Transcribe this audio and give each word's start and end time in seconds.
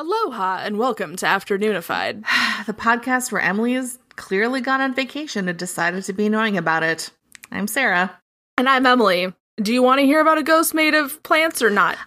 Aloha 0.00 0.60
and 0.62 0.78
welcome 0.78 1.16
to 1.16 1.26
Afternoonified. 1.26 2.20
the 2.66 2.72
podcast 2.72 3.32
where 3.32 3.42
Emily 3.42 3.72
has 3.72 3.98
clearly 4.14 4.60
gone 4.60 4.80
on 4.80 4.94
vacation 4.94 5.48
and 5.48 5.58
decided 5.58 6.04
to 6.04 6.12
be 6.12 6.26
annoying 6.26 6.56
about 6.56 6.84
it. 6.84 7.10
I'm 7.50 7.66
Sarah. 7.66 8.16
And 8.56 8.68
I'm 8.68 8.86
Emily. 8.86 9.32
Do 9.60 9.74
you 9.74 9.82
want 9.82 9.98
to 9.98 10.06
hear 10.06 10.20
about 10.20 10.38
a 10.38 10.44
ghost 10.44 10.72
made 10.72 10.94
of 10.94 11.20
plants 11.24 11.62
or 11.62 11.70
not? 11.70 11.98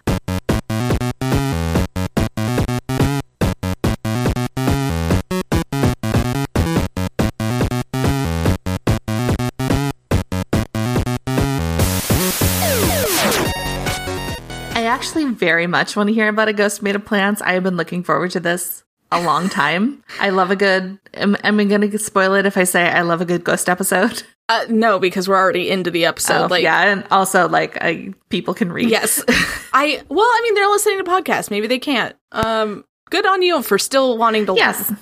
Actually 15.22 15.34
very 15.34 15.66
much 15.66 15.96
want 15.96 16.08
to 16.08 16.14
hear 16.14 16.28
about 16.28 16.48
a 16.48 16.52
ghost 16.52 16.82
made 16.82 16.96
of 16.96 17.04
plants. 17.04 17.42
I 17.42 17.52
have 17.52 17.62
been 17.62 17.76
looking 17.76 18.02
forward 18.02 18.30
to 18.32 18.40
this 18.40 18.84
a 19.10 19.22
long 19.22 19.48
time. 19.48 20.02
I 20.20 20.30
love 20.30 20.50
a 20.50 20.56
good. 20.56 20.98
Am, 21.14 21.36
am 21.44 21.60
I 21.60 21.64
going 21.64 21.90
to 21.90 21.98
spoil 21.98 22.34
it 22.34 22.46
if 22.46 22.56
I 22.56 22.64
say 22.64 22.88
I 22.88 23.02
love 23.02 23.20
a 23.20 23.24
good 23.24 23.44
ghost 23.44 23.68
episode? 23.68 24.22
Uh, 24.48 24.66
no, 24.68 24.98
because 24.98 25.28
we're 25.28 25.36
already 25.36 25.70
into 25.70 25.90
the 25.90 26.04
episode. 26.04 26.44
Oh, 26.44 26.46
like, 26.48 26.62
yeah, 26.62 26.82
and 26.82 27.04
also 27.10 27.48
like 27.48 27.78
I, 27.80 28.12
people 28.28 28.54
can 28.54 28.72
read. 28.72 28.90
yes, 28.90 29.22
I. 29.72 30.02
Well, 30.08 30.26
I 30.26 30.40
mean, 30.42 30.54
they're 30.54 30.68
listening 30.68 30.98
to 30.98 31.10
podcasts. 31.10 31.50
Maybe 31.50 31.66
they 31.66 31.78
can't. 31.78 32.16
Um, 32.32 32.84
good 33.10 33.26
on 33.26 33.42
you 33.42 33.62
for 33.62 33.78
still 33.78 34.18
wanting 34.18 34.46
to. 34.46 34.54
Yes, 34.54 34.92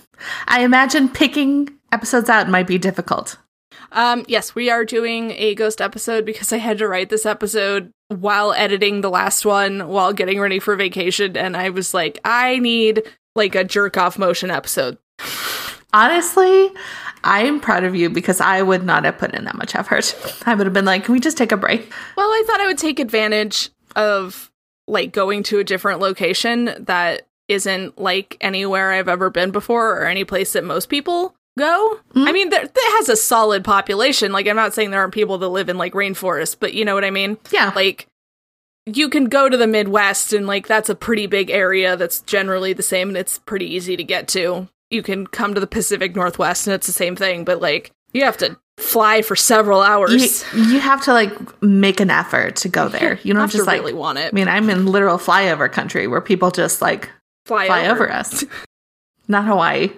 I 0.46 0.62
imagine 0.62 1.08
picking 1.08 1.70
episodes 1.92 2.28
out 2.28 2.48
might 2.48 2.66
be 2.66 2.78
difficult. 2.78 3.38
Um, 3.92 4.24
yes, 4.28 4.54
we 4.54 4.70
are 4.70 4.84
doing 4.84 5.32
a 5.32 5.54
ghost 5.54 5.80
episode 5.80 6.24
because 6.24 6.52
I 6.52 6.58
had 6.58 6.78
to 6.78 6.88
write 6.88 7.08
this 7.08 7.26
episode 7.26 7.92
while 8.08 8.52
editing 8.52 9.00
the 9.00 9.10
last 9.10 9.44
one 9.44 9.88
while 9.88 10.12
getting 10.12 10.40
ready 10.40 10.58
for 10.58 10.76
vacation, 10.76 11.36
and 11.36 11.56
I 11.56 11.70
was 11.70 11.94
like, 11.94 12.18
I 12.24 12.58
need 12.58 13.02
like 13.34 13.54
a 13.54 13.64
jerk 13.64 13.96
off 13.96 14.18
motion 14.18 14.50
episode. 14.50 14.98
Honestly, 15.92 16.70
I 17.24 17.42
am 17.42 17.60
proud 17.60 17.84
of 17.84 17.94
you 17.94 18.10
because 18.10 18.40
I 18.40 18.62
would 18.62 18.84
not 18.84 19.04
have 19.04 19.18
put 19.18 19.34
in 19.34 19.44
that 19.44 19.56
much 19.56 19.74
effort. 19.74 20.14
I 20.46 20.54
would 20.54 20.66
have 20.66 20.74
been 20.74 20.84
like, 20.84 21.04
can 21.04 21.12
we 21.12 21.20
just 21.20 21.36
take 21.36 21.52
a 21.52 21.56
break? 21.56 21.92
Well, 22.16 22.28
I 22.28 22.44
thought 22.46 22.60
I 22.60 22.66
would 22.66 22.78
take 22.78 23.00
advantage 23.00 23.70
of 23.96 24.50
like 24.86 25.12
going 25.12 25.42
to 25.44 25.58
a 25.58 25.64
different 25.64 26.00
location 26.00 26.74
that 26.78 27.22
isn't 27.48 27.98
like 27.98 28.36
anywhere 28.40 28.92
I've 28.92 29.08
ever 29.08 29.30
been 29.30 29.50
before 29.50 29.96
or 29.96 30.06
any 30.06 30.24
place 30.24 30.52
that 30.52 30.64
most 30.64 30.88
people 30.88 31.34
go. 31.58 31.98
Mm-hmm. 32.10 32.28
I 32.28 32.32
mean, 32.32 32.50
there, 32.50 32.66
that 32.66 32.96
has 32.98 33.08
a 33.08 33.16
solid 33.16 33.64
population. 33.64 34.32
Like, 34.32 34.46
I'm 34.46 34.56
not 34.56 34.74
saying 34.74 34.90
there 34.90 35.00
aren't 35.00 35.14
people 35.14 35.38
that 35.38 35.48
live 35.48 35.68
in 35.68 35.78
like 35.78 35.92
rainforest, 35.92 36.56
but 36.60 36.74
you 36.74 36.84
know 36.84 36.94
what 36.94 37.04
I 37.04 37.10
mean? 37.10 37.38
Yeah. 37.50 37.72
Like, 37.74 38.06
you 38.86 39.08
can 39.08 39.26
go 39.26 39.48
to 39.48 39.56
the 39.56 39.66
Midwest 39.66 40.32
and 40.32 40.46
like 40.46 40.66
that's 40.66 40.88
a 40.88 40.94
pretty 40.94 41.26
big 41.26 41.50
area 41.50 41.96
that's 41.96 42.20
generally 42.20 42.72
the 42.72 42.82
same 42.82 43.08
and 43.08 43.16
it's 43.16 43.38
pretty 43.38 43.66
easy 43.66 43.96
to 43.96 44.04
get 44.04 44.28
to. 44.28 44.68
You 44.90 45.02
can 45.02 45.26
come 45.26 45.54
to 45.54 45.60
the 45.60 45.66
Pacific 45.66 46.16
Northwest 46.16 46.66
and 46.66 46.74
it's 46.74 46.86
the 46.86 46.92
same 46.92 47.14
thing, 47.14 47.44
but 47.44 47.60
like 47.60 47.92
you 48.12 48.24
have 48.24 48.36
to 48.38 48.58
fly 48.78 49.22
for 49.22 49.36
several 49.36 49.82
hours. 49.82 50.44
You, 50.54 50.64
you 50.64 50.80
have 50.80 51.04
to 51.04 51.12
like 51.12 51.62
make 51.62 52.00
an 52.00 52.10
effort 52.10 52.56
to 52.56 52.68
go 52.68 52.88
there. 52.88 53.18
You 53.22 53.34
don't 53.34 53.42
have 53.42 53.50
just 53.50 53.64
to 53.64 53.70
like. 53.70 53.80
really 53.80 53.92
want 53.92 54.18
it. 54.18 54.32
I 54.32 54.34
mean, 54.34 54.48
I'm 54.48 54.68
in 54.70 54.86
literal 54.86 55.18
flyover 55.18 55.70
country 55.70 56.06
where 56.06 56.20
people 56.20 56.50
just 56.50 56.82
like 56.82 57.08
fly, 57.46 57.66
fly 57.66 57.88
over 57.88 58.10
us. 58.10 58.44
Not 59.28 59.44
Hawaii. 59.44 59.90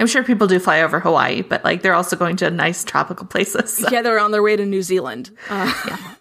I'm 0.00 0.06
sure 0.06 0.22
people 0.24 0.46
do 0.46 0.58
fly 0.58 0.82
over 0.82 1.00
Hawaii, 1.00 1.42
but 1.42 1.64
like 1.64 1.82
they're 1.82 1.94
also 1.94 2.16
going 2.16 2.36
to 2.36 2.50
nice 2.50 2.84
tropical 2.84 3.26
places. 3.26 3.76
so- 3.78 3.88
Yeah, 3.92 4.02
they're 4.02 4.18
on 4.18 4.30
their 4.32 4.42
way 4.42 4.56
to 4.56 4.66
New 4.66 4.82
Zealand. 4.82 5.30
Uh, 5.48 5.72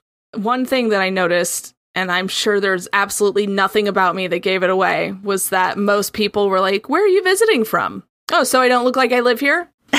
One 0.35 0.65
thing 0.65 0.89
that 0.89 1.01
I 1.01 1.09
noticed, 1.11 1.73
and 1.93 2.11
I'm 2.11 2.27
sure 2.27 2.59
there's 2.59 2.87
absolutely 2.91 3.45
nothing 3.45 3.87
about 3.87 4.15
me 4.15 4.25
that 4.27 4.39
gave 4.39 4.63
it 4.63 4.69
away, 4.71 5.13
was 5.23 5.49
that 5.49 5.77
most 5.77 6.13
people 6.13 6.49
were 6.49 6.59
like, 6.59 6.89
"Where 6.89 7.03
are 7.03 7.07
you 7.07 7.21
visiting 7.23 7.63
from?" 7.63 8.03
Oh, 8.31 8.43
so 8.43 8.59
I 8.59 8.67
don't 8.67 8.83
look 8.83 8.95
like 8.95 9.11
I 9.11 9.19
live 9.19 9.39
here 9.39 9.69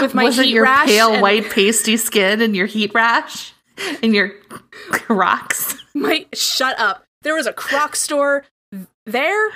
with 0.00 0.14
my 0.14 0.24
Was 0.24 0.38
it 0.38 0.44
heat 0.46 0.52
your 0.54 0.64
rash 0.64 0.88
pale 0.88 1.12
and 1.12 1.22
white 1.22 1.48
pasty 1.50 1.96
skin 1.96 2.42
and 2.42 2.54
your 2.54 2.66
heat 2.66 2.92
rash 2.92 3.52
and 4.02 4.14
your 4.14 4.32
rocks? 5.08 5.76
My 5.94 6.26
shut 6.34 6.78
up. 6.78 7.04
There 7.22 7.34
was 7.34 7.46
a 7.46 7.52
Croc 7.52 7.96
store 7.96 8.44
there, 9.06 9.48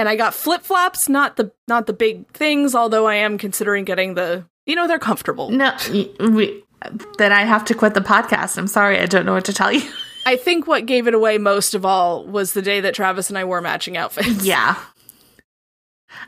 and 0.00 0.08
I 0.08 0.16
got 0.16 0.34
flip 0.34 0.62
flops. 0.62 1.08
Not 1.08 1.36
the 1.36 1.52
not 1.68 1.86
the 1.86 1.92
big 1.92 2.26
things, 2.32 2.74
although 2.74 3.06
I 3.06 3.16
am 3.16 3.38
considering 3.38 3.84
getting 3.84 4.14
the. 4.14 4.46
You 4.66 4.76
know, 4.76 4.86
they're 4.86 4.98
comfortable. 4.98 5.50
No, 5.50 5.74
we, 6.20 6.62
then 7.18 7.32
I 7.32 7.42
have 7.42 7.64
to 7.66 7.74
quit 7.74 7.94
the 7.94 8.00
podcast. 8.00 8.56
I'm 8.56 8.66
sorry, 8.66 8.98
I 8.98 9.06
don't 9.06 9.26
know 9.26 9.32
what 9.32 9.44
to 9.46 9.52
tell 9.52 9.72
you. 9.72 9.88
I 10.26 10.36
think 10.36 10.66
what 10.66 10.86
gave 10.86 11.06
it 11.06 11.14
away 11.14 11.38
most 11.38 11.74
of 11.74 11.84
all 11.84 12.26
was 12.26 12.52
the 12.52 12.62
day 12.62 12.80
that 12.80 12.94
Travis 12.94 13.30
and 13.30 13.38
I 13.38 13.44
wore 13.44 13.60
matching 13.60 13.96
outfits. 13.96 14.44
Yeah. 14.44 14.76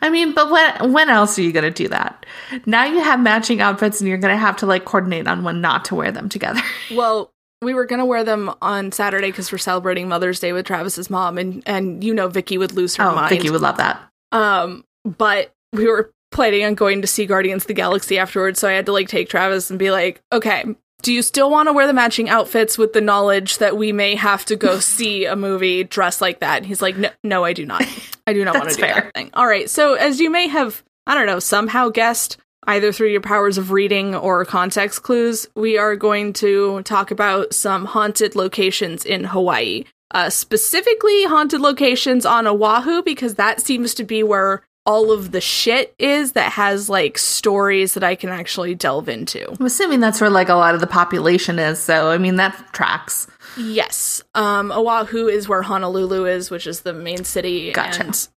I 0.01 0.11
mean, 0.11 0.33
but 0.33 0.51
when 0.51 0.93
when 0.93 1.11
else 1.11 1.39
are 1.39 1.43
you 1.43 1.53
going 1.53 1.65
to 1.65 1.71
do 1.71 1.89
that? 1.89 2.25
Now 2.67 2.85
you 2.85 3.01
have 3.01 3.21
matching 3.21 3.61
outfits 3.61 4.01
and 4.01 4.09
you're 4.09 4.19
going 4.19 4.35
to 4.35 4.41
have 4.41 4.57
to 4.59 4.67
like 4.67 4.85
coordinate 4.85 5.27
on 5.27 5.45
when 5.45 5.61
not 5.61 5.85
to 5.87 5.95
wear 5.95 6.13
them 6.13 6.29
together. 6.29 6.61
Well, 6.95 7.33
we 7.63 7.75
were 7.75 7.87
gonna 7.87 8.05
wear 8.05 8.25
them 8.25 8.53
on 8.61 8.93
Saturday 8.93 9.31
because 9.31 9.51
we're 9.53 9.59
celebrating 9.59 10.09
Mother's 10.09 10.41
Day 10.41 10.53
with 10.53 10.67
Travis's 10.67 11.09
mom, 11.09 11.39
and 11.39 11.63
and 11.65 12.05
you 12.05 12.13
know 12.13 12.29
Vicky 12.29 12.59
would 12.59 12.73
lose 12.73 12.97
her 12.97 13.05
oh, 13.05 13.15
mind. 13.15 13.31
Vicky 13.31 13.51
would 13.51 13.63
love 13.63 13.79
that. 13.79 14.03
Um, 14.33 14.85
but 15.05 15.53
we 15.73 15.87
were 15.87 16.13
planning 16.33 16.65
on 16.65 16.75
going 16.75 17.03
to 17.03 17.07
see 17.07 17.25
Guardians 17.25 17.63
of 17.63 17.69
the 17.69 17.75
Galaxy 17.75 18.19
afterwards, 18.19 18.59
so 18.59 18.69
I 18.69 18.73
had 18.73 18.87
to 18.87 18.93
like 18.93 19.09
take 19.09 19.29
Travis 19.29 19.71
and 19.71 19.79
be 19.79 19.91
like, 19.91 20.21
okay. 20.33 20.65
Do 21.03 21.13
you 21.13 21.23
still 21.23 21.51
want 21.51 21.69
to 21.69 21.73
wear 21.73 21.89
the 21.89 21.93
matching 21.93 22.29
outfits 22.29 22.79
with 22.79 22.93
the 22.93 23.01
knowledge 23.01 23.59
that 23.59 23.77
we 23.77 23.91
may 23.91 24.15
have 24.15 24.45
to 24.45 24.55
go 24.55 24.79
see 24.81 25.25
a 25.25 25.35
movie 25.35 25.83
dressed 25.83 26.21
like 26.21 26.39
that? 26.41 26.59
And 26.59 26.67
he's 26.67 26.81
like, 26.81 26.97
no, 26.97 27.11
no, 27.25 27.45
I 27.45 27.53
do 27.55 27.67
not. 27.67 27.83
I 28.25 28.33
do 28.33 28.45
not 28.45 28.55
want 28.55 28.71
to 28.71 28.77
do 28.77 28.83
fair. 28.83 28.95
that 28.95 29.15
thing. 29.15 29.31
All 29.35 29.47
right. 29.47 29.69
So 29.69 29.95
as 29.95 30.21
you 30.21 30.31
may 30.31 30.47
have, 30.47 30.85
I 31.09 31.17
don't 31.17 31.27
know, 31.27 31.41
somehow 31.41 31.89
guessed, 31.89 32.37
either 32.65 32.93
through 32.93 33.09
your 33.09 33.21
powers 33.21 33.59
of 33.59 33.71
reading 33.71 34.15
or 34.15 34.45
context 34.45 35.03
clues, 35.03 35.47
we 35.55 35.79
are 35.79 35.97
going 35.97 36.33
to 36.35 36.83
talk 36.83 37.11
about 37.11 37.55
some 37.55 37.85
haunted 37.85 38.37
locations 38.37 39.05
in 39.05 39.25
Hawaii. 39.25 39.85
Uh, 40.13 40.29
specifically, 40.29 41.25
haunted 41.25 41.61
locations 41.61 42.27
on 42.27 42.47
Oahu, 42.47 43.03
because 43.03 43.37
that 43.37 43.61
seems 43.61 43.95
to 43.95 44.05
be 44.05 44.23
where 44.23 44.63
all 44.85 45.13
of 45.13 45.31
the 45.31 45.41
shit 45.41 45.95
is 45.99 46.33
that 46.33 46.53
has 46.53 46.89
like 46.89 47.17
stories 47.17 47.95
that 47.95 48.03
I 48.03 48.15
can 48.15 48.31
actually 48.31 48.75
delve 48.75 49.09
into. 49.09 49.51
I'm 49.59 49.67
assuming 49.67 50.01
that's 50.01 50.21
where 50.21 50.31
like 50.31 50.49
a 50.49 50.55
lot 50.55 50.75
of 50.75 50.81
the 50.81 50.87
population 50.87 51.59
is. 51.59 51.79
So, 51.79 52.11
I 52.11 52.19
mean, 52.19 52.37
that 52.37 52.73
tracks. 52.73 53.27
Yes. 53.57 54.23
Um, 54.35 54.73
Oahu 54.73 55.29
is 55.29 55.49
where 55.49 55.63
Honolulu 55.63 56.27
is, 56.27 56.51
which 56.51 56.67
is 56.67 56.81
the 56.81 56.93
main 56.93 57.25
city. 57.25 57.73
Gotcha. 57.73 58.05
And 58.05 58.29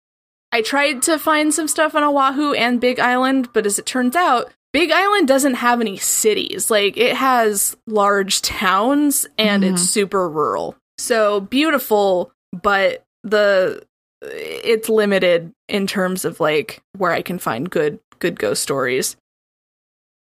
I 0.54 0.62
tried 0.62 1.02
to 1.02 1.18
find 1.18 1.52
some 1.52 1.66
stuff 1.66 1.96
on 1.96 2.04
Oahu 2.04 2.52
and 2.52 2.80
Big 2.80 3.00
Island, 3.00 3.52
but 3.52 3.66
as 3.66 3.80
it 3.80 3.86
turns 3.86 4.14
out, 4.14 4.52
Big 4.72 4.92
Island 4.92 5.26
doesn't 5.26 5.54
have 5.54 5.80
any 5.80 5.96
cities. 5.96 6.70
Like 6.70 6.96
it 6.96 7.16
has 7.16 7.76
large 7.88 8.40
towns 8.40 9.26
and 9.36 9.64
it's 9.64 9.82
mm-hmm. 9.82 9.86
super 9.86 10.30
rural. 10.30 10.76
So 10.96 11.40
beautiful, 11.40 12.30
but 12.52 13.02
the 13.24 13.84
it's 14.22 14.88
limited 14.88 15.52
in 15.68 15.88
terms 15.88 16.24
of 16.24 16.38
like 16.38 16.80
where 16.96 17.10
I 17.10 17.22
can 17.22 17.40
find 17.40 17.68
good 17.68 17.98
good 18.20 18.38
ghost 18.38 18.62
stories. 18.62 19.16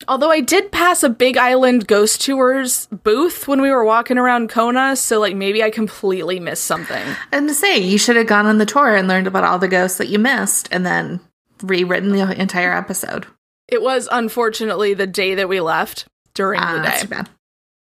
Although 0.08 0.31
I 0.31 0.41
did 0.41 0.72
pass 0.72 1.03
a 1.03 1.09
Big 1.09 1.38
Island 1.38 1.88
Ghost 1.88 2.22
Tours 2.22 2.88
booth 2.88 3.47
when 3.47 3.62
we 3.62 3.69
were 3.72 3.84
walking 3.86 4.18
around 4.18 4.50
Kona, 4.50 4.96
so 4.96 5.19
like 5.19 5.36
maybe 5.36 5.64
I 5.64 5.69
completely 5.69 6.40
missed 6.40 6.64
something. 6.66 7.03
And 7.31 7.47
to 7.47 7.53
say, 7.53 7.78
you 7.78 7.97
should 7.97 8.16
have 8.16 8.28
gone 8.28 8.46
on 8.46 8.58
the 8.58 8.66
tour 8.66 8.96
and 8.96 9.08
learned 9.08 9.28
about 9.28 9.44
all 9.44 9.59
the 9.59 9.68
ghosts 9.68 9.97
that 9.97 10.08
you 10.09 10.19
missed 10.19 10.68
and 10.72 10.86
then 10.86 11.19
rewritten 11.62 12.12
the 12.12 12.40
entire 12.42 12.74
episode. 12.74 13.25
It 13.68 13.81
was 13.81 14.08
unfortunately 14.12 14.94
the 14.94 15.08
day 15.08 15.36
that 15.36 15.47
we 15.50 15.62
left 15.62 16.06
during 16.34 16.59
Ah, 16.62 16.78
the 16.78 16.90
day. 16.90 16.97
too 17.02 17.08
bad. 17.08 17.30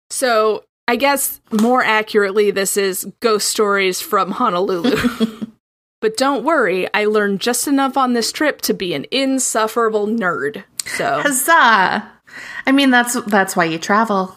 So 0.10 0.64
I 0.88 0.96
guess 0.98 1.42
more 1.52 1.84
accurately, 1.84 2.52
this 2.52 2.78
is 2.78 3.08
ghost 3.22 3.48
stories 3.50 4.02
from 4.02 4.32
Honolulu. 4.32 5.48
but 6.02 6.18
don't 6.18 6.44
worry, 6.44 6.88
I 6.94 7.06
learned 7.06 7.40
just 7.40 7.68
enough 7.68 7.98
on 7.98 8.14
this 8.14 8.32
trip 8.32 8.62
to 8.62 8.74
be 8.74 8.94
an 8.94 9.06
insufferable 9.10 10.06
nerd. 10.08 10.64
So, 10.86 11.22
Huzzah! 11.22 12.12
I 12.66 12.72
mean, 12.72 12.90
that's 12.90 13.20
that's 13.24 13.56
why 13.56 13.66
you 13.66 13.78
travel. 13.80 14.36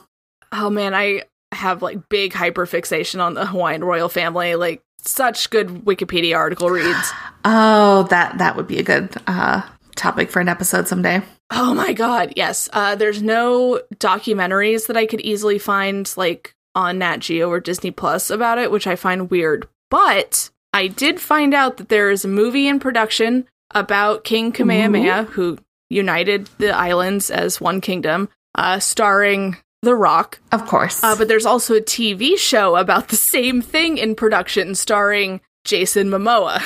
oh 0.52 0.70
man, 0.70 0.94
I 0.94 1.22
have 1.52 1.82
like 1.82 2.08
big 2.08 2.32
hyperfixation 2.32 3.20
on 3.20 3.34
the 3.34 3.46
Hawaiian 3.46 3.84
royal 3.84 4.08
family. 4.08 4.54
Like, 4.56 4.82
such 4.98 5.50
good 5.50 5.68
Wikipedia 5.68 6.36
article 6.36 6.70
reads. 6.70 7.12
Oh, 7.46 8.04
that 8.04 8.38
that 8.38 8.56
would 8.56 8.66
be 8.66 8.78
a 8.78 8.82
good 8.82 9.14
uh, 9.26 9.60
topic 9.96 10.30
for 10.30 10.40
an 10.40 10.48
episode 10.48 10.88
someday. 10.88 11.20
Oh 11.50 11.74
my 11.74 11.92
god, 11.92 12.32
yes. 12.36 12.70
Uh, 12.72 12.94
there's 12.94 13.20
no 13.22 13.82
documentaries 13.96 14.86
that 14.86 14.96
I 14.96 15.04
could 15.04 15.20
easily 15.20 15.58
find 15.58 16.10
like 16.16 16.54
on 16.74 16.96
Nat 17.00 17.18
Geo 17.18 17.50
or 17.50 17.60
Disney 17.60 17.90
Plus 17.90 18.30
about 18.30 18.56
it, 18.56 18.70
which 18.70 18.86
I 18.86 18.96
find 18.96 19.30
weird. 19.30 19.68
But 19.90 20.48
I 20.72 20.86
did 20.86 21.20
find 21.20 21.52
out 21.52 21.76
that 21.76 21.90
there 21.90 22.10
is 22.10 22.24
a 22.24 22.28
movie 22.28 22.66
in 22.66 22.80
production 22.80 23.46
about 23.72 24.24
King 24.24 24.50
Kamehameha, 24.50 25.24
who 25.24 25.58
united 25.90 26.48
the 26.58 26.70
islands 26.70 27.30
as 27.30 27.60
one 27.60 27.80
kingdom, 27.80 28.28
uh, 28.54 28.78
starring 28.78 29.56
The 29.82 29.94
Rock. 29.94 30.40
Of 30.52 30.66
course. 30.66 31.02
Uh, 31.02 31.16
but 31.16 31.28
there's 31.28 31.46
also 31.46 31.74
a 31.74 31.80
TV 31.80 32.36
show 32.38 32.76
about 32.76 33.08
the 33.08 33.16
same 33.16 33.62
thing 33.62 33.98
in 33.98 34.14
production, 34.14 34.74
starring 34.74 35.40
Jason 35.64 36.08
Momoa. 36.08 36.60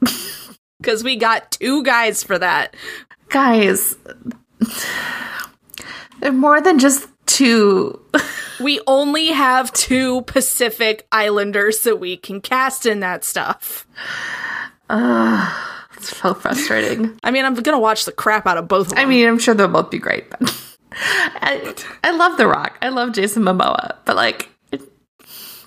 Because 0.82 1.04
we 1.04 1.14
got 1.14 1.52
two 1.52 1.84
guys 1.84 2.24
for 2.24 2.36
that. 2.36 2.74
Guys, 3.28 3.96
they're 6.18 6.32
more 6.32 6.60
than 6.60 6.80
just 6.80 7.06
two. 7.26 8.04
We 8.60 8.80
only 8.88 9.28
have 9.28 9.72
two 9.72 10.22
Pacific 10.22 11.06
Islanders 11.12 11.82
that 11.82 12.00
we 12.00 12.16
can 12.16 12.40
cast 12.40 12.84
in 12.84 12.98
that 12.98 13.22
stuff. 13.24 13.86
It's 16.02 16.16
so 16.16 16.34
frustrating. 16.34 17.18
I 17.22 17.30
mean, 17.30 17.44
I'm 17.44 17.54
gonna 17.54 17.78
watch 17.78 18.04
the 18.04 18.12
crap 18.12 18.46
out 18.46 18.58
of 18.58 18.66
both 18.68 18.88
of 18.88 18.94
them. 18.94 18.98
I 18.98 19.04
mean, 19.06 19.26
I'm 19.28 19.38
sure 19.38 19.54
they'll 19.54 19.68
both 19.68 19.90
be 19.90 19.98
great, 19.98 20.28
but 20.30 20.40
I, 20.92 21.74
I 22.04 22.10
love 22.10 22.36
The 22.36 22.46
Rock. 22.46 22.76
I 22.82 22.88
love 22.88 23.12
Jason 23.12 23.42
Momoa, 23.44 23.96
but 24.04 24.16
like, 24.16 24.48
it, 24.72 24.82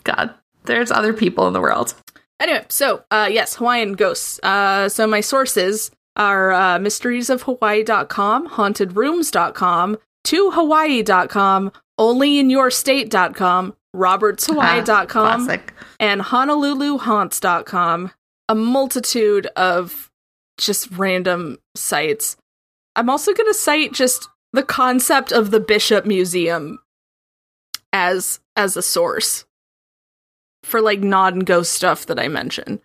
God, 0.03 0.33
there's 0.65 0.91
other 0.91 1.13
people 1.13 1.47
in 1.47 1.53
the 1.53 1.61
world. 1.61 1.93
Anyway, 2.39 2.65
so 2.67 3.03
uh 3.11 3.29
yes, 3.31 3.55
Hawaiian 3.55 3.93
ghosts. 3.93 4.39
Uh 4.43 4.89
so 4.89 5.07
my 5.07 5.21
sources 5.21 5.89
are 6.17 6.51
uh 6.51 6.77
mysteriesofhawaii.com, 6.79 8.49
hauntedrooms.com, 8.49 9.97
tohawaii.com, 10.25 11.71
onlyinyourstate.com, 11.99 13.73
robertshawaii.com, 13.95 15.07
Classic. 15.45 15.73
and 15.99 16.21
honoluluhaunts.com. 16.21 18.11
A 18.47 18.53
multitude 18.53 19.47
of 19.55 20.04
just 20.57 20.91
random 20.91 21.57
sites. 21.75 22.37
I'm 22.95 23.09
also 23.09 23.33
going 23.33 23.49
to 23.49 23.53
cite 23.53 23.93
just 23.93 24.29
the 24.53 24.63
concept 24.63 25.31
of 25.31 25.51
the 25.51 25.59
Bishop 25.59 26.05
Museum 26.05 26.79
as 27.91 28.39
as 28.55 28.77
a 28.77 28.81
source 28.81 29.45
for 30.63 30.81
like 30.81 30.99
non-ghost 31.01 31.71
stuff 31.71 32.05
that 32.07 32.19
I 32.19 32.27
mention. 32.27 32.81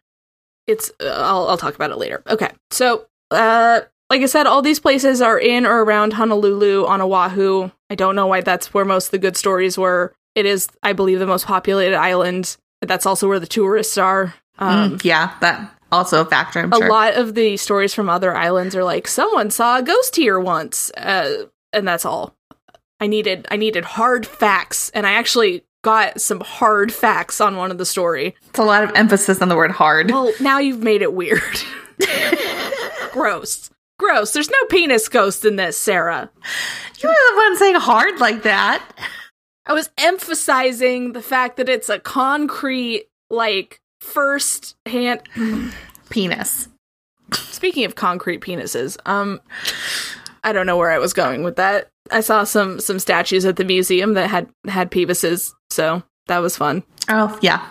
It's 0.67 0.91
uh, 1.01 1.07
I'll 1.07 1.49
I'll 1.49 1.59
talk 1.59 1.75
about 1.75 1.91
it 1.91 1.99
later. 1.99 2.23
Okay. 2.29 2.51
So, 2.71 3.07
uh 3.31 3.81
like 4.11 4.23
I 4.23 4.27
said, 4.27 4.49
all 4.49 4.61
these 4.61 4.81
places 4.81 5.23
are 5.23 5.39
in 5.39 5.65
or 5.65 5.85
around 5.85 6.15
Honolulu 6.15 6.85
on 6.85 7.01
Oahu. 7.01 7.71
I 7.91 7.95
don't 7.95 8.17
know 8.17 8.27
why 8.27 8.41
that's 8.41 8.75
where 8.75 8.85
most 8.85 9.07
of 9.07 9.11
the 9.13 9.19
good 9.19 9.37
stories 9.37 9.79
were. 9.79 10.13
It 10.35 10.47
is, 10.47 10.69
I 10.83 10.95
believe, 10.95 11.21
the 11.21 11.27
most 11.29 11.47
populated 11.47 11.97
island. 11.97 12.57
That's 12.81 13.07
also 13.07 13.29
where 13.29 13.39
the 13.39 13.47
tourists 13.47 13.97
are. 13.99 14.35
Um, 14.59 14.99
Mm, 14.99 15.05
yeah, 15.05 15.35
that 15.41 15.80
also 15.93 16.23
a 16.23 16.25
factor. 16.25 16.61
I'm 16.61 16.73
a 16.73 16.77
sure. 16.77 16.89
lot 16.89 17.15
of 17.15 17.35
the 17.35 17.57
stories 17.57 17.95
from 17.95 18.09
other 18.09 18.35
islands 18.37 18.75
are 18.77 18.85
like 18.85 19.09
someone 19.09 19.51
saw 19.51 19.79
a 19.79 19.83
ghost 19.83 20.17
here 20.17 20.39
once 20.41 20.91
uh, 20.93 21.45
and 21.73 21.87
that's 21.87 22.05
all 22.05 22.35
i 23.01 23.07
needed 23.07 23.47
i 23.51 23.57
needed 23.57 23.85
hard 23.85 24.27
facts 24.27 24.91
and 24.91 25.07
i 25.07 25.13
actually 25.13 25.65
got 25.83 26.21
some 26.21 26.41
hard 26.41 26.93
facts 26.93 27.41
on 27.41 27.57
one 27.57 27.71
of 27.71 27.79
the 27.79 27.87
story 27.87 28.35
It's 28.49 28.59
a 28.59 28.63
lot 28.65 28.85
of 28.85 28.91
emphasis 28.95 29.41
on 29.41 29.49
the 29.49 29.57
word 29.57 29.71
hard. 29.71 30.11
well 30.11 30.33
now 30.41 30.59
you've 30.59 30.83
made 30.83 31.01
it 31.03 31.13
weird 31.15 31.41
gross 33.13 33.71
gross 33.99 34.33
there's 34.33 34.51
no 34.51 34.65
penis 34.69 35.09
ghost 35.09 35.45
in 35.45 35.57
this 35.57 35.77
sarah 35.77 36.31
You 37.01 37.09
were 37.09 37.15
the 37.15 37.37
one 37.37 37.57
saying 37.57 37.75
hard 37.77 38.19
like 38.21 38.43
that. 38.43 38.85
i 39.67 39.73
was 39.73 39.91
emphasizing 39.99 41.13
the 41.13 41.23
fact 41.23 41.57
that 41.57 41.69
it's 41.69 41.89
a 41.89 41.99
concrete 41.99 43.07
like 43.31 43.81
first 44.00 44.76
hand 44.87 45.20
Penis. 46.11 46.69
Speaking 47.32 47.85
of 47.85 47.94
concrete 47.94 48.41
penises, 48.41 48.97
um, 49.06 49.41
I 50.43 50.52
don't 50.52 50.67
know 50.67 50.76
where 50.76 50.91
I 50.91 50.99
was 50.99 51.12
going 51.12 51.43
with 51.43 51.56
that. 51.56 51.88
I 52.11 52.20
saw 52.20 52.44
some 52.44 52.81
some 52.81 52.99
statues 52.99 53.44
at 53.44 53.56
the 53.56 53.64
museum 53.64 54.14
that 54.14 54.29
had 54.29 54.49
had 54.67 54.91
penises, 54.91 55.52
so 55.70 56.02
that 56.26 56.38
was 56.38 56.56
fun. 56.56 56.82
Oh, 57.08 57.38
yeah. 57.41 57.67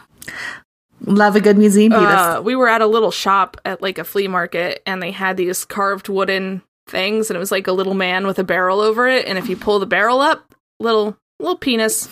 Love 1.05 1.35
a 1.35 1.41
good 1.41 1.57
museum 1.57 1.91
penis. 1.91 2.07
Uh, 2.07 2.41
we 2.43 2.55
were 2.55 2.67
at 2.67 2.81
a 2.81 2.87
little 2.87 3.11
shop 3.11 3.59
at 3.65 3.81
like 3.81 3.97
a 3.97 4.03
flea 4.03 4.27
market, 4.27 4.81
and 4.85 5.01
they 5.01 5.11
had 5.11 5.37
these 5.37 5.65
carved 5.65 6.09
wooden 6.09 6.61
things, 6.87 7.29
and 7.29 7.35
it 7.35 7.39
was 7.39 7.51
like 7.51 7.67
a 7.67 7.71
little 7.71 7.93
man 7.93 8.27
with 8.27 8.39
a 8.39 8.43
barrel 8.43 8.79
over 8.79 9.07
it, 9.07 9.25
and 9.25 9.37
if 9.37 9.49
you 9.49 9.57
pull 9.57 9.79
the 9.79 9.85
barrel 9.85 10.21
up, 10.21 10.53
little 10.79 11.17
little 11.39 11.57
penis 11.57 12.09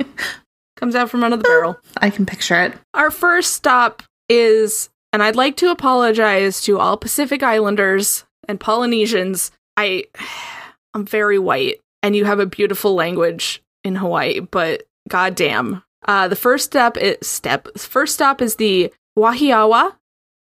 comes 0.76 0.94
out 0.94 1.10
from 1.10 1.22
under 1.22 1.36
the 1.36 1.42
barrel. 1.42 1.78
I 1.98 2.10
can 2.10 2.26
picture 2.26 2.60
it. 2.62 2.74
Our 2.94 3.10
first 3.10 3.54
stop 3.54 4.02
is, 4.28 4.88
and 5.12 5.22
I'd 5.22 5.36
like 5.36 5.56
to 5.58 5.70
apologize 5.70 6.60
to 6.62 6.78
all 6.78 6.96
Pacific 6.96 7.42
Islanders 7.42 8.24
and 8.48 8.58
Polynesians. 8.58 9.50
I, 9.76 10.04
I'm 10.94 11.06
very 11.06 11.38
white, 11.38 11.80
and 12.02 12.14
you 12.16 12.24
have 12.24 12.40
a 12.40 12.46
beautiful 12.46 12.94
language 12.94 13.62
in 13.84 13.96
Hawaii, 13.96 14.40
but 14.40 14.84
goddamn, 15.08 15.82
uh, 16.06 16.28
the 16.28 16.36
first 16.36 16.66
step 16.66 16.96
is 16.96 17.16
step. 17.26 17.68
First 17.76 18.14
stop 18.14 18.42
is 18.42 18.56
the 18.56 18.92
Wahiawa 19.18 19.94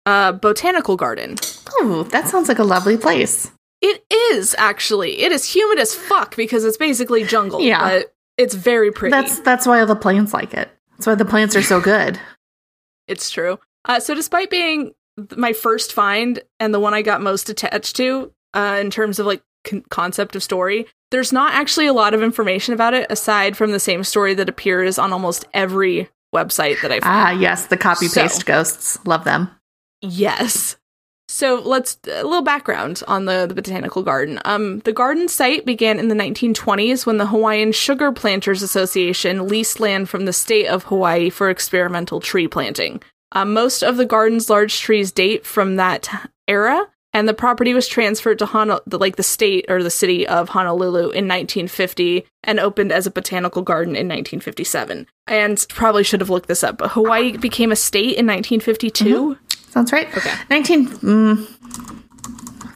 uh, 0.06 0.32
Botanical 0.32 0.96
Garden. 0.96 1.36
Oh, 1.78 2.04
that 2.10 2.28
sounds 2.28 2.48
like 2.48 2.58
a 2.58 2.64
lovely 2.64 2.96
place. 2.96 3.50
It 3.82 4.04
is 4.32 4.54
actually. 4.58 5.20
It 5.20 5.32
is 5.32 5.44
humid 5.52 5.78
as 5.78 5.94
fuck 5.94 6.36
because 6.36 6.64
it's 6.64 6.76
basically 6.76 7.24
jungle. 7.24 7.60
Yeah. 7.60 7.80
but 7.82 8.14
it's 8.38 8.54
very 8.54 8.90
pretty. 8.92 9.10
That's 9.10 9.40
that's 9.40 9.66
why 9.66 9.80
all 9.80 9.86
the 9.86 9.96
plants 9.96 10.32
like 10.34 10.54
it. 10.54 10.70
That's 10.92 11.06
why 11.06 11.14
the 11.14 11.24
plants 11.24 11.54
are 11.56 11.62
so 11.62 11.80
good. 11.80 12.18
It's 13.08 13.30
true. 13.30 13.60
Uh, 13.84 14.00
so, 14.00 14.16
despite 14.16 14.50
being 14.50 14.92
my 15.36 15.52
first 15.52 15.92
find 15.92 16.40
and 16.58 16.74
the 16.74 16.80
one 16.80 16.92
I 16.92 17.02
got 17.02 17.22
most 17.22 17.48
attached 17.48 17.94
to 17.96 18.32
uh, 18.52 18.78
in 18.80 18.90
terms 18.90 19.20
of 19.20 19.26
like 19.26 19.42
con- 19.64 19.84
concept 19.90 20.34
of 20.34 20.42
story, 20.42 20.88
there's 21.12 21.32
not 21.32 21.54
actually 21.54 21.86
a 21.86 21.92
lot 21.92 22.14
of 22.14 22.22
information 22.24 22.74
about 22.74 22.94
it 22.94 23.06
aside 23.08 23.56
from 23.56 23.70
the 23.70 23.78
same 23.78 24.02
story 24.02 24.34
that 24.34 24.48
appears 24.48 24.98
on 24.98 25.12
almost 25.12 25.44
every 25.54 26.08
website 26.34 26.80
that 26.82 26.90
I've. 26.90 27.02
Ah, 27.04 27.30
yes, 27.30 27.66
the 27.66 27.76
copy 27.76 28.08
paste 28.08 28.40
So- 28.40 28.44
ghosts. 28.44 28.98
Love 29.06 29.22
them. 29.22 29.50
Yes. 30.00 30.76
So 31.36 31.60
let's 31.62 31.98
a 32.06 32.24
little 32.24 32.40
background 32.40 33.02
on 33.06 33.26
the, 33.26 33.44
the 33.46 33.54
botanical 33.54 34.02
garden. 34.02 34.40
Um, 34.46 34.78
the 34.80 34.92
garden 34.94 35.28
site 35.28 35.66
began 35.66 35.98
in 35.98 36.08
the 36.08 36.14
1920s 36.14 37.04
when 37.04 37.18
the 37.18 37.26
Hawaiian 37.26 37.72
Sugar 37.72 38.10
Planters 38.10 38.62
Association 38.62 39.46
leased 39.46 39.78
land 39.78 40.08
from 40.08 40.24
the 40.24 40.32
state 40.32 40.66
of 40.66 40.84
Hawaii 40.84 41.28
for 41.28 41.50
experimental 41.50 42.20
tree 42.20 42.48
planting. 42.48 43.02
Uh, 43.32 43.44
most 43.44 43.82
of 43.82 43.98
the 43.98 44.06
garden's 44.06 44.48
large 44.48 44.80
trees 44.80 45.12
date 45.12 45.44
from 45.44 45.76
that 45.76 46.08
era, 46.48 46.86
and 47.12 47.28
the 47.28 47.34
property 47.34 47.74
was 47.74 47.86
transferred 47.86 48.38
to 48.38 48.80
the, 48.86 48.98
like 48.98 49.16
the 49.16 49.22
state 49.22 49.66
or 49.68 49.82
the 49.82 49.90
city 49.90 50.26
of 50.26 50.48
Honolulu 50.48 51.00
in 51.00 51.28
1950 51.28 52.24
and 52.44 52.58
opened 52.58 52.92
as 52.92 53.06
a 53.06 53.10
botanical 53.10 53.60
garden 53.60 53.94
in 53.94 54.06
1957. 54.08 55.06
And 55.26 55.66
probably 55.68 56.02
should 56.02 56.20
have 56.20 56.30
looked 56.30 56.48
this 56.48 56.64
up, 56.64 56.78
but 56.78 56.92
Hawaii 56.92 57.36
became 57.36 57.72
a 57.72 57.76
state 57.76 58.16
in 58.16 58.26
1952. 58.26 59.36
Sounds 59.76 59.92
right. 59.92 60.08
Okay. 60.16 60.32
19 60.48 60.88
mm, 60.88 61.36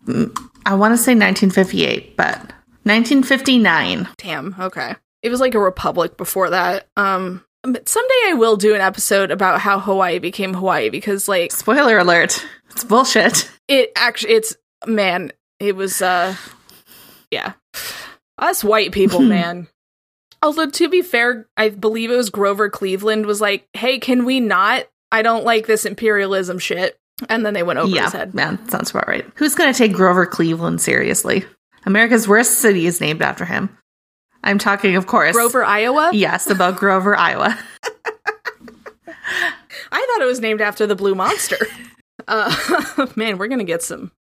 mm, 0.04 0.50
I 0.66 0.74
want 0.74 0.92
to 0.92 0.98
say 0.98 1.12
1958, 1.12 2.14
but 2.14 2.36
1959. 2.82 4.06
Damn. 4.18 4.54
Okay. 4.60 4.94
It 5.22 5.30
was 5.30 5.40
like 5.40 5.54
a 5.54 5.58
republic 5.58 6.18
before 6.18 6.50
that. 6.50 6.88
Um, 6.98 7.42
but 7.62 7.88
someday 7.88 8.20
I 8.26 8.34
will 8.34 8.58
do 8.58 8.74
an 8.74 8.82
episode 8.82 9.30
about 9.30 9.62
how 9.62 9.80
Hawaii 9.80 10.18
became 10.18 10.52
Hawaii 10.52 10.90
because, 10.90 11.26
like, 11.26 11.52
Spoiler 11.52 11.96
alert. 11.96 12.46
It's 12.72 12.84
bullshit. 12.84 13.50
it 13.66 13.92
actually, 13.96 14.34
it's 14.34 14.54
man, 14.86 15.32
it 15.58 15.76
was, 15.76 16.02
uh, 16.02 16.36
yeah, 17.30 17.54
us 18.36 18.62
white 18.62 18.92
people, 18.92 19.20
man. 19.20 19.68
Although 20.42 20.68
to 20.68 20.88
be 20.90 21.00
fair, 21.00 21.48
I 21.56 21.70
believe 21.70 22.10
it 22.10 22.16
was 22.16 22.28
Grover 22.28 22.68
Cleveland 22.68 23.24
was 23.24 23.40
like, 23.40 23.66
"Hey, 23.72 23.98
can 23.98 24.26
we 24.26 24.38
not? 24.40 24.86
I 25.12 25.22
don't 25.22 25.44
like 25.44 25.66
this 25.66 25.84
imperialism 25.84 26.58
shit." 26.58 26.98
And 27.28 27.44
then 27.44 27.52
they 27.52 27.62
went 27.62 27.78
over 27.78 27.94
yeah, 27.94 28.04
his 28.04 28.12
head. 28.12 28.34
man, 28.34 28.66
sounds 28.70 28.90
about 28.90 29.06
right. 29.06 29.26
Who's 29.34 29.54
going 29.54 29.70
to 29.70 29.76
take 29.76 29.92
Grover 29.92 30.24
Cleveland 30.24 30.80
seriously? 30.80 31.44
America's 31.84 32.26
worst 32.26 32.58
city 32.58 32.86
is 32.86 33.00
named 33.00 33.20
after 33.20 33.44
him. 33.44 33.76
I'm 34.42 34.58
talking, 34.58 34.96
of 34.96 35.06
course. 35.06 35.32
Grover, 35.32 35.64
Iowa. 35.64 36.10
Yes, 36.12 36.48
about 36.48 36.76
Grover, 36.76 37.14
Iowa. 37.16 37.58
I 39.92 40.06
thought 40.06 40.22
it 40.22 40.26
was 40.26 40.40
named 40.40 40.60
after 40.60 40.86
the 40.86 40.96
Blue 40.96 41.14
Monster. 41.14 41.58
Uh, 42.28 43.06
man, 43.16 43.38
we're 43.38 43.48
gonna 43.48 43.64
get 43.64 43.82
some 43.82 44.12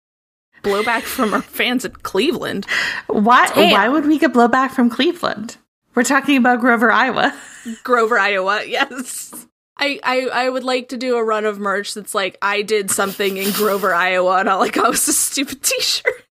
blowback 0.63 1.03
from 1.03 1.35
our 1.35 1.43
fans 1.43 1.85
in 1.85 1.91
Cleveland. 1.91 2.65
Why? 3.09 3.49
Damn. 3.55 3.73
Why 3.73 3.89
would 3.89 4.07
we 4.07 4.19
get 4.19 4.33
blowback 4.33 4.71
from 4.71 4.89
Cleveland? 4.89 5.57
We're 5.95 6.05
talking 6.05 6.37
about 6.37 6.61
Grover, 6.61 6.93
Iowa. 6.93 7.37
Grover, 7.83 8.19
Iowa. 8.19 8.63
Yes. 8.65 9.48
I, 9.79 10.01
I 10.03 10.29
I 10.33 10.49
would 10.49 10.65
like 10.65 10.89
to 10.89 10.97
do 10.97 11.17
a 11.17 11.25
run 11.25 11.45
of 11.45 11.59
merch 11.59 11.95
that's 11.95 12.15
like 12.15 12.37
I 12.43 12.63
did 12.63 12.91
something 12.91 13.37
in 13.37 13.53
Grover, 13.53 13.95
Iowa, 13.95 14.39
and 14.39 14.49
all 14.49 14.59
like 14.59 14.77
I 14.77 14.89
was 14.89 15.07
a 15.09 15.13
stupid 15.13 15.63
T-shirt. 15.63 16.25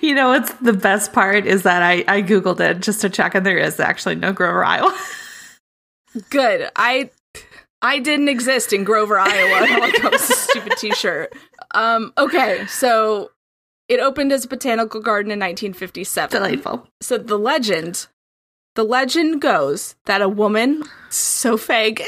You 0.00 0.14
know 0.14 0.28
what's 0.28 0.52
the 0.54 0.72
best 0.72 1.12
part 1.12 1.46
is 1.46 1.62
that 1.62 1.82
I, 1.82 2.04
I 2.08 2.22
googled 2.22 2.60
it 2.60 2.80
just 2.80 3.00
to 3.02 3.10
check, 3.10 3.34
and 3.34 3.44
there 3.44 3.58
is 3.58 3.78
actually 3.80 4.14
no 4.16 4.32
Grover, 4.32 4.64
Iowa. 4.64 4.96
Good. 6.30 6.70
I 6.76 7.10
I 7.80 7.98
didn't 8.00 8.28
exist 8.28 8.72
in 8.72 8.84
Grover, 8.84 9.18
Iowa, 9.18 9.62
and 9.62 9.72
all 9.72 9.80
like 9.80 10.04
I 10.04 10.08
was 10.08 10.28
a 10.30 10.34
stupid 10.34 10.72
T-shirt. 10.78 11.32
Um. 11.74 12.12
Okay. 12.18 12.66
So 12.66 13.30
it 13.88 14.00
opened 14.00 14.32
as 14.32 14.44
a 14.44 14.48
botanical 14.48 15.00
garden 15.00 15.30
in 15.30 15.38
1957. 15.38 16.30
Delightful. 16.30 16.86
so 17.00 17.16
the 17.18 17.38
legend 17.38 18.08
the 18.74 18.84
legend 18.84 19.40
goes 19.40 19.96
that 20.04 20.22
a 20.22 20.28
woman 20.28 20.84
so 21.08 21.56
fake 21.56 22.02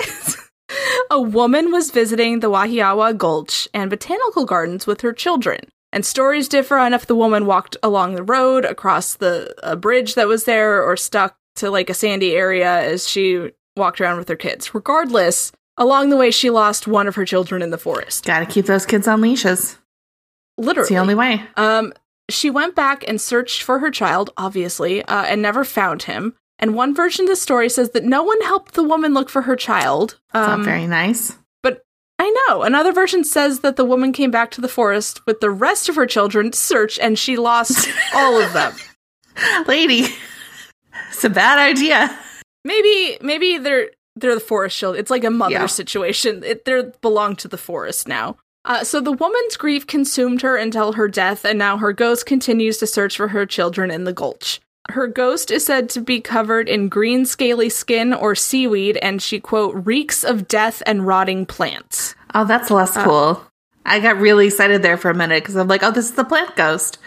a 1.11 1.21
woman 1.21 1.73
was 1.73 1.91
visiting 1.91 2.41
the 2.41 2.51
Wahiawa 2.51 3.17
Gulch 3.17 3.69
and 3.75 3.91
botanical 3.91 4.45
gardens 4.45 4.87
with 4.87 5.01
her 5.01 5.13
children. 5.13 5.61
And 5.93 6.07
stories 6.07 6.49
differ 6.49 6.77
on 6.79 6.95
if 6.95 7.07
the 7.07 7.17
woman 7.17 7.47
walked 7.47 7.77
along 7.83 8.15
the 8.15 8.23
road, 8.23 8.65
across 8.65 9.15
the 9.15 9.55
a 9.63 9.75
bridge 9.77 10.15
that 10.15 10.29
was 10.29 10.45
there, 10.45 10.83
or 10.83 10.97
stuck 10.97 11.37
to 11.57 11.71
like 11.71 11.91
a 11.91 11.95
sandy 11.95 12.37
area 12.37 12.81
as 12.83 13.09
she 13.09 13.51
walked 13.77 14.01
around 14.01 14.19
with 14.19 14.29
her 14.29 14.37
kids. 14.37 14.73
Regardless, 14.75 15.51
along 15.77 16.11
the 16.11 16.17
way, 16.17 16.31
she 16.31 16.51
lost 16.51 16.87
one 16.87 17.09
of 17.09 17.17
her 17.17 17.25
children 17.25 17.61
in 17.61 17.71
the 17.71 17.79
forest. 17.79 18.25
Gotta 18.25 18.47
keep 18.47 18.67
those 18.67 18.87
kids 18.87 19.09
on 19.09 19.21
leashes. 19.21 19.79
Literally. 20.59 20.85
It's 20.85 20.91
the 20.91 20.99
only 20.99 21.15
way. 21.15 21.43
Um, 21.57 21.93
she 22.29 22.51
went 22.51 22.77
back 22.77 23.05
and 23.09 23.21
searched 23.21 23.63
for 23.63 23.81
her 23.81 23.91
child, 23.91 24.31
obviously, 24.37 25.03
uh, 25.05 25.25
and 25.25 25.43
never 25.43 25.65
found 25.65 26.05
him. 26.05 26.37
And 26.61 26.75
one 26.75 26.95
version 26.95 27.25
of 27.25 27.31
the 27.31 27.37
story 27.37 27.69
says 27.69 27.91
that 27.91 28.05
no 28.05 28.23
one 28.23 28.41
helped 28.43 28.75
the 28.75 28.83
woman 28.85 29.15
look 29.15 29.29
for 29.29 29.43
her 29.43 29.57
child. 29.57 30.21
Um, 30.35 30.61
not 30.61 30.65
very 30.65 30.87
nice. 30.87 31.37
but 31.63 31.83
I 32.19 32.31
know 32.49 32.63
another 32.63 32.93
version 32.93 33.25
says 33.25 33.61
that 33.61 33.77
the 33.77 33.85
woman 33.85 34.13
came 34.13 34.31
back 34.31 34.51
to 34.53 34.61
the 34.61 34.69
forest 34.69 35.25
with 35.27 35.41
the 35.41 35.51
rest 35.51 35.89
of 35.89 35.97
her 35.97 36.07
children 36.07 36.51
to 36.53 36.59
search, 36.59 36.99
and 36.99 37.19
she 37.19 37.37
lost 37.37 37.89
all 38.15 38.41
of 38.41 38.53
them. 38.53 38.75
Lady, 39.67 40.07
it's 41.11 41.25
a 41.25 41.31
bad 41.31 41.59
idea. 41.59 42.17
Maybe, 42.65 43.17
maybe 43.23 43.59
they're 43.59 43.91
they're 44.17 44.35
the 44.35 44.41
forest 44.41 44.77
children. 44.77 45.01
It's 45.01 45.11
like 45.11 45.25
a 45.25 45.31
mother 45.31 45.53
Yeah. 45.55 45.67
situation. 45.67 46.43
It, 46.45 46.65
they 46.67 46.83
belong 47.01 47.37
to 47.37 47.49
the 47.49 47.57
forest 47.57 48.07
now. 48.07 48.37
Uh, 48.67 48.85
so 48.85 49.01
the 49.01 49.13
woman's 49.13 49.57
grief 49.57 49.87
consumed 49.87 50.43
her 50.43 50.57
until 50.57 50.93
her 50.93 51.09
death, 51.09 51.47
and 51.47 51.59
now 51.59 51.79
her 51.79 51.95
ghost 51.95 52.27
continues 52.27 52.77
to 52.79 52.87
search 52.87 53.17
for 53.17 53.29
her 53.29 53.47
children 53.47 53.91
in 53.91 54.05
the 54.05 54.13
gulch. 54.13 54.61
Her 54.91 55.07
ghost 55.07 55.51
is 55.51 55.65
said 55.65 55.89
to 55.91 56.01
be 56.01 56.21
covered 56.21 56.69
in 56.69 56.89
green 56.89 57.25
scaly 57.27 57.69
skin 57.69 58.13
or 58.13 58.35
seaweed, 58.35 58.97
and 58.99 59.21
she 59.23 59.41
quote 59.41 59.75
reeks 59.87 60.25
of 60.25 60.49
death 60.49 60.83
and 60.87 61.07
rotting 61.07 61.47
plants. 61.47 62.15
Oh, 62.35 62.45
that's 62.45 62.71
less 62.71 62.97
Uh, 62.97 63.05
cool. 63.05 63.45
I 63.85 64.01
got 64.01 64.19
really 64.19 64.47
excited 64.47 64.83
there 64.83 64.97
for 64.97 65.11
a 65.11 65.15
minute 65.15 65.43
because 65.43 65.57
I'm 65.57 65.69
like, 65.69 65.83
oh, 65.83 65.91
this 65.91 66.05
is 66.07 66.13
the 66.13 66.25
plant 66.25 66.55
ghost. 66.57 66.99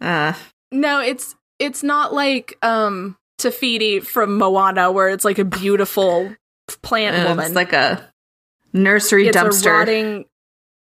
Uh, 0.00 0.32
No, 0.70 1.00
it's 1.00 1.34
it's 1.58 1.82
not 1.82 2.12
like 2.14 2.56
um 2.62 3.16
Te 3.38 3.50
Fiti 3.50 4.00
from 4.00 4.38
Moana, 4.38 4.90
where 4.92 5.08
it's 5.10 5.24
like 5.24 5.38
a 5.38 5.44
beautiful 5.44 6.34
plant 6.82 7.28
woman. 7.28 7.46
it's 7.46 7.54
like 7.54 7.72
a 7.72 8.08
nursery 8.72 9.28
it's 9.28 9.36
dumpster. 9.36 9.66
a 9.66 9.70
rotting. 9.72 10.24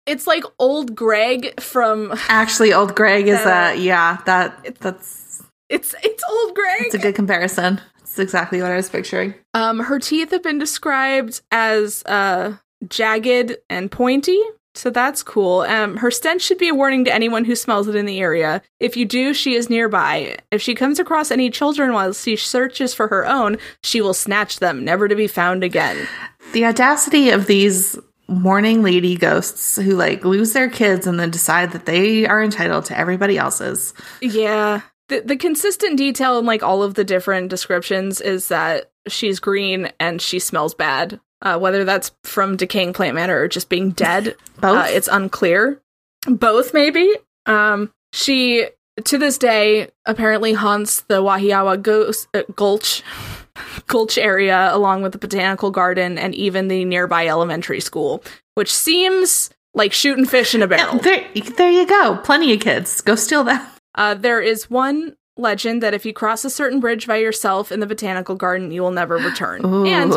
It's 0.06 0.26
like 0.26 0.44
old 0.58 0.96
Greg 0.96 1.60
from. 1.62 2.14
Actually, 2.30 2.74
old 2.74 2.96
Greg 2.96 3.28
is 3.28 3.40
uh 3.40 3.76
yeah, 3.78 4.18
that 4.26 4.80
that's 4.80 5.27
It's 5.70 5.94
it's 6.04 6.24
old 6.30 6.56
Greg. 6.56 6.82
it's 6.82 6.96
a 6.96 7.00
good 7.00 7.16
comparison. 7.16 7.82
It's 8.02 8.20
exactly 8.20 8.62
what 8.62 8.72
I 8.72 8.78
was 8.78 8.90
picturing. 8.90 9.34
Um, 9.54 9.80
her 9.80 10.00
teeth 10.00 10.32
have 10.32 10.44
been 10.44 10.60
described 10.60 11.42
as 11.52 12.04
uh 12.06 12.56
jagged 12.88 13.58
and 13.70 13.92
pointy, 13.92 14.40
so 14.76 14.90
that's 14.90 15.24
cool. 15.24 15.62
Um, 15.62 15.98
her 15.98 16.12
stench 16.12 16.42
should 16.44 16.58
be 16.60 16.70
a 16.70 16.76
warning 16.76 17.04
to 17.06 17.14
anyone 17.14 17.44
who 17.46 17.56
smells 17.56 17.88
it 17.88 17.96
in 17.96 18.06
the 18.06 18.20
area. 18.20 18.62
If 18.80 18.96
you 18.96 19.06
do, 19.06 19.34
she 19.34 19.56
is 19.56 19.70
nearby. 19.70 20.38
If 20.52 20.62
she 20.62 20.76
comes 20.76 21.00
across 21.00 21.32
any 21.32 21.50
children 21.50 21.94
while 21.94 22.14
she 22.14 22.36
searches 22.36 22.94
for 22.94 23.08
her 23.08 23.26
own, 23.26 23.58
she 23.84 24.02
will 24.02 24.14
snatch 24.14 24.60
them, 24.60 24.86
never 24.86 25.08
to 25.08 25.16
be 25.16 25.28
found 25.28 25.64
again. 25.64 26.08
The 26.54 26.66
audacity 26.66 27.32
of 27.32 27.48
these 27.48 27.98
mourning 28.30 28.84
lady 28.84 29.16
ghosts 29.16 29.78
who 29.78 29.96
like 29.96 30.24
lose 30.24 30.54
their 30.54 30.70
kids 30.70 31.08
and 31.08 31.20
then 31.20 31.32
decide 31.32 31.72
that 31.72 31.86
they 31.86 32.28
are 32.28 32.44
entitled 32.44 32.86
to 32.86 32.98
everybody 32.98 33.38
else's. 33.38 33.94
Yeah. 34.22 34.82
The 35.10 35.22
the 35.22 35.38
consistent 35.38 35.98
detail 35.98 36.38
in 36.40 36.46
like 36.46 36.64
all 36.64 36.84
of 36.84 36.96
the 36.96 37.04
different 37.04 37.50
descriptions 37.50 38.20
is 38.22 38.50
that 38.50 38.92
she's 39.08 39.40
green 39.40 39.90
and 40.00 40.22
she 40.22 40.40
smells 40.40 40.74
bad. 40.74 41.20
Uh, 41.42 41.58
whether 41.60 41.84
that's 41.84 42.12
from 42.24 42.58
decaying 42.58 42.94
plant 42.94 43.14
matter 43.14 43.40
or 43.40 43.48
just 43.48 43.70
being 43.70 43.92
dead, 43.92 44.36
Both. 44.60 44.78
uh, 44.78 44.88
it's 44.90 45.08
unclear. 45.08 45.80
Both, 46.26 46.74
maybe. 46.74 47.14
Um, 47.46 47.92
she 48.12 48.68
to 49.06 49.18
this 49.20 49.38
day 49.38 49.90
apparently 50.06 50.54
haunts 50.54 51.02
the 51.02 51.22
Wahiawa 51.22 51.80
Ghost, 51.82 52.28
uh, 52.34 52.42
Gulch 52.56 53.04
Gulch 53.88 54.18
area 54.18 54.74
along 54.74 55.04
with 55.04 55.12
the 55.12 55.20
botanical 55.20 55.70
garden 55.72 56.18
and 56.18 56.34
even 56.34 56.68
the 56.68 56.84
nearby 56.86 57.28
elementary 57.28 57.80
school, 57.82 58.24
which 58.56 58.74
seems 58.74 59.52
like 59.76 59.94
shooting 59.94 60.26
fish 60.26 60.56
in 60.56 60.64
a 60.64 60.68
barrel. 60.68 60.98
There, 60.98 61.24
there 61.56 61.72
you 61.72 61.86
go. 61.86 62.18
Plenty 62.24 62.52
of 62.54 62.60
kids. 62.60 63.02
Go 63.02 63.16
steal 63.16 63.44
them. 63.44 63.62
Uh, 63.98 64.14
there 64.14 64.40
is 64.42 64.70
one 64.70 65.18
legend 65.36 65.84
that 65.84 65.94
if 65.94 66.06
you 66.06 66.14
cross 66.14 66.46
a 66.46 66.50
certain 66.50 66.80
bridge 66.80 67.06
by 67.08 67.18
yourself 67.18 67.72
in 67.72 67.80
the 67.82 67.86
botanical 67.88 68.36
garden, 68.36 68.72
you 68.72 68.82
will 68.82 68.92
never 68.92 69.16
return. 69.32 69.66
Ooh. 69.66 69.86
And 69.86 70.14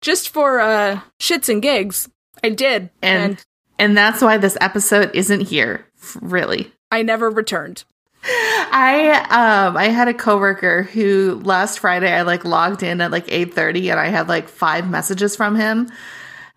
just 0.00 0.30
for 0.30 0.58
uh, 0.60 1.00
shits 1.20 1.48
and 1.48 1.62
gigs, 1.62 2.08
I 2.42 2.48
did, 2.50 2.90
And- 3.02 3.22
and 3.32 3.44
And 3.78 3.96
that's 3.96 4.20
why 4.22 4.38
this 4.38 4.56
episode 4.60 5.10
isn't 5.14 5.42
here. 5.42 5.86
Really. 6.20 6.72
I 6.90 7.02
never 7.02 7.30
returned. 7.30 7.84
I 8.24 9.10
um 9.30 9.76
I 9.76 9.84
had 9.88 10.08
a 10.08 10.14
coworker 10.14 10.82
who 10.82 11.40
last 11.44 11.78
Friday 11.78 12.12
I 12.12 12.22
like 12.22 12.44
logged 12.44 12.82
in 12.82 13.00
at 13.00 13.10
like 13.12 13.26
8:30 13.28 13.90
and 13.92 14.00
I 14.00 14.08
had 14.08 14.28
like 14.28 14.48
five 14.48 14.88
messages 14.90 15.36
from 15.36 15.54
him. 15.54 15.90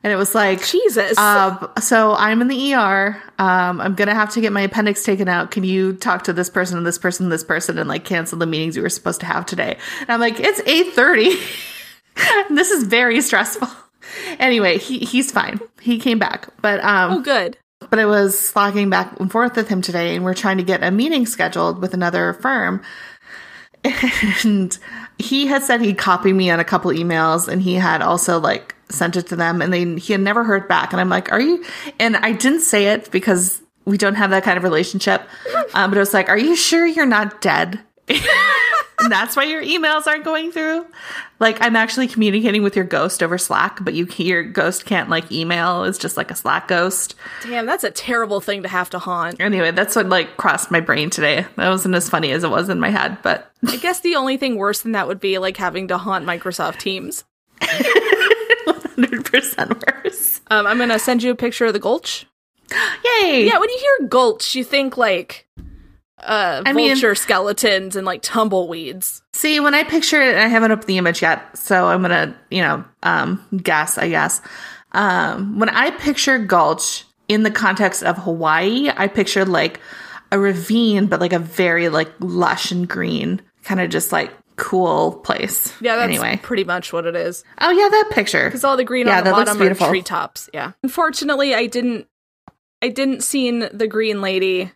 And 0.03 0.11
it 0.11 0.15
was 0.15 0.33
like 0.33 0.65
Jesus. 0.65 1.17
Um, 1.17 1.69
so 1.79 2.15
I'm 2.15 2.41
in 2.41 2.47
the 2.47 2.73
ER. 2.73 3.21
Um, 3.37 3.79
I'm 3.79 3.93
gonna 3.93 4.15
have 4.15 4.31
to 4.31 4.41
get 4.41 4.51
my 4.51 4.61
appendix 4.61 5.03
taken 5.03 5.27
out. 5.27 5.51
Can 5.51 5.63
you 5.63 5.93
talk 5.93 6.23
to 6.23 6.33
this 6.33 6.49
person 6.49 6.77
and 6.77 6.85
this 6.85 6.97
person 6.97 7.25
and 7.25 7.31
this 7.31 7.43
person 7.43 7.77
and 7.77 7.87
like 7.87 8.03
cancel 8.03 8.39
the 8.39 8.47
meetings 8.47 8.75
we 8.75 8.81
were 8.81 8.89
supposed 8.89 9.19
to 9.19 9.27
have 9.27 9.45
today? 9.45 9.77
And 10.01 10.09
I'm 10.09 10.19
like, 10.19 10.39
it's 10.39 10.61
8:30. 10.61 12.49
this 12.49 12.71
is 12.71 12.83
very 12.85 13.21
stressful. 13.21 13.67
Anyway, 14.39 14.77
he 14.77 14.99
he's 14.99 15.31
fine. 15.31 15.59
He 15.79 15.99
came 15.99 16.17
back, 16.17 16.49
but 16.61 16.83
um, 16.83 17.13
oh, 17.13 17.21
good. 17.21 17.57
but 17.89 17.99
I 17.99 18.05
was 18.05 18.37
slogging 18.37 18.89
back 18.89 19.19
and 19.19 19.31
forth 19.31 19.55
with 19.55 19.67
him 19.67 19.81
today, 19.81 20.15
and 20.15 20.25
we're 20.25 20.33
trying 20.33 20.57
to 20.57 20.63
get 20.63 20.83
a 20.83 20.89
meeting 20.91 21.25
scheduled 21.25 21.79
with 21.79 21.93
another 21.93 22.33
firm. 22.33 22.81
And 24.43 24.77
he 25.17 25.47
had 25.47 25.63
said 25.63 25.81
he'd 25.81 25.97
copy 25.97 26.33
me 26.33 26.49
on 26.51 26.59
a 26.59 26.63
couple 26.63 26.91
emails, 26.91 27.47
and 27.47 27.61
he 27.61 27.75
had 27.75 28.01
also 28.01 28.39
like 28.39 28.75
sent 28.93 29.15
it 29.15 29.27
to 29.27 29.35
them, 29.35 29.61
and 29.61 29.73
they 29.73 29.95
he 29.95 30.13
had 30.13 30.21
never 30.21 30.43
heard 30.43 30.67
back. 30.67 30.91
And 30.91 31.01
I'm 31.01 31.09
like, 31.09 31.31
"Are 31.31 31.39
you?" 31.39 31.63
And 31.99 32.17
I 32.17 32.31
didn't 32.31 32.61
say 32.61 32.87
it 32.87 33.11
because 33.11 33.61
we 33.85 33.97
don't 33.97 34.15
have 34.15 34.29
that 34.29 34.43
kind 34.43 34.57
of 34.57 34.63
relationship. 34.63 35.23
Um, 35.73 35.89
but 35.89 35.97
I 35.97 36.01
was 36.01 36.13
like, 36.13 36.27
"Are 36.27 36.37
you 36.37 36.55
sure 36.55 36.85
you're 36.85 37.05
not 37.05 37.39
dead?" 37.39 37.79
and 39.01 39.11
that's 39.11 39.35
why 39.35 39.43
your 39.43 39.63
emails 39.63 40.07
aren't 40.07 40.23
going 40.23 40.51
through. 40.51 40.85
Like 41.39 41.57
I'm 41.61 41.75
actually 41.75 42.07
communicating 42.07 42.61
with 42.61 42.75
your 42.75 42.85
ghost 42.85 43.23
over 43.23 43.37
Slack, 43.37 43.83
but 43.83 43.93
you 43.93 44.07
your 44.17 44.43
ghost 44.43 44.85
can't 44.85 45.09
like 45.09 45.31
email. 45.31 45.83
It's 45.83 45.97
just 45.97 46.17
like 46.17 46.29
a 46.29 46.35
Slack 46.35 46.67
ghost. 46.67 47.15
Damn, 47.43 47.65
that's 47.65 47.83
a 47.83 47.91
terrible 47.91 48.41
thing 48.41 48.63
to 48.63 48.69
have 48.69 48.89
to 48.91 48.99
haunt. 48.99 49.39
Anyway, 49.39 49.71
that's 49.71 49.95
what 49.95 50.07
like 50.07 50.37
crossed 50.37 50.71
my 50.71 50.79
brain 50.79 51.09
today. 51.09 51.45
That 51.55 51.69
wasn't 51.69 51.95
as 51.95 52.09
funny 52.09 52.31
as 52.31 52.43
it 52.43 52.49
was 52.49 52.69
in 52.69 52.79
my 52.79 52.89
head, 52.89 53.17
but 53.23 53.51
I 53.67 53.77
guess 53.77 54.01
the 54.01 54.15
only 54.15 54.37
thing 54.37 54.55
worse 54.55 54.81
than 54.81 54.91
that 54.91 55.07
would 55.07 55.19
be 55.19 55.37
like 55.39 55.57
having 55.57 55.87
to 55.87 55.97
haunt 55.97 56.25
Microsoft 56.25 56.77
Teams. 56.77 57.23
100% 58.67 60.03
worse. 60.03 60.41
Um, 60.49 60.67
I'm 60.67 60.77
gonna 60.77 60.99
send 60.99 61.23
you 61.23 61.31
a 61.31 61.35
picture 61.35 61.65
of 61.65 61.73
the 61.73 61.79
Gulch. 61.79 62.25
Yay! 62.71 63.45
Yeah, 63.47 63.59
when 63.59 63.69
you 63.69 63.77
hear 63.77 64.07
Gulch, 64.07 64.55
you 64.55 64.63
think 64.63 64.97
like 64.97 65.47
uh, 66.19 66.61
I 66.65 66.73
mean- 66.73 66.89
vulture 66.89 67.15
skeletons 67.15 67.95
and 67.95 68.05
like 68.05 68.21
tumbleweeds. 68.21 69.21
See, 69.33 69.59
when 69.59 69.73
I 69.73 69.83
picture 69.83 70.21
it, 70.21 70.35
I 70.37 70.47
haven't 70.47 70.71
opened 70.71 70.87
the 70.87 70.97
image 70.97 71.21
yet, 71.21 71.57
so 71.57 71.87
I'm 71.87 72.01
gonna, 72.01 72.35
you 72.49 72.61
know, 72.61 72.83
um, 73.03 73.43
guess, 73.63 73.97
I 73.97 74.09
guess. 74.09 74.41
Um, 74.93 75.57
when 75.59 75.69
I 75.69 75.91
picture 75.91 76.37
Gulch 76.37 77.05
in 77.27 77.43
the 77.43 77.51
context 77.51 78.03
of 78.03 78.17
Hawaii, 78.17 78.89
I 78.95 79.07
pictured 79.07 79.47
like 79.47 79.79
a 80.31 80.39
ravine, 80.39 81.07
but 81.07 81.19
like 81.19 81.33
a 81.33 81.39
very 81.39 81.89
like 81.89 82.11
lush 82.19 82.71
and 82.71 82.87
green, 82.87 83.41
kind 83.63 83.79
of 83.81 83.89
just 83.89 84.11
like 84.11 84.31
cool 84.55 85.13
place. 85.13 85.73
Yeah, 85.81 85.95
that's 85.95 86.09
anyway. 86.09 86.39
pretty 86.41 86.63
much 86.63 86.93
what 86.93 87.05
it 87.05 87.15
is. 87.15 87.43
Oh 87.59 87.71
yeah, 87.71 87.89
that 87.89 88.09
picture. 88.11 88.45
Because 88.45 88.63
all 88.63 88.77
the 88.77 88.83
green 88.83 89.07
Yeah, 89.07 89.19
on 89.19 89.23
the 89.23 89.31
bottom 89.31 89.61
are 89.61 89.73
treetops. 89.73 90.49
Yeah. 90.53 90.71
Unfortunately, 90.83 91.53
I 91.53 91.67
didn't. 91.67 92.07
I 92.81 92.89
didn't 92.89 93.21
seen 93.21 93.67
the 93.71 93.87
green 93.87 94.21
lady. 94.21 94.71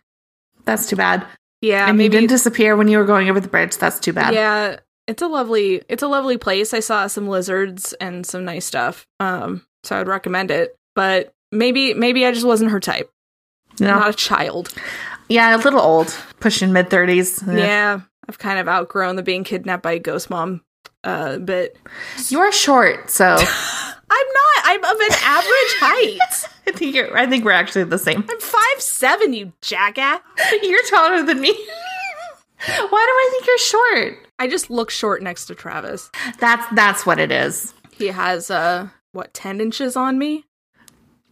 That's 0.64 0.88
too 0.88 0.96
bad. 0.96 1.26
Yeah, 1.60 1.88
and 1.88 2.00
you 2.00 2.08
didn't 2.08 2.28
disappear 2.28 2.76
when 2.76 2.88
you 2.88 2.98
were 2.98 3.04
going 3.04 3.28
over 3.30 3.40
the 3.40 3.48
bridge. 3.48 3.76
That's 3.76 3.98
too 3.98 4.12
bad. 4.12 4.34
yeah, 4.34 4.76
it's 5.06 5.22
a 5.22 5.26
lovely. 5.26 5.82
It's 5.88 6.02
a 6.02 6.08
lovely 6.08 6.36
place. 6.36 6.74
I 6.74 6.80
saw 6.80 7.06
some 7.06 7.28
lizards 7.28 7.92
and 7.94 8.26
some 8.26 8.44
nice 8.44 8.64
stuff. 8.64 9.06
Um, 9.20 9.64
so 9.82 9.98
I'd 9.98 10.08
recommend 10.08 10.50
it. 10.50 10.76
But 10.94 11.32
maybe, 11.52 11.94
maybe 11.94 12.24
I 12.26 12.32
just 12.32 12.46
wasn't 12.46 12.70
her 12.70 12.80
type. 12.80 13.10
No. 13.80 13.86
Not 13.88 14.10
a 14.10 14.14
child. 14.14 14.72
Yeah, 15.28 15.56
a 15.56 15.58
little 15.58 15.80
old, 15.80 16.08
pushing 16.40 16.72
mid 16.72 16.88
thirties. 16.90 17.42
Yeah, 17.46 18.00
I've 18.28 18.38
kind 18.38 18.58
of 18.58 18.68
outgrown 18.68 19.16
the 19.16 19.22
being 19.22 19.44
kidnapped 19.44 19.82
by 19.82 19.92
a 19.92 19.98
ghost 19.98 20.30
mom. 20.30 20.62
Uh, 21.04 21.38
but 21.38 21.74
you 22.28 22.40
are 22.40 22.50
short, 22.50 23.10
so 23.10 23.24
I'm 23.38 24.26
not. 24.26 24.64
I'm 24.64 24.84
of 24.84 25.00
an 25.00 25.12
average 25.22 25.74
height. 25.80 26.48
I 26.66 26.72
think 26.72 26.94
you're. 26.94 27.16
I 27.16 27.26
think 27.26 27.44
we're 27.44 27.52
actually 27.52 27.84
the 27.84 27.98
same. 27.98 28.24
I'm 28.28 28.40
five 28.40 28.80
seven. 28.80 29.32
You 29.32 29.52
jackass. 29.62 30.20
You're 30.62 30.84
taller 30.88 31.22
than 31.22 31.40
me. 31.40 31.52
Why 32.58 32.82
do 32.82 32.90
I 32.90 33.28
think 33.30 33.46
you're 33.46 33.58
short? 33.58 34.28
I 34.38 34.48
just 34.48 34.70
look 34.70 34.90
short 34.90 35.22
next 35.22 35.46
to 35.46 35.54
Travis. 35.54 36.10
That's 36.40 36.66
that's 36.74 37.06
what 37.06 37.20
it 37.20 37.30
is. 37.30 37.74
He 37.92 38.06
has 38.08 38.50
uh 38.50 38.88
what 39.12 39.32
ten 39.34 39.60
inches 39.60 39.94
on 39.94 40.18
me. 40.18 40.44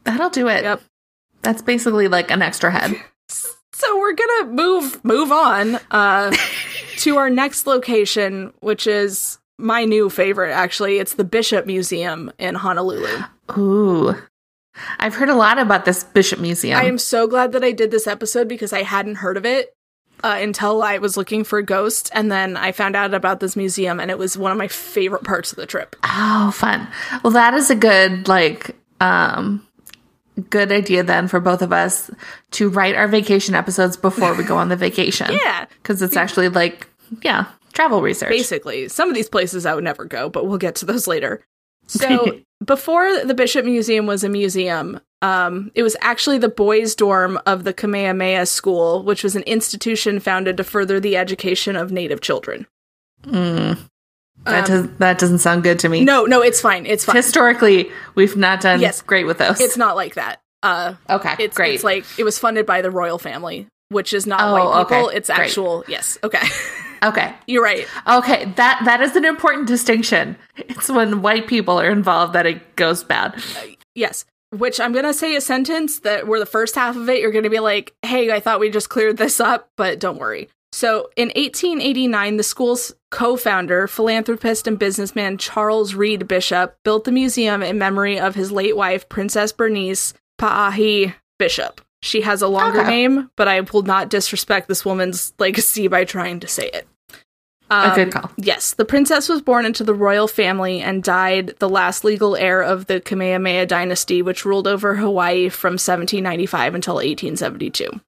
That'll 0.04 0.30
do 0.30 0.48
it. 0.48 0.62
Yep. 0.62 0.82
That's 1.42 1.62
basically 1.62 2.08
like 2.08 2.30
an 2.30 2.42
extra 2.42 2.70
head. 2.70 3.00
So 3.74 3.98
we're 3.98 4.12
gonna 4.12 4.52
move 4.52 5.04
move 5.04 5.32
on 5.32 5.80
uh, 5.90 6.34
to 6.98 7.16
our 7.16 7.28
next 7.28 7.66
location, 7.66 8.52
which 8.60 8.86
is 8.86 9.38
my 9.58 9.84
new 9.84 10.08
favorite. 10.08 10.52
Actually, 10.52 10.98
it's 10.98 11.14
the 11.14 11.24
Bishop 11.24 11.66
Museum 11.66 12.32
in 12.38 12.54
Honolulu. 12.54 13.24
Ooh. 13.58 14.14
I've 14.98 15.14
heard 15.14 15.28
a 15.28 15.34
lot 15.34 15.58
about 15.58 15.84
this 15.84 16.04
Bishop 16.04 16.38
Museum. 16.38 16.78
I 16.78 16.84
am 16.84 16.98
so 16.98 17.26
glad 17.26 17.52
that 17.52 17.64
I 17.64 17.72
did 17.72 17.90
this 17.90 18.06
episode 18.06 18.48
because 18.48 18.72
I 18.72 18.82
hadn't 18.82 19.16
heard 19.16 19.36
of 19.36 19.44
it 19.44 19.74
uh, 20.22 20.38
until 20.40 20.82
I 20.82 20.98
was 20.98 21.16
looking 21.16 21.42
for 21.44 21.60
ghosts, 21.60 22.10
and 22.10 22.30
then 22.30 22.56
I 22.56 22.72
found 22.72 22.94
out 22.96 23.12
about 23.12 23.40
this 23.40 23.56
museum, 23.56 24.00
and 24.00 24.10
it 24.10 24.18
was 24.18 24.38
one 24.38 24.52
of 24.52 24.58
my 24.58 24.68
favorite 24.68 25.24
parts 25.24 25.52
of 25.52 25.56
the 25.56 25.66
trip. 25.66 25.96
oh, 26.04 26.52
fun. 26.54 26.86
Well, 27.22 27.32
that 27.32 27.54
is 27.54 27.70
a 27.70 27.76
good, 27.76 28.28
like, 28.28 28.76
um, 29.00 29.66
good 30.42 30.72
idea 30.72 31.02
then 31.02 31.28
for 31.28 31.40
both 31.40 31.62
of 31.62 31.72
us 31.72 32.10
to 32.52 32.68
write 32.68 32.94
our 32.96 33.08
vacation 33.08 33.54
episodes 33.54 33.96
before 33.96 34.34
we 34.34 34.44
go 34.44 34.56
on 34.56 34.68
the 34.68 34.76
vacation. 34.76 35.28
Yeah, 35.32 35.66
Because 35.82 36.02
it's 36.02 36.16
actually 36.16 36.48
like, 36.48 36.88
yeah, 37.22 37.46
travel 37.72 38.02
research. 38.02 38.30
basically, 38.30 38.88
some 38.88 39.08
of 39.08 39.14
these 39.14 39.28
places 39.28 39.64
I 39.66 39.74
would 39.74 39.84
never 39.84 40.04
go, 40.04 40.28
but 40.28 40.46
we'll 40.46 40.58
get 40.58 40.74
to 40.76 40.86
those 40.86 41.06
later. 41.06 41.44
So 41.86 42.40
before 42.64 43.24
the 43.26 43.34
Bishop 43.34 43.66
Museum 43.66 44.06
was 44.06 44.24
a 44.24 44.28
museum, 44.30 45.00
um, 45.20 45.70
it 45.74 45.82
was 45.82 45.98
actually 46.00 46.38
the 46.38 46.48
boys' 46.48 46.94
dorm 46.94 47.38
of 47.44 47.64
the 47.64 47.74
Kamehameha 47.74 48.46
School, 48.46 49.02
which 49.02 49.22
was 49.22 49.36
an 49.36 49.42
institution 49.42 50.18
founded 50.18 50.56
to 50.56 50.64
further 50.64 50.98
the 50.98 51.14
education 51.18 51.76
of 51.76 51.92
Native 51.92 52.22
children. 52.22 52.66
That, 54.44 54.66
does, 54.66 54.88
that 54.98 55.18
doesn't 55.18 55.38
sound 55.38 55.62
good 55.62 55.78
to 55.80 55.88
me. 55.88 56.00
Um, 56.00 56.04
No, 56.04 56.24
no, 56.26 56.42
it's 56.42 56.60
fine. 56.60 56.84
It's 56.86 57.04
fine. 57.04 57.16
Historically, 57.16 57.90
we've 58.14 58.36
not 58.36 58.60
done 58.60 58.80
Yes. 58.80 59.00
great 59.00 59.24
with 59.26 59.38
those. 59.38 59.60
It's 59.60 59.76
not 59.76 59.96
like 59.96 60.14
that. 60.16 60.40
Uh, 60.62 60.94
okay, 61.08 61.34
it's 61.38 61.56
great. 61.56 61.74
it's 61.74 61.84
like 61.84 62.04
it 62.18 62.24
was 62.24 62.38
funded 62.38 62.64
by 62.66 62.80
the 62.82 62.90
royal 62.90 63.18
family, 63.18 63.66
which 63.90 64.12
is 64.14 64.26
not 64.26 64.40
Oh, 64.42 64.52
white 64.52 64.84
people. 64.88 65.06
okay. 65.06 65.16
It's 65.16 65.28
Great. 65.28 65.38
actual. 65.40 65.84
Yes. 65.88 66.18
Okay. 66.24 66.40
okay. 67.02 67.34
You're 67.46 67.62
right. 67.62 67.86
Okay, 68.06 68.46
that 68.56 68.80
that 68.86 69.00
is 69.02 69.14
an 69.16 69.24
important 69.26 69.66
distinction. 69.66 70.36
It's 70.56 70.88
when 70.88 71.20
white 71.22 71.46
people 71.46 71.78
are 71.80 71.90
involved 71.90 72.32
that 72.32 72.46
it 72.46 72.76
goes 72.76 73.04
bad. 73.04 73.34
Yes. 73.94 74.24
Which 74.50 74.80
I'm 74.80 74.92
gonna 74.92 75.12
say 75.12 75.36
a 75.36 75.40
sentence 75.40 75.98
that 76.00 76.26
where 76.26 76.38
the 76.40 76.46
first 76.46 76.74
half 76.76 76.96
of 76.96 77.08
it 77.10 77.20
you're 77.20 77.32
gonna 77.32 77.50
be 77.50 77.60
like, 77.60 77.92
"Hey, 78.02 78.30
I 78.30 78.40
thought 78.40 78.60
we 78.60 78.70
just 78.70 78.88
cleared 78.88 79.16
this 79.18 79.40
up," 79.40 79.68
but 79.76 79.98
don't 79.98 80.18
worry. 80.18 80.48
So 80.74 81.08
in 81.14 81.28
1889, 81.28 82.36
the 82.36 82.42
school's 82.42 82.92
co-founder, 83.12 83.86
philanthropist, 83.86 84.66
and 84.66 84.76
businessman 84.76 85.38
Charles 85.38 85.94
Reed 85.94 86.26
Bishop 86.26 86.76
built 86.82 87.04
the 87.04 87.12
museum 87.12 87.62
in 87.62 87.78
memory 87.78 88.18
of 88.18 88.34
his 88.34 88.50
late 88.50 88.76
wife, 88.76 89.08
Princess 89.08 89.52
Bernice 89.52 90.14
Pauahi 90.40 91.14
Bishop. 91.38 91.80
She 92.02 92.22
has 92.22 92.42
a 92.42 92.48
longer 92.48 92.80
Okay. 92.80 92.90
name, 92.90 93.30
but 93.36 93.46
I 93.46 93.60
will 93.60 93.82
not 93.82 94.08
disrespect 94.10 94.66
this 94.66 94.84
woman's 94.84 95.32
legacy 95.38 95.86
by 95.86 96.04
trying 96.04 96.40
to 96.40 96.48
say 96.48 96.70
it. 96.74 96.88
A 97.70 97.90
Um, 97.90 97.94
good 97.94 98.12
call. 98.12 98.32
Yes, 98.36 98.74
the 98.74 98.84
princess 98.84 99.28
was 99.28 99.40
born 99.42 99.64
into 99.64 99.84
the 99.84 99.94
royal 99.94 100.26
family 100.26 100.80
and 100.80 101.04
died 101.04 101.54
the 101.60 101.68
last 101.68 102.02
legal 102.02 102.34
heir 102.34 102.60
of 102.60 102.86
the 102.86 103.00
Kamehameha 103.00 103.66
dynasty, 103.66 104.22
which 104.22 104.44
ruled 104.44 104.66
over 104.66 104.96
Hawaii 104.96 105.48
from 105.50 105.78
1795 105.78 106.74
until 106.74 106.96
1872. 106.96 108.00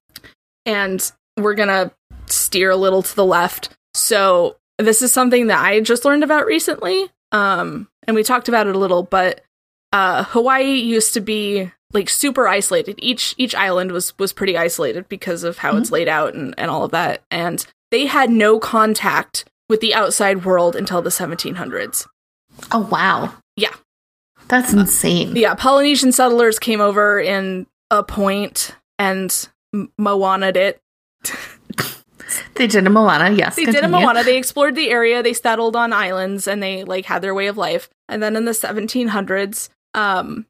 And 0.65 1.09
we're 1.37 1.55
gonna 1.55 1.91
steer 2.29 2.71
a 2.71 2.75
little 2.75 3.01
to 3.03 3.15
the 3.15 3.25
left. 3.25 3.69
So 3.93 4.57
this 4.77 5.01
is 5.01 5.11
something 5.11 5.47
that 5.47 5.63
I 5.63 5.79
just 5.81 6.05
learned 6.05 6.23
about 6.23 6.45
recently, 6.45 7.09
um, 7.31 7.87
and 8.07 8.15
we 8.15 8.23
talked 8.23 8.47
about 8.47 8.67
it 8.67 8.75
a 8.75 8.79
little. 8.79 9.03
But 9.03 9.41
uh, 9.91 10.23
Hawaii 10.25 10.75
used 10.75 11.13
to 11.13 11.21
be 11.21 11.71
like 11.93 12.09
super 12.09 12.47
isolated. 12.47 12.95
Each 12.99 13.33
each 13.37 13.55
island 13.55 13.91
was 13.91 14.17
was 14.19 14.33
pretty 14.33 14.57
isolated 14.57 15.07
because 15.09 15.43
of 15.43 15.57
how 15.59 15.77
it's 15.77 15.91
laid 15.91 16.07
out 16.07 16.33
and, 16.33 16.53
and 16.57 16.69
all 16.69 16.83
of 16.83 16.91
that. 16.91 17.23
And 17.31 17.65
they 17.91 18.05
had 18.05 18.29
no 18.29 18.59
contact 18.59 19.45
with 19.69 19.79
the 19.81 19.93
outside 19.93 20.45
world 20.45 20.75
until 20.75 21.01
the 21.01 21.09
1700s. 21.09 22.05
Oh 22.71 22.87
wow. 22.91 23.33
Yeah. 23.55 23.73
That's 24.47 24.71
insane. 24.73 25.35
Yeah, 25.35 25.55
Polynesian 25.55 26.11
settlers 26.11 26.57
came 26.59 26.79
over 26.79 27.19
in 27.19 27.67
a 27.91 28.03
point 28.03 28.75
and 28.97 29.49
m- 29.73 29.91
Moana'd 29.99 30.55
it. 30.55 30.81
They 32.55 32.67
did 32.67 32.85
a 32.85 32.89
Moana, 32.89 33.31
yes. 33.35 33.55
They 33.55 33.65
did 33.65 33.75
a 33.75 33.81
continue. 33.81 34.05
Moana. 34.05 34.23
They 34.23 34.37
explored 34.37 34.75
the 34.75 34.89
area. 34.89 35.23
They 35.23 35.33
settled 35.33 35.75
on 35.75 35.93
islands 35.93 36.47
and 36.47 36.61
they 36.61 36.83
like 36.83 37.05
had 37.05 37.21
their 37.21 37.33
way 37.33 37.47
of 37.47 37.57
life. 37.57 37.89
And 38.09 38.21
then 38.21 38.35
in 38.35 38.45
the 38.45 38.51
1700s, 38.51 39.69
um, 39.93 40.45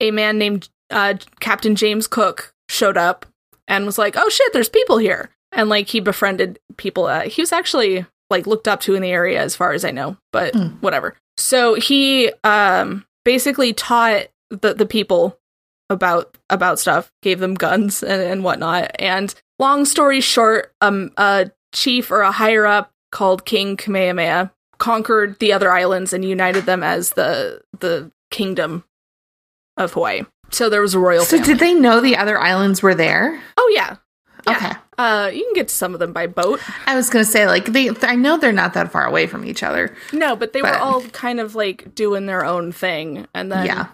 a 0.00 0.10
man 0.10 0.38
named 0.38 0.68
uh, 0.90 1.14
Captain 1.40 1.74
James 1.76 2.06
Cook 2.06 2.54
showed 2.68 2.96
up 2.96 3.26
and 3.66 3.84
was 3.84 3.98
like, 3.98 4.14
"Oh 4.16 4.28
shit, 4.28 4.52
there's 4.52 4.68
people 4.68 4.98
here." 4.98 5.30
And 5.52 5.68
like 5.68 5.88
he 5.88 6.00
befriended 6.00 6.58
people. 6.76 7.06
Uh, 7.06 7.22
he 7.22 7.42
was 7.42 7.52
actually 7.52 8.06
like 8.30 8.46
looked 8.46 8.68
up 8.68 8.80
to 8.82 8.94
in 8.94 9.02
the 9.02 9.10
area, 9.10 9.40
as 9.42 9.56
far 9.56 9.72
as 9.72 9.84
I 9.84 9.90
know. 9.90 10.16
But 10.32 10.54
Hmm. 10.54 10.68
whatever. 10.80 11.14
So 11.36 11.74
he 11.74 12.30
um, 12.44 13.04
basically 13.24 13.72
taught 13.72 14.26
the 14.50 14.72
the 14.74 14.86
people 14.86 15.38
about 15.90 16.36
about 16.50 16.78
stuff, 16.78 17.10
gave 17.22 17.38
them 17.40 17.54
guns 17.54 18.02
and, 18.02 18.22
and 18.22 18.44
whatnot. 18.44 18.92
And 18.98 19.34
long 19.58 19.84
story 19.84 20.20
short, 20.20 20.72
um, 20.80 21.10
a 21.16 21.50
chief 21.72 22.10
or 22.10 22.20
a 22.22 22.32
higher 22.32 22.66
up 22.66 22.92
called 23.10 23.44
King 23.44 23.76
Kamehameha 23.76 24.52
conquered 24.78 25.38
the 25.40 25.52
other 25.52 25.72
islands 25.72 26.12
and 26.12 26.24
united 26.24 26.64
them 26.66 26.82
as 26.82 27.10
the 27.12 27.60
the 27.80 28.10
kingdom 28.30 28.84
of 29.76 29.92
Hawaii. 29.92 30.22
So 30.50 30.68
there 30.70 30.80
was 30.80 30.94
a 30.94 30.98
royal 30.98 31.24
So 31.24 31.36
family. 31.36 31.52
did 31.54 31.58
they 31.60 31.74
know 31.74 32.00
the 32.00 32.16
other 32.16 32.38
islands 32.38 32.82
were 32.82 32.94
there? 32.94 33.40
oh 33.56 33.72
yeah. 33.74 33.96
Yeah. 34.46 34.56
Okay. 34.56 34.72
Uh, 34.96 35.30
you 35.32 35.44
can 35.44 35.52
get 35.54 35.68
to 35.68 35.74
some 35.74 35.94
of 35.94 36.00
them 36.00 36.12
by 36.12 36.26
boat. 36.26 36.60
I 36.86 36.94
was 36.96 37.10
gonna 37.10 37.24
say 37.24 37.46
like 37.46 37.66
they. 37.66 37.90
I 38.02 38.14
know 38.14 38.36
they're 38.38 38.52
not 38.52 38.74
that 38.74 38.90
far 38.90 39.04
away 39.04 39.26
from 39.26 39.44
each 39.44 39.62
other. 39.62 39.94
No, 40.12 40.36
but 40.36 40.52
they 40.52 40.60
But- 40.62 40.72
were 40.72 40.78
all 40.78 41.02
kind 41.02 41.38
of 41.40 41.54
like 41.54 41.94
doing 41.94 42.26
their 42.26 42.44
own 42.44 42.72
thing, 42.72 43.26
and 43.34 43.50
then 43.52 43.66
yeah, 43.66 43.86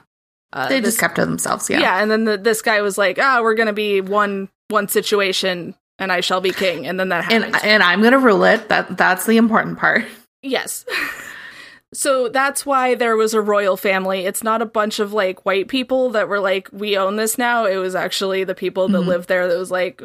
uh, 0.54 0.68
they 0.68 0.80
this- 0.80 0.94
just 0.94 1.00
kept 1.00 1.16
to 1.16 1.26
themselves. 1.26 1.68
yeah. 1.68 1.80
Yeah. 1.80 2.00
and 2.02 2.10
then 2.10 2.24
the, 2.24 2.38
this 2.38 2.62
guy 2.62 2.80
was 2.80 2.96
like, 2.96 3.18
"Ah, 3.20 3.40
we're 3.42 3.54
gonna 3.54 3.72
be 3.74 4.00
one 4.00 4.48
one 4.68 4.88
situation, 4.88 5.74
and 5.98 6.10
I 6.10 6.20
shall 6.20 6.40
be 6.40 6.50
king," 6.52 6.86
and 6.86 6.98
then 6.98 7.10
that 7.10 7.24
happened. 7.24 7.44
And 7.56 7.64
and 7.64 7.82
I'm 7.82 8.02
gonna 8.02 8.18
rule 8.18 8.44
it. 8.44 8.68
That 8.70 8.96
that's 8.96 9.26
the 9.26 9.36
important 9.36 9.78
part. 9.78 10.04
Yes. 10.42 10.84
so 11.94 12.28
that's 12.28 12.66
why 12.66 12.94
there 12.94 13.16
was 13.16 13.34
a 13.34 13.40
royal 13.40 13.76
family. 13.76 14.26
It's 14.26 14.42
not 14.42 14.60
a 14.62 14.66
bunch 14.66 14.98
of 14.98 15.12
like 15.12 15.44
white 15.46 15.68
people 15.68 16.10
that 16.10 16.28
were 16.28 16.40
like, 16.40 16.68
we 16.72 16.96
own 16.96 17.16
this 17.16 17.38
now. 17.38 17.66
It 17.66 17.76
was 17.76 17.94
actually 17.94 18.44
the 18.44 18.54
people 18.54 18.88
that 18.88 18.98
Mhm. 19.02 19.06
lived 19.06 19.28
there 19.28 19.46
that 19.48 19.56
was 19.58 19.70
like, 19.70 20.02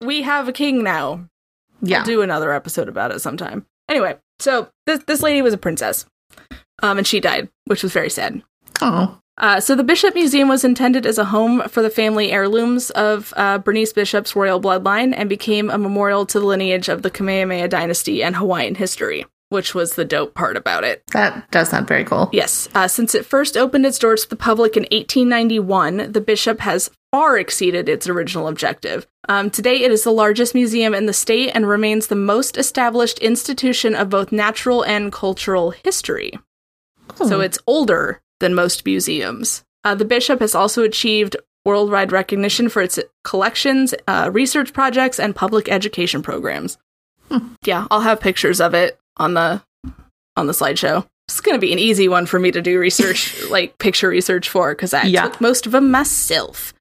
we 0.00 0.22
have 0.22 0.48
a 0.48 0.52
king 0.52 0.82
now. 0.82 1.28
Yeah. 1.80 2.00
I'll 2.00 2.04
do 2.04 2.22
another 2.22 2.52
episode 2.52 2.88
about 2.88 3.12
it 3.12 3.20
sometime. 3.20 3.66
Anyway, 3.88 4.16
so 4.40 4.68
this 4.86 5.02
this 5.06 5.22
lady 5.22 5.40
was 5.42 5.54
a 5.54 5.58
princess. 5.58 6.06
Um, 6.82 6.98
and 6.98 7.06
she 7.06 7.20
died, 7.20 7.48
which 7.66 7.82
was 7.82 7.92
very 7.92 8.10
sad. 8.10 8.42
Oh. 8.80 9.18
Uh, 9.38 9.60
so 9.60 9.74
the 9.76 9.84
Bishop 9.84 10.14
Museum 10.14 10.48
was 10.48 10.64
intended 10.64 11.06
as 11.06 11.16
a 11.16 11.26
home 11.26 11.62
for 11.68 11.80
the 11.80 11.90
family 11.90 12.32
heirlooms 12.32 12.90
of 12.90 13.32
uh, 13.36 13.58
Bernice 13.58 13.92
Bishop's 13.92 14.34
royal 14.34 14.60
bloodline 14.60 15.14
and 15.16 15.28
became 15.28 15.70
a 15.70 15.78
memorial 15.78 16.26
to 16.26 16.40
the 16.40 16.46
lineage 16.46 16.88
of 16.88 17.02
the 17.02 17.10
Kamehameha 17.10 17.68
dynasty 17.68 18.22
and 18.22 18.34
Hawaiian 18.34 18.74
history, 18.74 19.26
which 19.50 19.74
was 19.76 19.94
the 19.94 20.04
dope 20.04 20.34
part 20.34 20.56
about 20.56 20.82
it. 20.82 21.04
That 21.12 21.48
does 21.52 21.68
sound 21.68 21.86
very 21.86 22.04
cool. 22.04 22.28
Yes, 22.32 22.68
uh, 22.74 22.88
since 22.88 23.14
it 23.14 23.24
first 23.24 23.56
opened 23.56 23.86
its 23.86 23.98
doors 23.98 24.24
to 24.24 24.28
the 24.30 24.36
public 24.36 24.76
in 24.76 24.82
1891, 24.90 26.10
the 26.12 26.20
Bishop 26.20 26.58
has 26.60 26.90
far 27.12 27.38
exceeded 27.38 27.88
its 27.88 28.08
original 28.08 28.48
objective. 28.48 29.06
Um, 29.28 29.50
today, 29.50 29.82
it 29.82 29.92
is 29.92 30.02
the 30.04 30.10
largest 30.10 30.54
museum 30.54 30.94
in 30.94 31.06
the 31.06 31.12
state 31.12 31.50
and 31.54 31.68
remains 31.68 32.08
the 32.08 32.16
most 32.16 32.56
established 32.56 33.18
institution 33.20 33.94
of 33.94 34.10
both 34.10 34.32
natural 34.32 34.82
and 34.82 35.12
cultural 35.12 35.70
history. 35.70 36.32
So 37.14 37.36
Hmm. 37.36 37.42
it's 37.42 37.58
older 37.66 38.20
than 38.40 38.54
most 38.54 38.84
museums. 38.84 39.64
Uh, 39.84 39.94
the 39.94 40.04
Bishop 40.04 40.40
has 40.40 40.54
also 40.54 40.82
achieved 40.82 41.36
worldwide 41.64 42.12
recognition 42.12 42.68
for 42.68 42.82
its 42.82 42.98
collections, 43.24 43.94
uh, 44.06 44.30
research 44.32 44.72
projects, 44.72 45.18
and 45.20 45.34
public 45.36 45.68
education 45.68 46.22
programs. 46.22 46.78
Yeah, 47.64 47.86
I'll 47.90 48.00
have 48.00 48.20
pictures 48.20 48.60
of 48.60 48.74
it 48.74 48.98
on 49.18 49.34
the 49.34 49.62
on 50.36 50.46
the 50.46 50.52
slideshow. 50.52 51.06
It's 51.28 51.40
going 51.40 51.56
to 51.56 51.60
be 51.60 51.72
an 51.74 51.78
easy 51.78 52.08
one 52.08 52.24
for 52.24 52.38
me 52.38 52.50
to 52.52 52.62
do 52.62 52.78
research, 52.78 53.34
like 53.50 53.76
picture 53.78 54.08
research 54.08 54.48
for, 54.48 54.72
because 54.74 54.94
I 54.94 55.02
Yeah. 55.02 55.24
took 55.24 55.40
most 55.40 55.66
of 55.66 55.72
them 55.72 55.90
myself. 55.90 56.72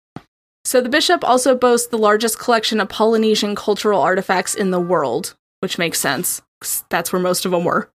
So 0.64 0.80
the 0.80 0.90
Bishop 0.90 1.24
also 1.24 1.56
boasts 1.56 1.88
the 1.88 1.98
largest 1.98 2.40
collection 2.40 2.80
of 2.80 2.88
Polynesian 2.88 3.56
cultural 3.56 4.00
artifacts 4.02 4.54
in 4.56 4.72
the 4.72 4.80
world, 4.80 5.36
which 5.60 5.78
makes 5.78 6.00
sense. 6.00 6.42
That's 6.90 7.12
where 7.12 7.22
most 7.22 7.46
of 7.46 7.52
them 7.52 7.66
were. 7.66 7.90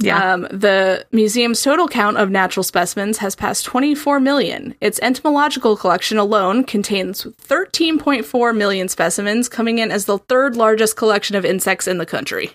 Yeah. 0.00 0.32
Um, 0.32 0.42
the 0.50 1.06
museum's 1.12 1.62
total 1.62 1.88
count 1.88 2.16
of 2.16 2.30
natural 2.30 2.64
specimens 2.64 3.18
has 3.18 3.36
passed 3.36 3.64
24 3.66 4.18
million. 4.20 4.74
Its 4.80 4.98
entomological 5.00 5.76
collection 5.76 6.18
alone 6.18 6.64
contains 6.64 7.24
13.4 7.24 8.56
million 8.56 8.88
specimens, 8.88 9.48
coming 9.48 9.78
in 9.78 9.90
as 9.90 10.06
the 10.06 10.18
third 10.18 10.56
largest 10.56 10.96
collection 10.96 11.36
of 11.36 11.44
insects 11.44 11.86
in 11.86 11.98
the 11.98 12.06
country. 12.06 12.50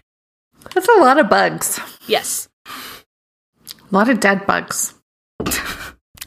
That's 0.73 0.87
a 0.87 0.99
lot 0.99 1.19
of 1.19 1.29
bugs. 1.29 1.79
Yes. 2.07 2.49
A 2.65 2.71
lot 3.91 4.09
of 4.09 4.19
dead 4.19 4.45
bugs. 4.45 4.93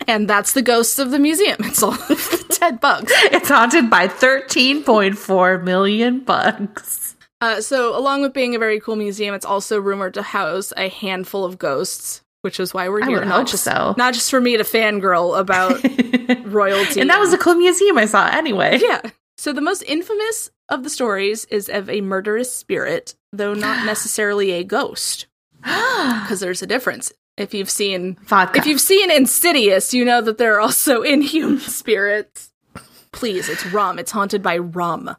And 0.06 0.26
that's 0.26 0.54
the 0.54 0.62
ghosts 0.62 0.98
of 0.98 1.10
the 1.10 1.18
museum. 1.18 1.58
It's 1.60 1.82
all 1.82 1.94
dead 2.60 2.80
bugs. 2.80 3.12
It's 3.26 3.50
haunted 3.50 3.90
by 3.90 4.08
13.4 4.08 5.62
million 5.62 6.20
bugs. 6.20 7.14
Uh, 7.40 7.60
so, 7.60 7.96
along 7.96 8.22
with 8.22 8.32
being 8.32 8.54
a 8.54 8.58
very 8.58 8.80
cool 8.80 8.96
museum, 8.96 9.34
it's 9.34 9.44
also 9.46 9.80
rumored 9.80 10.14
to 10.14 10.22
house 10.22 10.72
a 10.76 10.88
handful 10.88 11.44
of 11.44 11.56
ghosts, 11.58 12.22
which 12.42 12.58
is 12.58 12.74
why 12.74 12.88
we're 12.88 13.04
here. 13.06 13.24
not 13.24 13.46
just, 13.46 13.64
so. 13.64 13.94
Not 13.96 14.14
just 14.14 14.30
for 14.30 14.40
me 14.40 14.56
to 14.56 14.64
fangirl 14.64 15.38
about 15.38 15.80
royalty. 16.46 17.00
And 17.00 17.10
that 17.10 17.20
was 17.20 17.32
a 17.32 17.38
cool 17.38 17.54
museum 17.54 17.96
I 17.96 18.06
saw 18.06 18.26
anyway. 18.26 18.78
yeah. 18.82 19.02
So, 19.36 19.52
the 19.52 19.60
most 19.60 19.82
infamous 19.82 20.50
of 20.68 20.82
the 20.82 20.90
stories 20.90 21.44
is 21.44 21.68
of 21.68 21.88
a 21.88 22.00
murderous 22.00 22.52
spirit, 22.52 23.14
though 23.32 23.54
not 23.54 23.86
necessarily 23.86 24.50
a 24.52 24.64
ghost, 24.64 25.26
because 25.62 26.40
there's 26.40 26.62
a 26.62 26.66
difference. 26.66 27.12
If 27.36 27.54
you've 27.54 27.70
seen 27.70 28.16
Vodka. 28.24 28.58
if 28.58 28.66
you've 28.66 28.80
seen 28.80 29.12
Insidious, 29.12 29.94
you 29.94 30.04
know 30.04 30.20
that 30.22 30.38
there 30.38 30.56
are 30.56 30.60
also 30.60 31.02
inhuman 31.14 31.60
spirits. 31.60 32.50
Please, 33.12 33.48
it's 33.48 33.64
rum. 33.66 34.00
It's 34.00 34.10
haunted 34.10 34.42
by 34.42 34.58
rum. 34.58 35.16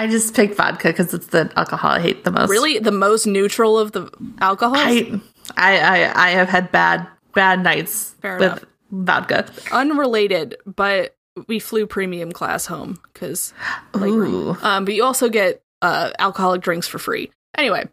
I 0.00 0.06
just 0.06 0.34
picked 0.34 0.54
vodka 0.54 0.88
because 0.88 1.12
it's 1.12 1.26
the 1.26 1.52
alcohol 1.56 1.90
I 1.90 2.00
hate 2.00 2.24
the 2.24 2.30
most. 2.30 2.48
Really, 2.48 2.78
the 2.78 2.90
most 2.90 3.26
neutral 3.26 3.78
of 3.78 3.92
the 3.92 4.10
alcohols. 4.40 4.78
I, 4.78 5.20
I, 5.58 5.78
I, 5.78 6.28
I 6.28 6.30
have 6.30 6.48
had 6.48 6.72
bad, 6.72 7.06
bad 7.34 7.62
nights 7.62 8.14
Fair 8.22 8.38
with 8.38 8.52
enough. 8.52 8.64
vodka. 8.90 9.46
Unrelated, 9.70 10.56
but 10.64 11.14
we 11.48 11.58
flew 11.58 11.86
premium 11.86 12.32
class 12.32 12.64
home 12.64 12.98
because 13.12 13.52
Ooh. 13.94 14.56
Um, 14.62 14.86
but 14.86 14.94
you 14.94 15.04
also 15.04 15.28
get 15.28 15.62
uh, 15.82 16.12
alcoholic 16.18 16.62
drinks 16.62 16.86
for 16.86 16.98
free. 16.98 17.30
Anyway, 17.58 17.86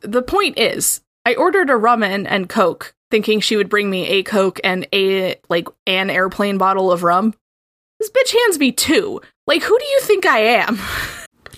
the 0.00 0.22
point 0.22 0.58
is, 0.58 1.02
I 1.26 1.34
ordered 1.34 1.68
a 1.68 1.76
rum 1.76 2.02
and, 2.02 2.26
and 2.26 2.48
Coke, 2.48 2.94
thinking 3.10 3.40
she 3.40 3.56
would 3.56 3.68
bring 3.68 3.90
me 3.90 4.08
a 4.08 4.22
Coke 4.22 4.60
and 4.64 4.88
a 4.94 5.38
like 5.50 5.68
an 5.86 6.08
airplane 6.08 6.56
bottle 6.56 6.90
of 6.90 7.02
rum. 7.02 7.34
This 7.98 8.10
bitch 8.10 8.32
hands 8.32 8.58
me 8.58 8.72
two. 8.72 9.20
Like, 9.46 9.62
who 9.62 9.78
do 9.78 9.84
you 9.84 10.00
think 10.00 10.24
I 10.24 10.38
am? 10.38 10.78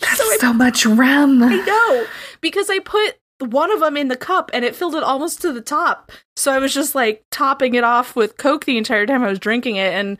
That's 0.02 0.40
so, 0.40 0.52
much 0.52 0.84
rum. 0.84 1.38
no, 1.38 2.06
because 2.40 2.68
I 2.68 2.78
put 2.80 3.18
one 3.38 3.72
of 3.72 3.80
them 3.80 3.96
in 3.96 4.08
the 4.08 4.16
cup 4.16 4.50
and 4.52 4.64
it 4.64 4.76
filled 4.76 4.94
it 4.94 5.02
almost 5.02 5.40
to 5.42 5.52
the 5.52 5.60
top. 5.60 6.12
So 6.36 6.52
I 6.52 6.58
was 6.58 6.74
just 6.74 6.94
like 6.94 7.24
topping 7.30 7.74
it 7.74 7.84
off 7.84 8.14
with 8.14 8.36
Coke 8.36 8.64
the 8.64 8.78
entire 8.78 9.06
time 9.06 9.22
I 9.22 9.28
was 9.28 9.38
drinking 9.38 9.76
it. 9.76 9.92
And 9.92 10.18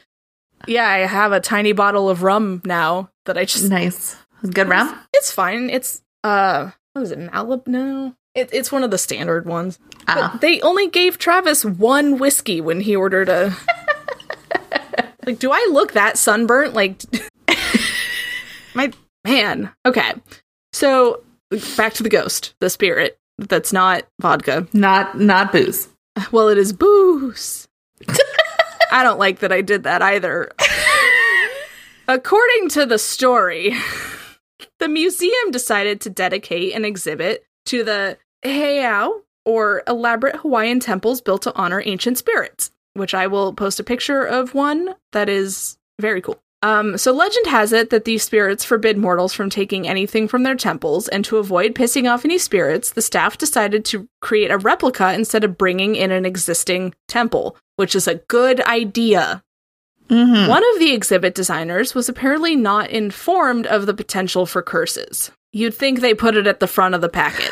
yeah, 0.66 0.88
I 0.88 0.98
have 0.98 1.32
a 1.32 1.40
tiny 1.40 1.72
bottle 1.72 2.08
of 2.08 2.22
rum 2.22 2.62
now 2.64 3.10
that 3.24 3.38
I 3.38 3.44
just 3.44 3.68
Nice. 3.70 4.16
Good 4.50 4.68
rum? 4.68 4.98
It's 5.12 5.30
fine. 5.30 5.70
It's 5.70 6.02
uh, 6.24 6.70
what 6.92 7.02
is 7.02 7.12
it? 7.12 7.18
Malibu? 7.18 7.66
No, 7.68 8.14
it, 8.34 8.50
it's 8.52 8.72
one 8.72 8.82
of 8.82 8.90
the 8.90 8.98
standard 8.98 9.46
ones. 9.46 9.78
Oh. 10.08 10.30
But 10.32 10.40
they 10.40 10.60
only 10.62 10.88
gave 10.88 11.18
Travis 11.18 11.64
one 11.64 12.18
whiskey 12.18 12.60
when 12.60 12.80
he 12.80 12.96
ordered 12.96 13.28
a. 13.28 13.54
like, 15.26 15.38
do 15.38 15.52
I 15.52 15.68
look 15.70 15.92
that 15.92 16.18
sunburnt? 16.18 16.74
Like, 16.74 17.02
my 18.74 18.92
man. 19.24 19.70
Okay, 19.86 20.12
so 20.72 21.22
back 21.76 21.94
to 21.94 22.02
the 22.02 22.08
ghost, 22.08 22.54
the 22.60 22.70
spirit. 22.70 23.18
That's 23.38 23.72
not 23.72 24.04
vodka. 24.20 24.68
Not, 24.72 25.18
not 25.18 25.52
booze. 25.52 25.88
Well, 26.30 26.48
it 26.48 26.58
is 26.58 26.72
booze. 26.72 27.66
I 28.92 29.02
don't 29.02 29.18
like 29.18 29.38
that 29.38 29.52
I 29.52 29.62
did 29.62 29.84
that 29.84 30.02
either. 30.02 30.50
According 32.06 32.68
to 32.70 32.84
the 32.84 32.98
story, 32.98 33.74
the 34.78 34.88
museum 34.88 35.50
decided 35.50 36.00
to 36.02 36.10
dedicate 36.10 36.74
an 36.74 36.84
exhibit 36.84 37.44
to 37.66 37.84
the 37.84 38.18
heiau, 38.44 39.20
or 39.44 39.82
elaborate 39.88 40.36
Hawaiian 40.36 40.80
temples 40.80 41.20
built 41.20 41.42
to 41.42 41.54
honor 41.54 41.82
ancient 41.84 42.18
spirits, 42.18 42.70
which 42.94 43.14
I 43.14 43.26
will 43.26 43.54
post 43.54 43.80
a 43.80 43.84
picture 43.84 44.22
of 44.24 44.54
one 44.54 44.94
that 45.12 45.28
is 45.28 45.78
very 46.00 46.20
cool. 46.20 46.38
Um, 46.62 46.96
so 46.96 47.12
legend 47.12 47.46
has 47.48 47.72
it 47.72 47.90
that 47.90 48.04
these 48.04 48.22
spirits 48.22 48.64
forbid 48.64 48.96
mortals 48.96 49.34
from 49.34 49.50
taking 49.50 49.88
anything 49.88 50.28
from 50.28 50.44
their 50.44 50.54
temples, 50.54 51.08
and 51.08 51.24
to 51.24 51.38
avoid 51.38 51.74
pissing 51.74 52.08
off 52.08 52.24
any 52.24 52.38
spirits, 52.38 52.92
the 52.92 53.02
staff 53.02 53.36
decided 53.36 53.84
to 53.86 54.08
create 54.20 54.50
a 54.52 54.58
replica 54.58 55.12
instead 55.12 55.42
of 55.42 55.58
bringing 55.58 55.96
in 55.96 56.12
an 56.12 56.24
existing 56.24 56.94
temple, 57.08 57.56
which 57.76 57.96
is 57.96 58.06
a 58.06 58.16
good 58.28 58.60
idea. 58.62 59.42
Mm-hmm. 60.08 60.48
One 60.48 60.62
of 60.72 60.78
the 60.78 60.92
exhibit 60.92 61.34
designers 61.34 61.94
was 61.94 62.08
apparently 62.08 62.54
not 62.54 62.90
informed 62.90 63.66
of 63.66 63.86
the 63.86 63.94
potential 63.94 64.46
for 64.46 64.62
curses. 64.62 65.32
You'd 65.52 65.74
think 65.74 66.00
they 66.00 66.14
put 66.14 66.36
it 66.36 66.46
at 66.46 66.60
the 66.60 66.66
front 66.68 66.94
of 66.94 67.00
the 67.00 67.08
packet. 67.08 67.50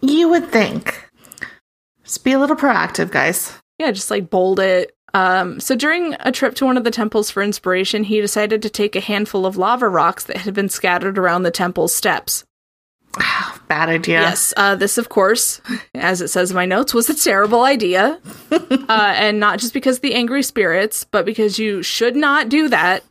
You 0.00 0.28
would 0.30 0.48
think. 0.50 1.10
Just 2.04 2.24
be 2.24 2.32
a 2.32 2.38
little 2.38 2.56
proactive, 2.56 3.10
guys. 3.10 3.52
Yeah, 3.78 3.90
just 3.90 4.10
like 4.10 4.30
bold 4.30 4.60
it. 4.60 4.95
Um, 5.14 5.60
so 5.60 5.74
during 5.74 6.14
a 6.20 6.32
trip 6.32 6.54
to 6.56 6.66
one 6.66 6.76
of 6.76 6.84
the 6.84 6.90
temples 6.90 7.30
for 7.30 7.42
inspiration, 7.42 8.04
he 8.04 8.20
decided 8.20 8.60
to 8.62 8.70
take 8.70 8.94
a 8.96 9.00
handful 9.00 9.46
of 9.46 9.56
lava 9.56 9.88
rocks 9.88 10.24
that 10.24 10.38
had 10.38 10.52
been 10.54 10.68
scattered 10.68 11.16
around 11.18 11.42
the 11.42 11.50
temple's 11.50 11.94
steps. 11.94 12.44
Bad 13.68 13.88
idea. 13.88 14.20
Yes, 14.20 14.52
uh, 14.56 14.74
this, 14.76 14.98
of 14.98 15.08
course, 15.08 15.60
as 15.94 16.20
it 16.20 16.28
says 16.28 16.50
in 16.50 16.54
my 16.54 16.66
notes, 16.66 16.92
was 16.92 17.08
a 17.08 17.14
terrible 17.14 17.62
idea. 17.62 18.20
uh, 18.50 18.86
and 19.16 19.40
not 19.40 19.58
just 19.58 19.72
because 19.72 19.96
of 19.96 20.02
the 20.02 20.14
angry 20.14 20.42
spirits, 20.42 21.04
but 21.04 21.24
because 21.24 21.58
you 21.58 21.82
should 21.82 22.14
not 22.14 22.48
do 22.48 22.68
that 22.68 23.02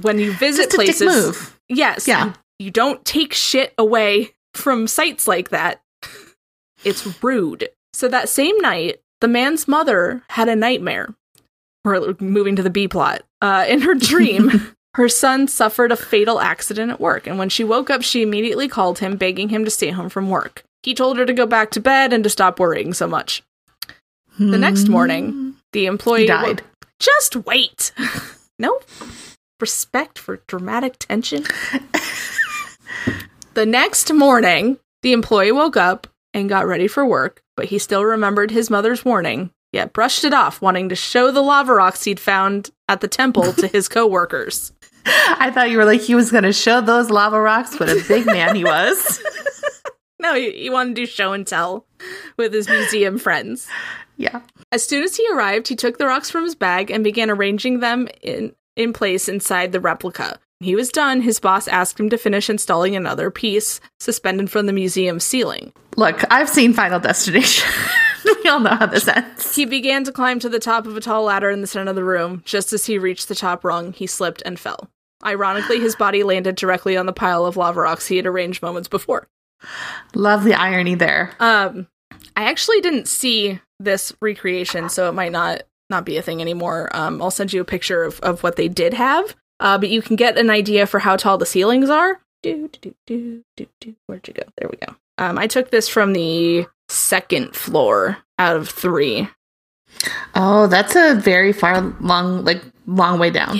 when 0.00 0.18
you 0.18 0.32
visit 0.32 0.70
Just 0.70 0.74
a 0.74 0.76
dick 0.78 0.96
places. 0.96 1.26
move. 1.26 1.60
Yes. 1.68 2.06
Yeah. 2.06 2.26
You, 2.26 2.34
you 2.66 2.70
don't 2.70 3.04
take 3.04 3.32
shit 3.32 3.74
away 3.78 4.30
from 4.54 4.86
sites 4.86 5.26
like 5.26 5.50
that. 5.50 5.80
It's 6.84 7.22
rude. 7.22 7.68
So 7.92 8.08
that 8.08 8.28
same 8.28 8.56
night, 8.58 9.00
the 9.24 9.28
man's 9.28 9.66
mother 9.66 10.22
had 10.28 10.50
a 10.50 10.54
nightmare. 10.54 11.14
We're 11.82 12.14
moving 12.20 12.56
to 12.56 12.62
the 12.62 12.68
B 12.68 12.88
plot. 12.88 13.22
Uh, 13.40 13.64
in 13.66 13.80
her 13.80 13.94
dream, 13.94 14.76
her 14.96 15.08
son 15.08 15.48
suffered 15.48 15.90
a 15.90 15.96
fatal 15.96 16.40
accident 16.40 16.90
at 16.90 17.00
work, 17.00 17.26
and 17.26 17.38
when 17.38 17.48
she 17.48 17.64
woke 17.64 17.88
up, 17.88 18.02
she 18.02 18.20
immediately 18.20 18.68
called 18.68 18.98
him, 18.98 19.16
begging 19.16 19.48
him 19.48 19.64
to 19.64 19.70
stay 19.70 19.88
home 19.88 20.10
from 20.10 20.28
work. 20.28 20.62
He 20.82 20.92
told 20.92 21.16
her 21.16 21.24
to 21.24 21.32
go 21.32 21.46
back 21.46 21.70
to 21.70 21.80
bed 21.80 22.12
and 22.12 22.22
to 22.22 22.28
stop 22.28 22.60
worrying 22.60 22.92
so 22.92 23.06
much. 23.06 23.42
The 24.38 24.58
next 24.58 24.88
morning, 24.88 25.54
the 25.72 25.86
employee 25.86 26.22
He 26.22 26.26
died. 26.26 26.60
Just 27.00 27.34
wait. 27.34 27.92
no 28.58 28.78
respect 29.58 30.18
for 30.18 30.42
dramatic 30.48 30.98
tension. 30.98 31.44
the 33.54 33.64
next 33.64 34.12
morning, 34.12 34.76
the 35.00 35.12
employee 35.12 35.52
woke 35.52 35.78
up 35.78 36.08
and 36.34 36.46
got 36.46 36.66
ready 36.66 36.88
for 36.88 37.06
work, 37.06 37.40
but 37.56 37.66
he 37.66 37.78
still 37.78 38.04
remembered 38.04 38.50
his 38.50 38.70
mother's 38.70 39.04
warning, 39.04 39.50
yet 39.72 39.92
brushed 39.92 40.24
it 40.24 40.32
off, 40.34 40.60
wanting 40.62 40.88
to 40.88 40.96
show 40.96 41.30
the 41.30 41.42
lava 41.42 41.74
rocks 41.74 42.04
he'd 42.04 42.20
found 42.20 42.70
at 42.88 43.00
the 43.00 43.08
temple 43.08 43.52
to 43.54 43.66
his 43.66 43.88
coworkers. 43.88 44.72
I 45.06 45.50
thought 45.50 45.70
you 45.70 45.78
were 45.78 45.84
like 45.84 46.00
he 46.00 46.14
was 46.14 46.30
going 46.30 46.44
to 46.44 46.52
show 46.52 46.80
those 46.80 47.10
lava 47.10 47.40
rocks 47.40 47.78
what 47.78 47.90
a 47.90 48.02
big 48.08 48.26
man 48.26 48.56
he 48.56 48.64
was. 48.64 49.22
No, 50.20 50.34
he, 50.34 50.52
he 50.52 50.70
wanted 50.70 50.96
to 50.96 51.02
do 51.02 51.06
show 51.06 51.34
and 51.34 51.46
tell 51.46 51.84
with 52.38 52.54
his 52.54 52.66
museum 52.66 53.18
friends. 53.18 53.68
yeah. 54.16 54.40
As 54.72 54.82
soon 54.82 55.02
as 55.02 55.16
he 55.16 55.28
arrived, 55.30 55.68
he 55.68 55.76
took 55.76 55.98
the 55.98 56.06
rocks 56.06 56.30
from 56.30 56.44
his 56.44 56.54
bag 56.54 56.90
and 56.90 57.04
began 57.04 57.30
arranging 57.30 57.80
them 57.80 58.08
in, 58.22 58.54
in 58.74 58.94
place 58.94 59.28
inside 59.28 59.72
the 59.72 59.80
replica. 59.80 60.38
He 60.64 60.74
was 60.74 60.88
done, 60.88 61.20
his 61.20 61.40
boss 61.40 61.68
asked 61.68 62.00
him 62.00 62.08
to 62.08 62.16
finish 62.16 62.48
installing 62.48 62.96
another 62.96 63.30
piece 63.30 63.80
suspended 64.00 64.50
from 64.50 64.64
the 64.64 64.72
museum 64.72 65.20
ceiling. 65.20 65.74
Look, 65.96 66.24
I've 66.32 66.48
seen 66.48 66.72
Final 66.72 66.98
Destination. 66.98 67.68
we 68.24 68.48
all 68.48 68.60
know 68.60 68.70
how 68.70 68.86
this 68.86 69.06
ends. 69.06 69.54
He 69.54 69.66
began 69.66 70.04
to 70.04 70.12
climb 70.12 70.38
to 70.40 70.48
the 70.48 70.58
top 70.58 70.86
of 70.86 70.96
a 70.96 71.00
tall 71.00 71.24
ladder 71.24 71.50
in 71.50 71.60
the 71.60 71.66
center 71.66 71.90
of 71.90 71.96
the 71.96 72.02
room. 72.02 72.42
Just 72.46 72.72
as 72.72 72.86
he 72.86 72.98
reached 72.98 73.28
the 73.28 73.34
top 73.34 73.62
rung, 73.62 73.92
he 73.92 74.06
slipped 74.06 74.42
and 74.46 74.58
fell. 74.58 74.88
Ironically, 75.22 75.80
his 75.80 75.96
body 75.96 76.22
landed 76.22 76.56
directly 76.56 76.96
on 76.96 77.04
the 77.04 77.12
pile 77.12 77.44
of 77.44 77.58
lava 77.58 77.82
rocks 77.82 78.06
he 78.06 78.16
had 78.16 78.26
arranged 78.26 78.62
moments 78.62 78.88
before. 78.88 79.28
Love 80.14 80.44
the 80.44 80.54
irony 80.54 80.94
there. 80.94 81.32
Um, 81.40 81.88
I 82.36 82.44
actually 82.44 82.80
didn't 82.80 83.06
see 83.06 83.60
this 83.80 84.14
recreation, 84.22 84.88
so 84.88 85.10
it 85.10 85.12
might 85.12 85.32
not 85.32 85.62
not 85.90 86.06
be 86.06 86.16
a 86.16 86.22
thing 86.22 86.40
anymore. 86.40 86.88
Um, 86.96 87.20
I'll 87.20 87.30
send 87.30 87.52
you 87.52 87.60
a 87.60 87.64
picture 87.66 88.02
of, 88.02 88.18
of 88.20 88.42
what 88.42 88.56
they 88.56 88.68
did 88.68 88.94
have, 88.94 89.36
uh, 89.60 89.78
but 89.78 89.88
you 89.88 90.02
can 90.02 90.16
get 90.16 90.38
an 90.38 90.50
idea 90.50 90.86
for 90.86 91.00
how 91.00 91.16
tall 91.16 91.38
the 91.38 91.46
ceilings 91.46 91.90
are. 91.90 92.20
Do, 92.42 92.68
do, 92.68 92.94
do, 93.06 93.44
do, 93.56 93.66
do. 93.80 93.94
Where'd 94.06 94.28
you 94.28 94.34
go? 94.34 94.42
There 94.58 94.68
we 94.70 94.76
go. 94.86 94.94
Um, 95.16 95.38
I 95.38 95.46
took 95.46 95.70
this 95.70 95.88
from 95.88 96.12
the 96.12 96.66
second 96.88 97.54
floor 97.54 98.18
out 98.38 98.56
of 98.56 98.68
three. 98.68 99.28
Oh, 100.34 100.66
that's 100.66 100.96
a 100.96 101.14
very 101.14 101.52
far, 101.52 101.80
long, 102.00 102.44
like 102.44 102.62
long 102.86 103.18
way 103.18 103.30
down. 103.30 103.58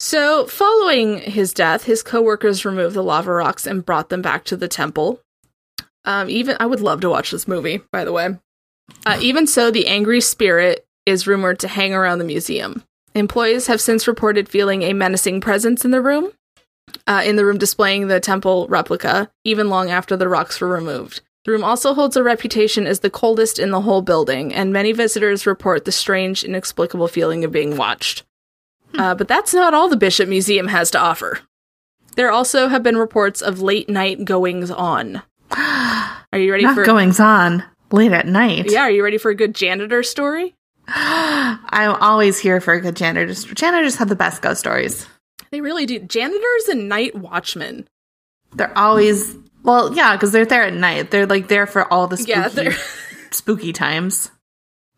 So, 0.00 0.46
following 0.46 1.18
his 1.18 1.52
death, 1.52 1.84
his 1.84 2.02
coworkers 2.02 2.64
removed 2.64 2.96
the 2.96 3.04
lava 3.04 3.30
rocks 3.32 3.68
and 3.68 3.86
brought 3.86 4.08
them 4.08 4.20
back 4.20 4.42
to 4.46 4.56
the 4.56 4.66
temple. 4.66 5.20
Um, 6.04 6.28
even 6.28 6.56
I 6.58 6.66
would 6.66 6.80
love 6.80 7.00
to 7.02 7.08
watch 7.08 7.30
this 7.30 7.46
movie, 7.46 7.82
by 7.92 8.04
the 8.04 8.10
way. 8.10 8.30
Uh, 9.06 9.18
even 9.20 9.46
so, 9.46 9.70
the 9.70 9.86
angry 9.86 10.20
spirit 10.20 10.84
is 11.06 11.28
rumored 11.28 11.60
to 11.60 11.68
hang 11.68 11.94
around 11.94 12.18
the 12.18 12.24
museum. 12.24 12.82
Employees 13.14 13.66
have 13.66 13.80
since 13.80 14.08
reported 14.08 14.48
feeling 14.48 14.82
a 14.82 14.92
menacing 14.92 15.40
presence 15.40 15.84
in 15.84 15.90
the 15.90 16.00
room, 16.00 16.32
uh, 17.06 17.22
in 17.24 17.36
the 17.36 17.44
room 17.44 17.58
displaying 17.58 18.06
the 18.06 18.20
temple 18.20 18.66
replica, 18.68 19.30
even 19.44 19.68
long 19.68 19.90
after 19.90 20.16
the 20.16 20.28
rocks 20.28 20.60
were 20.60 20.68
removed. 20.68 21.20
The 21.44 21.52
room 21.52 21.64
also 21.64 21.94
holds 21.94 22.16
a 22.16 22.22
reputation 22.22 22.86
as 22.86 23.00
the 23.00 23.10
coldest 23.10 23.58
in 23.58 23.70
the 23.70 23.80
whole 23.80 24.02
building, 24.02 24.54
and 24.54 24.72
many 24.72 24.92
visitors 24.92 25.46
report 25.46 25.84
the 25.84 25.92
strange, 25.92 26.44
inexplicable 26.44 27.08
feeling 27.08 27.44
of 27.44 27.52
being 27.52 27.76
watched. 27.76 28.22
Uh, 28.96 29.14
but 29.14 29.28
that's 29.28 29.52
not 29.52 29.74
all 29.74 29.88
the 29.88 29.96
Bishop 29.96 30.28
Museum 30.28 30.68
has 30.68 30.90
to 30.92 31.00
offer. 31.00 31.40
There 32.14 32.30
also 32.30 32.68
have 32.68 32.82
been 32.82 32.96
reports 32.96 33.42
of 33.42 33.60
late 33.60 33.88
night 33.88 34.24
goings 34.24 34.70
on. 34.70 35.22
Are 35.50 36.38
you 36.38 36.52
ready 36.52 36.64
Not 36.64 36.74
for 36.74 36.84
goings 36.84 37.18
on 37.18 37.64
late 37.92 38.12
at 38.12 38.26
night. 38.26 38.70
Yeah, 38.70 38.82
are 38.82 38.90
you 38.90 39.04
ready 39.04 39.18
for 39.18 39.30
a 39.30 39.34
good 39.34 39.54
janitor 39.54 40.02
story? 40.02 40.54
I'm 40.88 41.94
always 42.00 42.38
here 42.38 42.60
for 42.60 42.74
a 42.74 42.80
good 42.80 42.96
janitor. 42.96 43.32
Janitors 43.32 43.96
have 43.96 44.08
the 44.08 44.16
best 44.16 44.42
ghost 44.42 44.60
stories. 44.60 45.06
They 45.50 45.60
really 45.60 45.86
do. 45.86 45.98
Janitors 46.00 46.68
and 46.68 46.88
night 46.88 47.14
watchmen. 47.14 47.88
They're 48.54 48.76
always 48.76 49.36
well, 49.62 49.94
yeah, 49.94 50.16
because 50.16 50.32
they're 50.32 50.44
there 50.44 50.64
at 50.64 50.74
night. 50.74 51.10
They're 51.10 51.26
like 51.26 51.48
there 51.48 51.66
for 51.66 51.90
all 51.92 52.06
the 52.08 52.16
spooky, 52.16 52.62
Yeah, 52.62 52.76
spooky 53.30 53.72
times. 53.72 54.30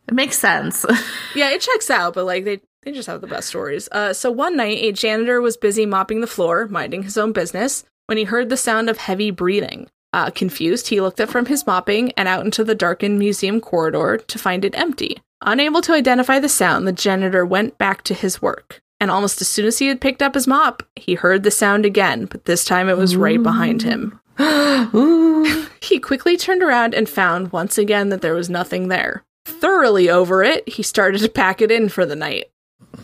It 0.08 0.14
makes 0.14 0.38
sense. 0.38 0.84
Yeah, 1.34 1.50
it 1.50 1.60
checks 1.60 1.90
out, 1.90 2.14
but 2.14 2.24
like 2.24 2.44
they 2.44 2.60
they 2.82 2.92
just 2.92 3.08
have 3.08 3.20
the 3.20 3.26
best 3.26 3.48
stories. 3.48 3.88
Uh 3.90 4.12
so 4.12 4.30
one 4.30 4.56
night 4.56 4.78
a 4.78 4.92
janitor 4.92 5.40
was 5.40 5.56
busy 5.56 5.86
mopping 5.86 6.20
the 6.20 6.26
floor, 6.26 6.66
minding 6.68 7.02
his 7.02 7.18
own 7.18 7.32
business, 7.32 7.84
when 8.06 8.18
he 8.18 8.24
heard 8.24 8.48
the 8.48 8.56
sound 8.56 8.88
of 8.88 8.98
heavy 8.98 9.30
breathing. 9.30 9.88
Uh, 10.12 10.30
confused, 10.30 10.86
he 10.86 11.00
looked 11.00 11.20
up 11.20 11.28
from 11.28 11.46
his 11.46 11.66
mopping 11.66 12.12
and 12.12 12.28
out 12.28 12.44
into 12.44 12.62
the 12.62 12.76
darkened 12.76 13.18
museum 13.18 13.60
corridor 13.60 14.16
to 14.16 14.38
find 14.38 14.64
it 14.64 14.78
empty. 14.78 15.20
Unable 15.44 15.80
to 15.82 15.92
identify 15.92 16.38
the 16.38 16.48
sound, 16.48 16.86
the 16.86 16.92
janitor 16.92 17.46
went 17.46 17.78
back 17.78 18.02
to 18.04 18.14
his 18.14 18.42
work. 18.42 18.80
And 19.00 19.10
almost 19.10 19.40
as 19.40 19.48
soon 19.48 19.66
as 19.66 19.78
he 19.78 19.86
had 19.86 20.00
picked 20.00 20.22
up 20.22 20.34
his 20.34 20.46
mop, 20.46 20.82
he 20.96 21.14
heard 21.14 21.42
the 21.42 21.50
sound 21.50 21.84
again, 21.84 22.24
but 22.26 22.46
this 22.46 22.64
time 22.64 22.88
it 22.88 22.96
was 22.96 23.16
right 23.16 23.42
behind 23.42 23.82
him. 23.82 24.18
He 25.84 25.98
quickly 25.98 26.38
turned 26.38 26.62
around 26.62 26.94
and 26.94 27.08
found 27.08 27.52
once 27.52 27.76
again 27.76 28.08
that 28.08 28.22
there 28.22 28.34
was 28.34 28.48
nothing 28.48 28.88
there. 28.88 29.22
Thoroughly 29.44 30.08
over 30.08 30.42
it, 30.42 30.66
he 30.66 30.82
started 30.82 31.20
to 31.20 31.28
pack 31.28 31.60
it 31.60 31.70
in 31.70 31.90
for 31.90 32.06
the 32.06 32.16
night. 32.16 32.50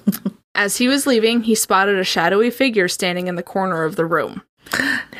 As 0.54 0.78
he 0.78 0.88
was 0.88 1.06
leaving, 1.06 1.42
he 1.42 1.54
spotted 1.54 1.98
a 1.98 2.04
shadowy 2.04 2.50
figure 2.50 2.88
standing 2.88 3.26
in 3.26 3.36
the 3.36 3.42
corner 3.42 3.84
of 3.84 3.96
the 3.96 4.06
room. 4.06 4.42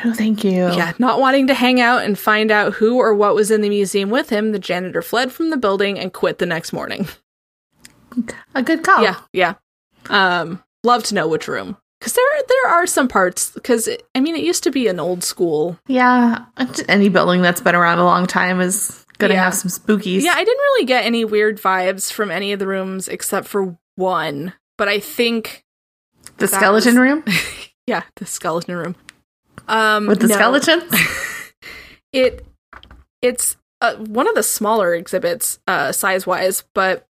No, 0.04 0.14
thank 0.14 0.44
you. 0.44 0.52
Yeah, 0.72 0.92
not 0.98 1.20
wanting 1.20 1.46
to 1.48 1.54
hang 1.54 1.80
out 1.80 2.04
and 2.04 2.18
find 2.18 2.50
out 2.50 2.74
who 2.74 2.96
or 2.98 3.14
what 3.14 3.34
was 3.34 3.50
in 3.50 3.60
the 3.60 3.68
museum 3.68 4.08
with 4.10 4.30
him, 4.30 4.52
the 4.52 4.58
janitor 4.58 5.02
fled 5.02 5.32
from 5.32 5.50
the 5.50 5.56
building 5.56 5.98
and 5.98 6.12
quit 6.12 6.38
the 6.38 6.46
next 6.46 6.72
morning. 6.72 7.06
A 8.54 8.62
good 8.62 8.82
call. 8.82 9.02
Yeah, 9.02 9.16
yeah. 9.32 9.54
Um, 10.08 10.62
love 10.84 11.04
to 11.04 11.14
know 11.14 11.28
which 11.28 11.46
room 11.46 11.76
because 12.00 12.14
there 12.14 12.24
there 12.48 12.70
are 12.70 12.86
some 12.86 13.06
parts 13.08 13.50
because 13.52 13.88
I 14.14 14.20
mean 14.20 14.34
it 14.34 14.42
used 14.42 14.64
to 14.64 14.70
be 14.70 14.88
an 14.88 14.98
old 14.98 15.22
school. 15.22 15.78
Yeah. 15.86 16.44
Any 16.88 17.08
building 17.08 17.42
that's 17.42 17.60
been 17.60 17.74
around 17.74 17.98
a 17.98 18.04
long 18.04 18.26
time 18.26 18.60
is 18.60 19.04
gonna 19.18 19.34
Yeah. 19.34 19.44
have 19.44 19.54
some 19.54 19.70
spookies. 19.70 20.22
Yeah, 20.22 20.32
I 20.34 20.42
didn't 20.44 20.58
really 20.58 20.86
get 20.86 21.04
any 21.04 21.24
weird 21.24 21.60
vibes 21.60 22.10
from 22.12 22.30
any 22.30 22.52
of 22.52 22.58
the 22.58 22.66
rooms 22.66 23.06
except 23.06 23.46
for 23.46 23.76
one, 23.96 24.54
but 24.78 24.88
I 24.88 24.98
think 24.98 25.64
the 26.38 26.48
skeleton 26.48 26.94
was- 26.94 27.00
room 27.02 27.24
yeah, 27.86 28.02
the 28.16 28.26
skeleton 28.26 28.74
room. 28.76 28.96
Um, 29.68 30.07
with 30.07 30.20
the 30.20 30.29
no. 30.29 30.35
skeletons. 30.35 30.85
it 32.12 32.44
it's 33.23 33.57
uh, 33.81 33.94
one 33.96 34.29
of 34.29 34.35
the 34.35 34.42
smaller 34.42 34.94
exhibits 34.94 35.59
uh 35.66 35.92
size 35.92 36.27
wise 36.27 36.64
but 36.75 37.07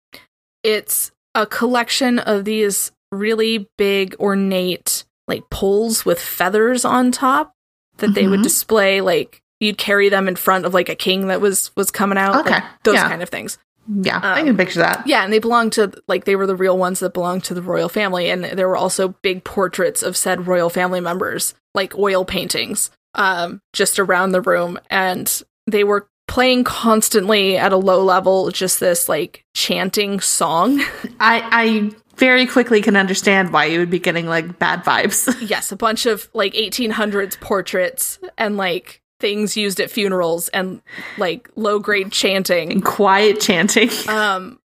it's 0.64 1.12
a 1.36 1.46
collection 1.46 2.20
of 2.20 2.44
these 2.46 2.92
really 3.12 3.68
big 3.78 4.16
ornate 4.20 5.06
like 5.28 5.50
poles 5.50 6.06
with 6.06 6.20
feathers 6.20 6.84
on 6.84 7.12
top 7.12 7.54
that 7.98 8.14
they 8.14 8.28
would 8.28 8.42
Mhm. 8.42 8.44
display 8.44 9.02
like 9.02 9.42
you'd 9.60 9.78
carry 9.78 10.10
them 10.10 10.28
in 10.28 10.36
front 10.36 10.66
of 10.66 10.74
like 10.74 10.90
a 10.90 10.96
king 10.96 11.28
that 11.28 11.40
was 11.42 11.72
was 11.78 11.92
coming 11.92 12.18
out 12.18 12.36
Okay, 12.42 12.56
like, 12.56 12.64
those 12.84 12.96
yeah. 12.96 13.08
kind 13.10 13.22
of 13.24 13.30
things 13.30 13.58
Yeah, 13.92 14.20
I 14.22 14.42
Um, 14.42 14.46
can 14.48 14.58
picture 14.58 14.80
that. 14.80 15.08
yeah 15.08 15.24
and 15.24 15.34
they 15.34 15.40
belonged 15.40 15.74
to 15.74 15.92
like 16.08 16.26
they 16.26 16.36
were 16.36 16.46
the 16.48 16.56
real 16.56 16.78
ones 16.78 17.00
that 17.00 17.14
belonged 17.14 17.44
to 17.46 17.54
the 17.54 17.62
royal 17.62 17.90
family 17.90 18.30
and 18.30 18.44
there 18.44 18.68
were 18.68 18.78
also 18.78 19.10
big 19.24 19.44
portraits 19.44 20.04
of 20.04 20.16
said 20.16 20.48
royal 20.48 20.70
family 20.70 21.00
members 21.02 21.54
like 21.74 21.98
oil 21.98 22.24
paintings 22.26 22.92
um 23.16 23.62
just 23.74 23.98
around 24.00 24.32
the 24.32 24.42
room 24.42 24.78
and 24.92 25.42
they 25.66 25.84
were 25.84 26.08
playing 26.28 26.64
constantly 26.64 27.58
at 27.58 27.74
a 27.74 27.78
low 27.78 28.04
level 28.04 28.52
just 28.52 28.80
this 28.80 29.10
like 29.10 29.44
chanting 29.56 30.20
song 30.20 30.80
I 31.20 31.42
I 31.52 31.92
very 32.18 32.46
quickly 32.46 32.82
can 32.82 32.96
understand 32.98 33.52
why 33.54 33.66
you 33.66 33.80
would 33.80 33.90
be 33.90 33.98
getting 33.98 34.28
like 34.28 34.60
bad 34.60 34.84
vibes. 34.84 35.34
yes 35.50 35.72
a 35.72 35.76
bunch 35.76 36.06
of 36.06 36.30
like 36.34 36.54
1800s 36.54 37.40
portraits 37.40 38.20
and 38.38 38.58
like 38.58 39.02
things 39.20 39.58
used 39.58 39.80
at 39.80 39.92
funerals 39.92 40.48
and 40.50 40.82
like 41.18 41.50
low 41.56 41.80
grade 41.80 42.12
chanting 42.12 42.72
and 42.72 42.84
quiet 42.86 43.40
chanting. 43.40 43.90
um 44.10 44.60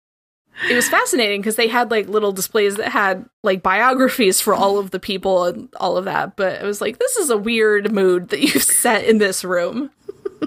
it 0.70 0.74
was 0.74 0.88
fascinating 0.88 1.40
because 1.40 1.56
they 1.56 1.66
had 1.66 1.90
like 1.90 2.08
little 2.08 2.30
displays 2.30 2.76
that 2.76 2.88
had 2.92 3.24
like 3.42 3.60
biographies 3.62 4.40
for 4.40 4.54
all 4.54 4.78
of 4.78 4.92
the 4.92 5.00
people 5.00 5.44
and 5.46 5.68
all 5.80 5.96
of 5.96 6.04
that 6.04 6.36
but 6.36 6.62
it 6.62 6.64
was 6.64 6.80
like 6.80 6.98
this 6.98 7.16
is 7.16 7.28
a 7.30 7.36
weird 7.36 7.90
mood 7.92 8.28
that 8.28 8.40
you've 8.54 8.62
set 8.62 9.04
in 9.04 9.18
this 9.18 9.42
room 9.42 9.90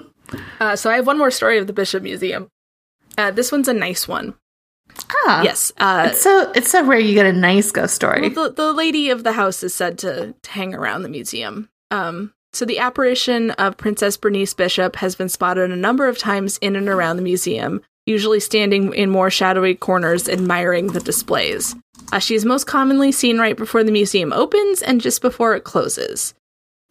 uh, 0.60 0.74
so 0.74 0.88
i 0.90 0.96
have 0.96 1.06
one 1.06 1.18
more 1.18 1.30
story 1.30 1.58
of 1.58 1.66
the 1.66 1.74
bishop 1.74 2.02
museum 2.02 2.48
uh, 3.18 3.30
this 3.30 3.52
one's 3.52 3.68
a 3.68 3.74
nice 3.74 4.08
one 4.08 4.34
Ah, 5.26 5.42
yes 5.42 5.70
uh, 5.76 6.08
It's 6.10 6.22
so 6.22 6.50
it's 6.56 6.70
so 6.70 6.82
rare 6.84 6.98
you 6.98 7.12
get 7.14 7.26
a 7.26 7.32
nice 7.32 7.70
ghost 7.70 7.94
story. 7.94 8.30
well, 8.30 8.48
the, 8.48 8.54
the 8.54 8.72
lady 8.72 9.10
of 9.10 9.22
the 9.22 9.32
house 9.32 9.62
is 9.62 9.74
said 9.74 9.98
to, 9.98 10.34
to 10.42 10.50
hang 10.50 10.74
around 10.74 11.02
the 11.02 11.08
museum. 11.08 11.68
Um, 11.92 12.32
so 12.52 12.64
the 12.64 12.78
apparition 12.78 13.50
of 13.52 13.76
Princess 13.76 14.16
Bernice 14.16 14.54
Bishop 14.54 14.96
has 14.96 15.14
been 15.14 15.28
spotted 15.28 15.70
a 15.70 15.76
number 15.76 16.08
of 16.08 16.18
times 16.18 16.58
in 16.58 16.76
and 16.76 16.88
around 16.88 17.16
the 17.16 17.22
museum, 17.22 17.82
usually 18.06 18.40
standing 18.40 18.94
in 18.94 19.10
more 19.10 19.30
shadowy 19.30 19.74
corners 19.74 20.28
admiring 20.28 20.88
the 20.88 21.00
displays. 21.00 21.76
Uh, 22.12 22.18
she 22.18 22.34
is 22.34 22.44
most 22.44 22.66
commonly 22.66 23.12
seen 23.12 23.38
right 23.38 23.56
before 23.56 23.84
the 23.84 23.92
museum 23.92 24.32
opens 24.32 24.80
and 24.82 25.00
just 25.00 25.20
before 25.20 25.54
it 25.54 25.64
closes. 25.64 26.34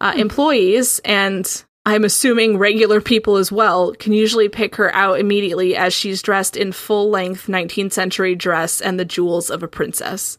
Uh, 0.00 0.12
Employees 0.16 1.00
and 1.04 1.64
I'm 1.84 2.04
assuming 2.04 2.58
regular 2.58 3.00
people 3.00 3.36
as 3.36 3.50
well 3.50 3.92
can 3.94 4.12
usually 4.12 4.48
pick 4.48 4.76
her 4.76 4.94
out 4.94 5.18
immediately 5.18 5.74
as 5.74 5.94
she's 5.94 6.22
dressed 6.22 6.56
in 6.56 6.72
full 6.72 7.08
length 7.10 7.46
19th 7.46 7.92
century 7.92 8.34
dress 8.34 8.80
and 8.80 9.00
the 9.00 9.04
jewels 9.04 9.50
of 9.50 9.62
a 9.62 9.68
princess. 9.68 10.38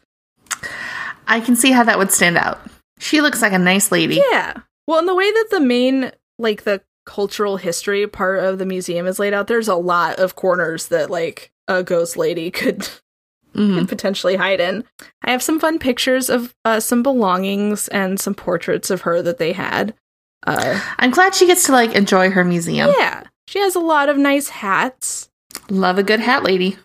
I 1.27 1.39
can 1.39 1.55
see 1.55 1.71
how 1.71 1.83
that 1.83 1.97
would 1.97 2.11
stand 2.11 2.37
out. 2.37 2.59
She 2.99 3.21
looks 3.21 3.41
like 3.41 3.53
a 3.53 3.59
nice 3.59 3.91
lady. 3.91 4.21
Yeah. 4.31 4.61
Well, 4.89 4.97
in 4.97 5.05
the 5.05 5.13
way 5.13 5.31
that 5.31 5.47
the 5.51 5.59
main, 5.59 6.11
like 6.39 6.63
the 6.63 6.81
cultural 7.05 7.57
history 7.57 8.07
part 8.07 8.43
of 8.43 8.57
the 8.57 8.65
museum 8.65 9.05
is 9.05 9.19
laid 9.19 9.35
out, 9.35 9.45
there's 9.45 9.67
a 9.67 9.75
lot 9.75 10.17
of 10.17 10.35
corners 10.35 10.87
that 10.87 11.11
like 11.11 11.51
a 11.67 11.83
ghost 11.83 12.17
lady 12.17 12.49
could, 12.59 12.89
Mhm. 13.55 13.77
could 13.79 13.87
potentially 13.89 14.35
hide 14.35 14.59
in. 14.59 14.83
I 15.23 15.29
have 15.29 15.43
some 15.43 15.59
fun 15.59 15.77
pictures 15.77 16.27
of 16.27 16.55
uh, 16.65 16.79
some 16.79 17.03
belongings 17.03 17.87
and 17.89 18.19
some 18.19 18.33
portraits 18.33 18.89
of 18.89 19.01
her 19.01 19.21
that 19.21 19.37
they 19.37 19.53
had. 19.53 19.93
Uh, 20.47 20.79
I'm 20.97 21.11
glad 21.11 21.35
she 21.35 21.45
gets 21.45 21.65
to 21.65 21.71
like 21.71 21.93
enjoy 21.93 22.31
her 22.31 22.43
museum. 22.43 22.91
yeah. 22.97 23.25
She 23.47 23.59
has 23.59 23.75
a 23.75 23.79
lot 23.79 24.09
of 24.09 24.17
nice 24.17 24.49
hats. 24.49 25.29
Love 25.69 25.99
a 25.99 26.03
good 26.03 26.19
hat 26.19 26.41
lady. 26.43 26.77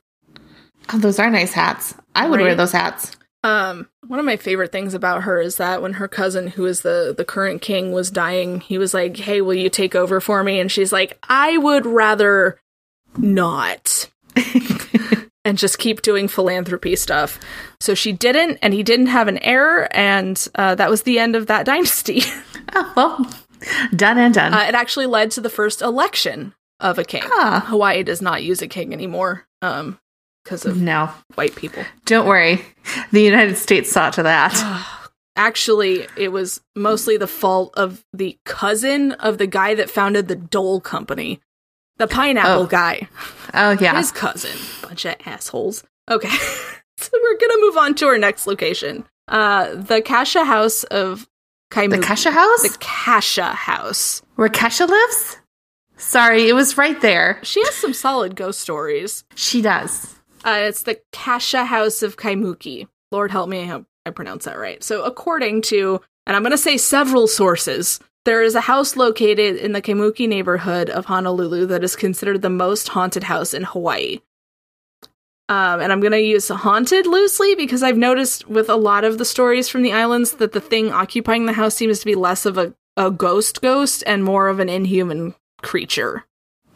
Oh, 0.93 0.99
those 0.99 1.19
are 1.19 1.31
nice 1.31 1.53
hats. 1.53 1.95
I 2.15 2.29
would 2.29 2.41
wear 2.41 2.55
those 2.55 2.73
hats. 2.73 3.13
Um, 3.43 3.89
one 4.09 4.19
of 4.19 4.25
my 4.25 4.37
favorite 4.37 4.73
things 4.73 4.95
about 4.95 5.23
her 5.23 5.41
is 5.41 5.57
that 5.57 5.83
when 5.83 5.95
her 5.95 6.09
cousin, 6.09 6.49
who 6.49 6.65
is 6.67 6.83
the 6.83 7.15
the 7.17 7.25
current 7.25 7.63
king, 7.63 7.93
was 7.93 8.11
dying, 8.11 8.61
he 8.61 8.79
was 8.79 8.95
like, 8.95 9.17
"Hey, 9.17 9.41
will 9.41 9.55
you 9.55 9.69
take 9.69 9.95
over 9.95 10.21
for 10.21 10.43
me?" 10.45 10.61
And 10.61 10.71
she's 10.71 10.93
like, 10.93 11.19
"I 11.29 11.57
would 11.59 11.87
rather 11.87 12.59
not." 13.17 14.11
and 15.45 15.59
just 15.59 15.79
keep 15.79 16.03
doing 16.03 16.27
philanthropy 16.27 16.97
stuff. 16.97 17.39
So 17.81 17.95
she 17.95 18.13
didn't, 18.13 18.59
and 18.63 18.73
he 18.75 18.83
didn't 18.83 19.07
have 19.07 19.29
an 19.29 19.39
heir, 19.39 19.95
and 19.97 20.43
uh, 20.55 20.75
that 20.77 20.91
was 20.91 21.03
the 21.03 21.19
end 21.19 21.37
of 21.37 21.47
that 21.47 21.67
dynasty. 21.73 22.23
Oh, 22.75 22.93
well, 22.97 23.31
done 23.95 24.19
and 24.19 24.35
done. 24.35 24.55
uh, 24.55 24.65
it 24.69 24.75
actually 24.75 25.07
led 25.07 25.31
to 25.33 25.41
the 25.41 25.51
first 25.51 25.83
election 25.83 26.55
of 26.81 26.99
a 26.99 27.05
king. 27.05 27.23
Ah. 27.27 27.65
Hawaii 27.69 28.03
does 28.03 28.21
not 28.21 28.43
use 28.43 28.61
a 28.63 28.67
king 28.67 28.93
anymore 28.93 29.47
um, 29.63 29.99
because 30.45 30.65
of 30.67 30.77
no, 30.81 31.11
white 31.35 31.57
people. 31.57 31.83
don't 32.05 32.27
worry. 32.27 32.63
The 33.11 33.23
United 33.23 33.57
States 33.57 33.91
saw 33.91 34.11
to 34.11 34.23
that. 34.25 34.53
Actually, 35.37 36.07
it 36.17 36.29
was 36.31 36.61
mostly 36.77 37.17
the 37.17 37.27
fault 37.27 37.73
of 37.77 38.05
the 38.13 38.39
cousin 38.45 39.13
of 39.13 39.39
the 39.39 39.47
guy 39.49 39.75
that 39.75 39.91
founded 39.91 40.29
the 40.29 40.37
Dole 40.37 40.81
Company, 40.81 41.41
the 41.97 42.07
pineapple 42.07 42.65
Oh. 42.65 42.67
guy. 42.67 43.09
Oh, 43.53 43.73
yeah. 43.81 43.97
His 43.97 44.13
cousin. 44.13 44.57
Bunch 44.83 45.05
of 45.07 45.17
assholes. 45.27 45.83
Okay. 46.09 46.29
so 46.99 47.11
we're 47.21 47.39
gonna 47.39 47.61
move 47.61 47.77
on 47.77 47.95
to 47.97 48.07
our 48.07 48.19
next 48.19 48.47
location. 48.47 49.05
Uh 49.27 49.75
the 49.75 50.03
Kasha 50.03 50.45
House 50.45 50.85
of 50.85 51.27
Kaimu. 51.73 51.91
The 51.91 51.99
Kesha 51.99 52.31
house? 52.31 52.63
The 52.63 52.77
Kasha 52.79 53.47
House. 53.47 54.23
Where 54.37 54.49
Kesha 54.49 54.87
lives? 54.89 55.39
Sorry, 55.97 56.49
it 56.49 56.53
was 56.53 56.77
right 56.79 57.01
there. 57.01 57.41
She 57.43 57.61
has 57.65 57.75
some 57.75 57.95
solid 57.95 58.37
ghost 58.37 58.61
stories. 58.61 59.25
She 59.35 59.63
does. 59.63 60.14
Uh, 60.45 60.67
it's 60.69 60.83
the 60.83 61.01
Kasha 61.13 61.65
House 61.65 62.03
of 62.03 62.17
Kaimuki. 62.17 62.87
Lord 63.11 63.31
help 63.31 63.49
me, 63.49 63.63
I 63.63 63.67
hope 63.67 63.87
I 64.05 64.11
pronounce 64.11 64.45
that 64.45 64.59
right. 64.59 64.85
So, 64.85 65.03
according 65.05 65.63
to, 65.63 66.01
and 66.27 66.37
I'm 66.37 66.43
going 66.43 66.51
to 66.51 66.59
say 66.59 66.77
several 66.77 67.27
sources, 67.27 67.99
There 68.25 68.43
is 68.43 68.55
a 68.55 68.63
house 68.63 68.97
located 68.97 69.57
in 69.57 69.73
the 69.73 69.83
Kaimuki 69.83 70.27
neighborhood 70.27 70.89
of 70.89 71.05
Honolulu 71.05 71.67
that 71.67 71.85
is 71.85 71.95
considered 71.95 72.41
the 72.41 72.49
most 72.49 72.89
haunted 72.89 73.25
house 73.25 73.53
in 73.53 73.65
Hawaii. 73.65 74.21
Um, 75.51 75.81
and 75.81 75.93
I'm 75.93 76.01
going 76.01 76.13
to 76.13 76.21
use 76.21 76.49
haunted 76.49 77.07
loosely 77.07 77.55
because 77.55 77.83
I've 77.83 77.99
noticed 77.99 78.49
with 78.49 78.71
a 78.71 78.77
lot 78.77 79.05
of 79.05 79.19
the 79.19 79.27
stories 79.27 79.69
from 79.69 79.83
the 79.83 79.93
islands 79.93 80.33
that 80.33 80.53
the 80.53 80.61
thing 80.61 80.91
occupying 80.91 81.45
the 81.45 81.53
house 81.53 81.75
seems 81.75 81.99
to 81.99 82.07
be 82.07 82.15
less 82.15 82.47
of 82.47 82.57
a, 82.57 82.75
a 82.97 83.11
ghost 83.11 83.61
ghost 83.61 84.03
and 84.07 84.25
more 84.25 84.49
of 84.49 84.59
an 84.59 84.71
inhuman 84.71 85.35
creature, 85.61 86.25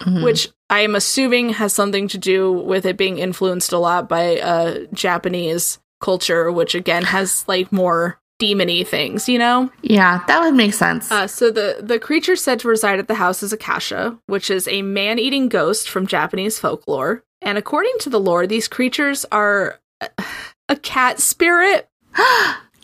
Mhm. 0.00 0.22
which 0.22 0.48
I 0.70 0.80
am 0.80 0.94
assuming 0.94 1.50
has 1.50 1.72
something 1.72 2.08
to 2.08 2.18
do 2.18 2.52
with 2.52 2.86
it 2.86 2.96
being 2.96 3.18
influenced 3.18 3.72
a 3.72 3.78
lot 3.78 4.08
by 4.08 4.38
uh, 4.38 4.80
Japanese 4.92 5.78
culture, 6.00 6.52
which 6.52 6.74
again 6.74 7.04
has 7.04 7.44
like 7.48 7.72
more 7.72 8.20
demony 8.40 8.86
things, 8.86 9.28
you 9.28 9.36
know? 9.38 9.68
yeah, 9.82 10.22
that 10.28 10.40
would 10.40 10.54
make 10.54 10.72
sense. 10.72 11.10
Uh, 11.10 11.26
so 11.26 11.50
the 11.50 11.78
the 11.80 11.98
creature 11.98 12.36
said 12.36 12.60
to 12.60 12.68
reside 12.68 12.98
at 13.00 13.08
the 13.08 13.14
house 13.14 13.42
is 13.42 13.52
a 13.52 13.56
Kasha, 13.56 14.16
which 14.26 14.50
is 14.50 14.68
a 14.68 14.82
man-eating 14.82 15.48
ghost 15.48 15.88
from 15.88 16.06
Japanese 16.06 16.58
folklore. 16.58 17.24
And 17.42 17.58
according 17.58 17.94
to 18.00 18.10
the 18.10 18.20
lore, 18.20 18.46
these 18.46 18.68
creatures 18.68 19.24
are 19.32 19.80
a, 20.00 20.08
a 20.68 20.76
cat 20.76 21.18
spirit. 21.20 21.88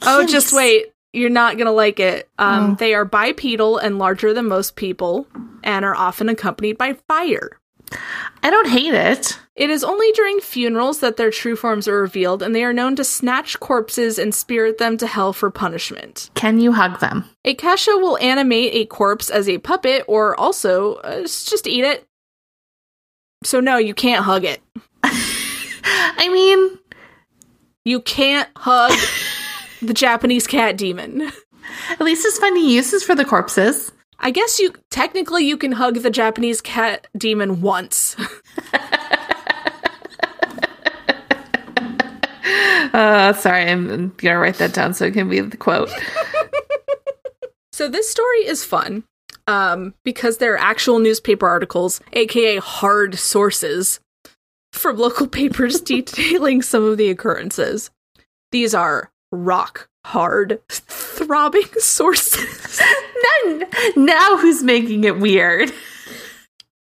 Oh, 0.06 0.26
just 0.26 0.52
wait. 0.52 0.92
You're 1.14 1.30
not 1.30 1.56
going 1.56 1.66
to 1.66 1.72
like 1.72 2.00
it. 2.00 2.28
Um, 2.38 2.72
Oh. 2.72 2.74
They 2.74 2.94
are 2.94 3.04
bipedal 3.04 3.78
and 3.78 3.98
larger 3.98 4.34
than 4.34 4.46
most 4.48 4.76
people 4.76 5.26
and 5.62 5.84
are 5.84 5.94
often 5.94 6.28
accompanied 6.28 6.76
by 6.78 6.94
fire. 7.08 7.58
I 8.42 8.50
don't 8.50 8.68
hate 8.68 8.94
it. 8.94 9.38
It 9.54 9.70
is 9.70 9.84
only 9.84 10.10
during 10.12 10.40
funerals 10.40 10.98
that 11.00 11.16
their 11.16 11.30
true 11.30 11.54
forms 11.54 11.86
are 11.86 12.00
revealed, 12.00 12.42
and 12.42 12.54
they 12.54 12.64
are 12.64 12.72
known 12.72 12.96
to 12.96 13.04
snatch 13.04 13.60
corpses 13.60 14.18
and 14.18 14.34
spirit 14.34 14.78
them 14.78 14.96
to 14.98 15.06
hell 15.06 15.32
for 15.32 15.50
punishment. 15.50 16.30
Can 16.34 16.58
you 16.58 16.72
hug 16.72 16.98
them? 16.98 17.24
A 17.44 17.54
Kasha 17.54 17.92
will 17.98 18.18
animate 18.18 18.74
a 18.74 18.84
corpse 18.86 19.30
as 19.30 19.48
a 19.48 19.58
puppet 19.58 20.04
or 20.08 20.34
also 20.34 20.94
uh, 20.96 21.20
just 21.20 21.68
eat 21.68 21.84
it. 21.84 22.04
So, 23.44 23.60
no, 23.60 23.76
you 23.76 23.94
can't 23.94 24.24
hug 24.24 24.44
it. 24.44 24.60
I 25.04 26.28
mean, 26.32 26.78
You 27.84 28.00
can't 28.00 28.48
hug 28.56 28.92
the 29.86 29.94
Japanese 29.94 30.46
cat 30.46 30.76
demon. 30.76 31.30
at 31.90 32.00
least 32.00 32.24
it's 32.26 32.38
finding 32.38 32.64
uses 32.64 33.02
for 33.02 33.14
the 33.14 33.24
corpses. 33.24 33.92
I 34.18 34.30
guess 34.30 34.58
you 34.58 34.72
technically 34.90 35.44
you 35.44 35.56
can 35.56 35.72
hug 35.72 35.96
the 35.96 36.10
Japanese 36.10 36.60
cat 36.60 37.06
demon 37.16 37.60
once. 37.60 38.16
Uh, 42.94 43.32
sorry, 43.32 43.64
I'm 43.64 44.10
gonna 44.18 44.38
write 44.38 44.58
that 44.58 44.72
down 44.72 44.94
so 44.94 45.06
it 45.06 45.14
can 45.14 45.28
be 45.28 45.40
the 45.40 45.56
quote. 45.56 45.90
So 47.72 47.88
this 47.88 48.08
story 48.08 48.46
is 48.46 48.64
fun 48.64 49.02
um, 49.48 49.94
because 50.04 50.38
there 50.38 50.54
are 50.54 50.58
actual 50.58 51.00
newspaper 51.00 51.48
articles, 51.48 52.00
aka 52.12 52.58
hard 52.58 53.18
sources, 53.18 53.98
from 54.72 54.96
local 54.96 55.26
papers 55.40 55.80
detailing 55.80 56.62
some 56.62 56.84
of 56.84 56.98
the 56.98 57.10
occurrences. 57.10 57.90
These 58.52 58.76
are 58.76 59.10
rock 59.34 59.88
hard, 60.04 60.60
throbbing 60.68 61.68
sources. 61.78 62.80
Now, 63.44 63.60
now 63.96 64.36
who's 64.36 64.62
making 64.62 65.04
it 65.04 65.18
weird? 65.18 65.70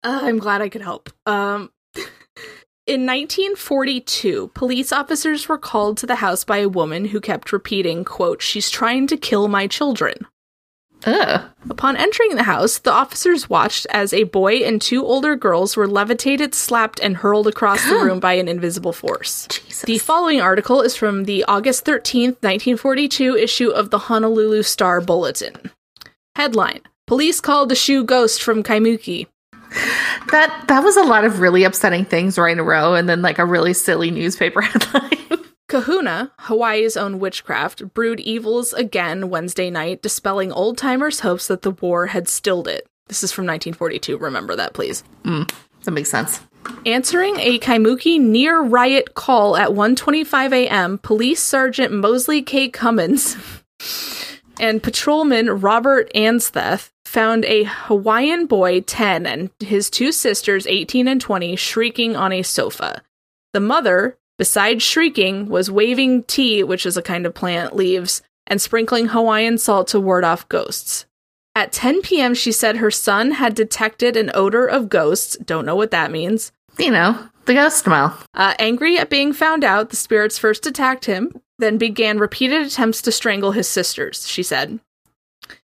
Uh, 0.03 0.21
I'm 0.23 0.39
glad 0.39 0.63
I 0.63 0.69
could 0.69 0.83
help. 0.83 1.11
Um, 1.27 1.71
in 2.87 3.07
1942, 3.07 4.49
police 4.55 4.93
officers 4.93 5.49
were 5.49 5.59
called 5.59 5.99
to 5.99 6.07
the 6.07 6.17
house 6.17 6.45
by 6.45 6.59
a 6.59 6.69
woman 6.69 7.07
who 7.07 7.21
kept 7.21 7.53
repeating, 7.53 8.05
quote, 8.05 8.41
she's 8.43 8.71
trying 8.71 9.07
to 9.09 9.17
kill 9.17 9.49
my 9.49 9.67
children. 9.67 10.27
Ugh. 11.07 11.43
Upon 11.69 11.97
entering 11.97 12.35
the 12.35 12.43
house, 12.43 12.79
the 12.79 12.93
officers 12.93 13.49
watched 13.49 13.87
as 13.91 14.13
a 14.13 14.25
boy 14.25 14.57
and 14.57 14.81
two 14.81 15.05
older 15.05 15.37
girls 15.37 15.77
were 15.77 15.89
levitated, 15.89 16.55
slapped, 16.55 17.01
and 17.01 17.17
hurled 17.17 17.47
across 17.47 17.85
the 17.87 17.95
room 18.05 18.21
by 18.21 18.35
an 18.35 18.49
invisible 18.49 18.93
force. 18.93 19.47
Jesus. 19.49 19.83
The 19.83 19.99
following 19.99 20.41
article 20.41 20.83
is 20.83 20.97
from 20.97 21.25
the 21.25 21.45
August 21.45 21.85
13th, 21.85 22.43
1942 22.43 23.37
issue 23.37 23.71
of 23.71 23.91
the 23.91 23.99
Honolulu 23.99 24.63
Star 24.63 25.01
Bulletin. 25.01 25.71
Headline 26.37 26.83
Police 27.11 27.41
called 27.41 27.69
the 27.69 27.75
shoe 27.75 28.05
ghost 28.05 28.41
from 28.41 28.63
Kaimuki. 28.63 29.27
that 30.31 30.65
that 30.69 30.85
was 30.85 30.97
a 30.97 31.03
lot 31.03 31.25
of 31.25 31.41
really 31.41 31.65
upsetting 31.65 32.05
things 32.05 32.39
right 32.39 32.53
in 32.53 32.61
a 32.61 32.63
row, 32.63 32.95
and 32.95 33.09
then 33.09 33.21
like 33.21 33.41
a 33.41 33.45
really 33.45 33.73
silly 33.73 34.13
newspaper 34.13 34.61
headline. 34.61 35.19
Kahuna, 35.71 36.33
Hawaii's 36.41 36.97
own 36.97 37.21
witchcraft, 37.21 37.95
brewed 37.95 38.19
evils 38.19 38.73
again 38.73 39.31
Wednesday 39.31 39.71
night, 39.71 40.03
dispelling 40.03 40.51
old 40.51 40.77
timers' 40.77 41.21
hopes 41.21 41.47
that 41.47 41.63
the 41.63 41.71
war 41.71 42.09
had 42.09 42.27
stilled 42.29 42.67
it. 42.67 42.89
This 43.07 43.23
is 43.23 43.31
from 43.31 43.45
1942. 43.45 44.19
Remember 44.19 44.57
that, 44.57 44.73
please. 44.73 45.05
Mm, 45.23 45.49
that 45.85 45.93
makes 45.93 46.11
sense. 46.11 46.41
Answering 46.85 47.39
a 47.39 47.61
Kaimuki 47.61 48.21
near 48.21 48.61
riot 48.61 49.15
call 49.15 49.57
at 49.57 49.71
1:25 49.71 50.53
a.m., 50.53 50.99
Police 50.99 51.41
Sergeant 51.41 51.93
Mosley 51.93 52.43
K. 52.43 52.69
Cummins 52.69 53.37
and 54.61 54.83
patrolman 54.83 55.61
Robert 55.61 56.11
Ansteth 56.17 56.91
found 57.05 57.45
a 57.45 57.63
Hawaiian 57.63 58.47
boy 58.47 58.81
10 58.81 59.25
and 59.25 59.51
his 59.61 59.89
two 59.89 60.11
sisters 60.11 60.67
18 60.67 61.07
and 61.07 61.21
20 61.21 61.55
shrieking 61.55 62.17
on 62.17 62.33
a 62.33 62.43
sofa. 62.43 63.03
The 63.53 63.61
mother, 63.61 64.17
besides 64.41 64.83
shrieking, 64.83 65.51
was 65.51 65.71
waving 65.71 66.23
ti, 66.23 66.65
which 66.65 66.87
is 66.87 66.97
a 66.97 67.03
kind 67.03 67.27
of 67.27 67.35
plant, 67.35 67.77
leaves, 67.77 68.23
and 68.47 68.59
sprinkling 68.59 69.09
Hawaiian 69.09 69.59
salt 69.59 69.89
to 69.89 70.01
ward 70.01 70.25
off 70.25 70.49
ghosts. 70.49 71.05
At 71.55 71.73
10 71.73 72.01
p.m., 72.01 72.33
she 72.33 72.51
said 72.51 72.79
her 72.79 72.91
son 72.91 73.33
had 73.33 73.55
detected 73.55 74.17
an 74.17 74.31
odor 74.33 74.65
of 74.67 74.89
ghosts. 74.89 75.37
Don't 75.45 75.67
know 75.67 75.77
what 75.77 75.91
that 75.91 76.11
means. 76.11 76.53
You 76.79 76.91
know, 76.91 77.23
the 77.45 77.53
ghost 77.53 77.85
smell. 77.85 78.19
Uh, 78.33 78.55
angry 78.59 78.97
at 78.97 79.11
being 79.11 79.35
found 79.35 79.63
out, 79.63 79.91
the 79.91 79.97
spirits 79.97 80.39
first 80.39 80.67
attacked 80.67 81.05
him, 81.05 81.39
then 81.59 81.77
began 81.77 82.17
repeated 82.17 82.67
attempts 82.67 83.03
to 83.03 83.13
strangle 83.13 83.53
his 83.53 83.69
sisters, 83.69 84.27
she 84.27 84.43
said. 84.43 84.81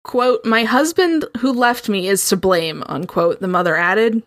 Quote, 0.04 0.43
My 0.43 0.63
husband 0.63 1.25
who 1.38 1.54
left 1.54 1.88
me 1.88 2.08
is 2.08 2.28
to 2.30 2.36
blame, 2.36 2.84
unquote, 2.88 3.41
the 3.41 3.47
mother 3.47 3.75
added. 3.75 4.23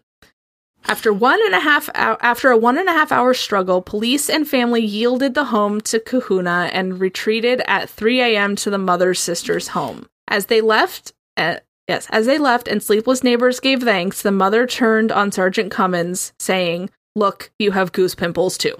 After 0.89 1.13
one 1.13 1.39
and 1.45 1.55
a 1.55 1.61
half 1.61 1.91
after 1.95 2.51
a 2.51 2.57
one 2.57 2.79
and 2.79 2.89
a 2.89 2.93
half 2.93 3.13
hour 3.13 3.35
struggle, 3.35 3.83
police 3.83 4.31
and 4.31 4.49
family 4.49 4.83
yielded 4.83 5.35
the 5.35 5.45
home 5.45 5.83
to 5.83 6.01
Kahuna 6.01 6.71
and 6.73 6.99
retreated 6.99 7.61
at 7.67 7.91
3 7.91 8.23
a.m. 8.23 8.57
to 8.57 8.71
the 8.71 8.79
mother's 8.79 9.21
sister's 9.21 9.69
home. 9.69 10.09
As 10.29 10.47
they 10.47 10.63
left, 10.63 11.13
uh, 11.37 11.57
yes, 11.87 12.07
as 12.09 12.25
they 12.25 12.39
left 12.39 12.69
and 12.69 12.83
sleepless 12.83 13.23
neighbors 13.23 13.61
gave 13.61 13.83
thanks, 13.83 14.23
the 14.23 14.33
mother 14.33 14.67
turned 14.67 15.13
on 15.13 15.31
Sergeant 15.31 15.71
Cummins, 15.71 16.33
saying, 16.39 16.89
"Look, 17.15 17.51
you 17.59 17.73
have 17.73 17.93
goose 17.93 18.15
pimples 18.15 18.57
too." 18.57 18.75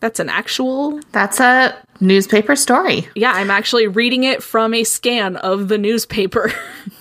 That's 0.00 0.18
an 0.18 0.30
actual. 0.30 0.98
That's 1.12 1.38
a 1.38 1.76
newspaper 2.00 2.56
story. 2.56 3.06
Yeah, 3.14 3.32
I'm 3.32 3.50
actually 3.52 3.86
reading 3.86 4.24
it 4.24 4.42
from 4.42 4.74
a 4.74 4.82
scan 4.82 5.36
of 5.36 5.68
the 5.68 5.78
newspaper 5.78 6.52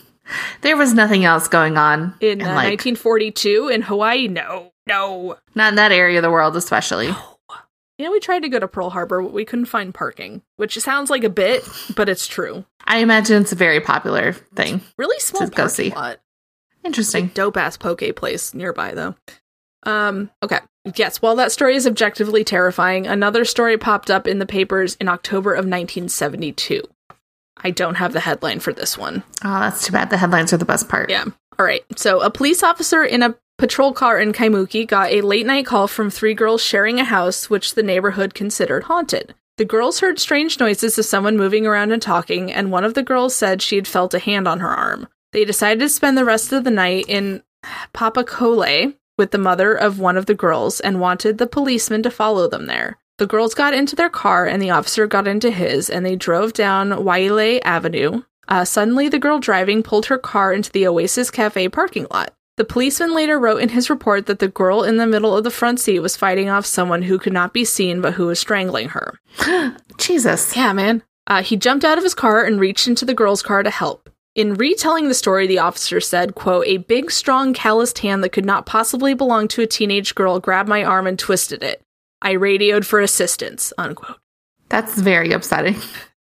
There 0.61 0.77
was 0.77 0.93
nothing 0.93 1.25
else 1.25 1.47
going 1.47 1.77
on 1.77 2.13
in 2.19 2.41
uh, 2.41 2.45
like 2.45 2.71
1942 2.71 3.69
in 3.69 3.81
Hawaii. 3.81 4.27
No, 4.27 4.71
no. 4.87 5.37
not 5.55 5.69
in 5.69 5.75
that 5.75 5.91
area 5.91 6.19
of 6.19 6.23
the 6.23 6.31
world, 6.31 6.55
especially. 6.55 7.07
You 7.97 8.05
know, 8.05 8.11
we 8.11 8.21
tried 8.21 8.43
to 8.43 8.49
go 8.49 8.59
to 8.59 8.67
Pearl 8.67 8.89
Harbor, 8.89 9.21
but 9.21 9.33
we 9.33 9.43
couldn't 9.43 9.65
find 9.65 9.93
parking, 9.93 10.41
which 10.55 10.77
sounds 10.79 11.09
like 11.09 11.25
a 11.25 11.29
bit, 11.29 11.67
but 11.97 12.07
it's 12.07 12.27
true. 12.27 12.63
I 12.85 12.99
imagine 12.99 13.41
it's 13.41 13.51
a 13.51 13.57
very 13.57 13.81
popular 13.81 14.31
thing. 14.31 14.79
Really 14.97 15.19
small 15.19 15.45
To 15.45 15.53
go 15.53 15.67
see. 15.67 15.89
lot. 15.91 16.19
Interesting. 16.83 17.27
Dope 17.33 17.57
ass 17.57 17.75
poke 17.75 18.15
place 18.15 18.53
nearby 18.53 18.93
though. 18.93 19.15
Um, 19.83 20.29
okay. 20.41 20.59
Yes, 20.95 21.21
while 21.21 21.35
that 21.35 21.51
story 21.51 21.75
is 21.75 21.85
objectively 21.85 22.43
terrifying, 22.43 23.05
another 23.05 23.43
story 23.45 23.77
popped 23.77 24.09
up 24.09 24.27
in 24.27 24.39
the 24.39 24.45
papers 24.45 24.95
in 24.95 25.07
October 25.09 25.51
of 25.51 25.65
1972. 25.65 26.81
I 27.61 27.71
don't 27.71 27.95
have 27.95 28.13
the 28.13 28.19
headline 28.19 28.59
for 28.59 28.73
this 28.73 28.97
one. 28.97 29.23
Oh, 29.43 29.59
that's 29.59 29.85
too 29.85 29.91
bad. 29.91 30.09
The 30.09 30.17
headlines 30.17 30.53
are 30.53 30.57
the 30.57 30.65
best 30.65 30.87
part. 30.87 31.09
Yeah. 31.09 31.25
All 31.57 31.65
right. 31.65 31.83
So, 31.97 32.21
a 32.21 32.29
police 32.29 32.63
officer 32.63 33.03
in 33.03 33.21
a 33.21 33.35
patrol 33.57 33.91
car 33.93 34.19
in 34.19 34.31
Kaimuki 34.31 34.87
got 34.87 35.11
a 35.11 35.21
late 35.21 35.45
night 35.45 35.65
call 35.65 35.87
from 35.87 36.09
three 36.09 36.33
girls 36.33 36.63
sharing 36.63 36.99
a 36.99 37.03
house 37.03 37.49
which 37.49 37.75
the 37.75 37.83
neighborhood 37.83 38.33
considered 38.33 38.83
haunted. 38.83 39.35
The 39.57 39.65
girls 39.65 39.99
heard 39.99 40.19
strange 40.19 40.57
noises 40.59 40.97
of 40.97 41.03
someone 41.03 41.35
moving 41.35 41.67
around 41.67 41.91
and 41.91 42.01
talking, 42.01 42.49
and 42.49 42.71
one 42.71 42.85
of 42.85 42.93
the 42.93 43.03
girls 43.03 43.35
said 43.35 43.61
she 43.61 43.75
had 43.75 43.87
felt 43.87 44.13
a 44.13 44.19
hand 44.19 44.47
on 44.47 44.61
her 44.61 44.69
arm. 44.69 45.09
They 45.33 45.43
decided 45.43 45.81
to 45.81 45.89
spend 45.89 46.17
the 46.17 46.23
rest 46.23 46.53
of 46.53 46.63
the 46.63 46.71
night 46.71 47.05
in 47.09 47.43
Papakolea 47.93 48.95
with 49.17 49.31
the 49.31 49.37
mother 49.37 49.73
of 49.73 49.99
one 49.99 50.15
of 50.15 50.27
the 50.27 50.33
girls 50.33 50.79
and 50.79 51.01
wanted 51.01 51.37
the 51.37 51.45
policeman 51.45 52.01
to 52.03 52.09
follow 52.09 52.47
them 52.47 52.67
there. 52.67 52.99
The 53.19 53.27
girls 53.27 53.53
got 53.53 53.73
into 53.73 53.97
their 53.97 54.09
car 54.09 54.45
and 54.45 54.61
the 54.61 54.69
officer 54.69 55.05
got 55.05 55.27
into 55.27 55.51
his, 55.51 55.89
and 55.89 56.05
they 56.05 56.15
drove 56.15 56.53
down 56.53 56.91
Waialae 56.91 57.59
Avenue. 57.65 58.23
Uh, 58.47 58.63
suddenly, 58.63 59.09
the 59.09 59.19
girl 59.19 59.39
driving 59.39 59.83
pulled 59.83 60.05
her 60.05 60.17
car 60.17 60.53
into 60.53 60.71
the 60.71 60.87
Oasis 60.87 61.29
Cafe 61.29 61.67
parking 61.67 62.07
lot. 62.11 62.33
The 62.55 62.63
policeman 62.63 63.13
later 63.13 63.37
wrote 63.37 63.61
in 63.61 63.69
his 63.69 63.89
report 63.89 64.25
that 64.27 64.39
the 64.39 64.47
girl 64.47 64.83
in 64.83 64.95
the 64.95 65.05
middle 65.05 65.35
of 65.35 65.43
the 65.43 65.51
front 65.51 65.81
seat 65.81 65.99
was 65.99 66.15
fighting 66.15 66.47
off 66.49 66.65
someone 66.65 67.01
who 67.01 67.19
could 67.19 67.33
not 67.33 67.53
be 67.53 67.65
seen 67.65 67.99
but 67.99 68.13
who 68.13 68.27
was 68.27 68.39
strangling 68.39 68.87
her. 68.89 69.19
Jesus. 69.97 70.55
Yeah, 70.55 70.71
man. 70.71 71.03
Uh, 71.27 71.43
he 71.43 71.57
jumped 71.57 71.83
out 71.83 71.97
of 71.97 72.05
his 72.05 72.15
car 72.15 72.45
and 72.45 72.57
reached 72.57 72.87
into 72.87 73.03
the 73.03 73.13
girl's 73.13 73.43
car 73.43 73.63
to 73.63 73.69
help. 73.69 74.09
In 74.33 74.53
retelling 74.53 75.09
the 75.09 75.13
story, 75.13 75.45
the 75.45 75.59
officer 75.59 75.99
said, 75.99 76.35
quote, 76.35 76.65
a 76.67 76.77
big, 76.77 77.11
strong, 77.11 77.53
calloused 77.53 77.99
hand 77.99 78.23
that 78.23 78.29
could 78.29 78.45
not 78.45 78.65
possibly 78.65 79.13
belong 79.13 79.49
to 79.49 79.61
a 79.61 79.67
teenage 79.67 80.15
girl 80.15 80.39
grabbed 80.39 80.69
my 80.69 80.85
arm 80.85 81.05
and 81.05 81.19
twisted 81.19 81.61
it. 81.63 81.83
I 82.21 82.31
radioed 82.31 82.85
for 82.85 82.99
assistance, 82.99 83.73
unquote. 83.77 84.17
That's 84.69 84.99
very 84.99 85.31
upsetting. 85.31 85.77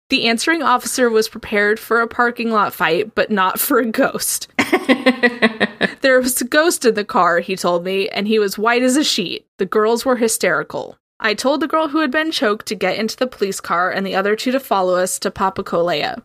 The 0.10 0.28
answering 0.28 0.62
officer 0.62 1.10
was 1.10 1.28
prepared 1.28 1.80
for 1.80 2.00
a 2.00 2.08
parking 2.08 2.52
lot 2.52 2.74
fight, 2.74 3.16
but 3.16 3.32
not 3.32 3.60
for 3.60 3.80
a 3.80 3.88
ghost. 3.88 4.48
there 6.02 6.22
was 6.22 6.40
a 6.40 6.46
ghost 6.46 6.86
in 6.86 6.94
the 6.94 7.04
car, 7.04 7.40
he 7.40 7.56
told 7.56 7.84
me, 7.84 8.08
and 8.10 8.28
he 8.28 8.38
was 8.38 8.58
white 8.58 8.84
as 8.84 8.98
a 8.98 9.04
sheet. 9.04 9.48
The 9.58 9.66
girls 9.66 10.06
were 10.06 10.18
hysterical. 10.18 11.00
I 11.20 11.34
told 11.34 11.60
the 11.60 11.68
girl 11.68 11.88
who 11.88 12.00
had 12.00 12.12
been 12.12 12.32
choked 12.32 12.68
to 12.68 12.76
get 12.76 12.98
into 12.98 13.18
the 13.18 13.26
police 13.26 13.60
car 13.60 13.90
and 13.90 14.06
the 14.06 14.16
other 14.16 14.36
two 14.36 14.52
to 14.52 14.60
follow 14.60 14.96
us 14.96 15.18
to 15.20 15.32
Papakolea. 15.32 16.22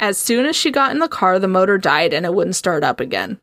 As 0.00 0.16
soon 0.16 0.46
as 0.46 0.56
she 0.56 0.70
got 0.70 0.92
in 0.92 0.98
the 0.98 1.08
car, 1.08 1.38
the 1.38 1.48
motor 1.48 1.76
died 1.76 2.14
and 2.14 2.24
it 2.24 2.34
wouldn't 2.34 2.56
start 2.56 2.82
up 2.82 2.98
again. 2.98 3.40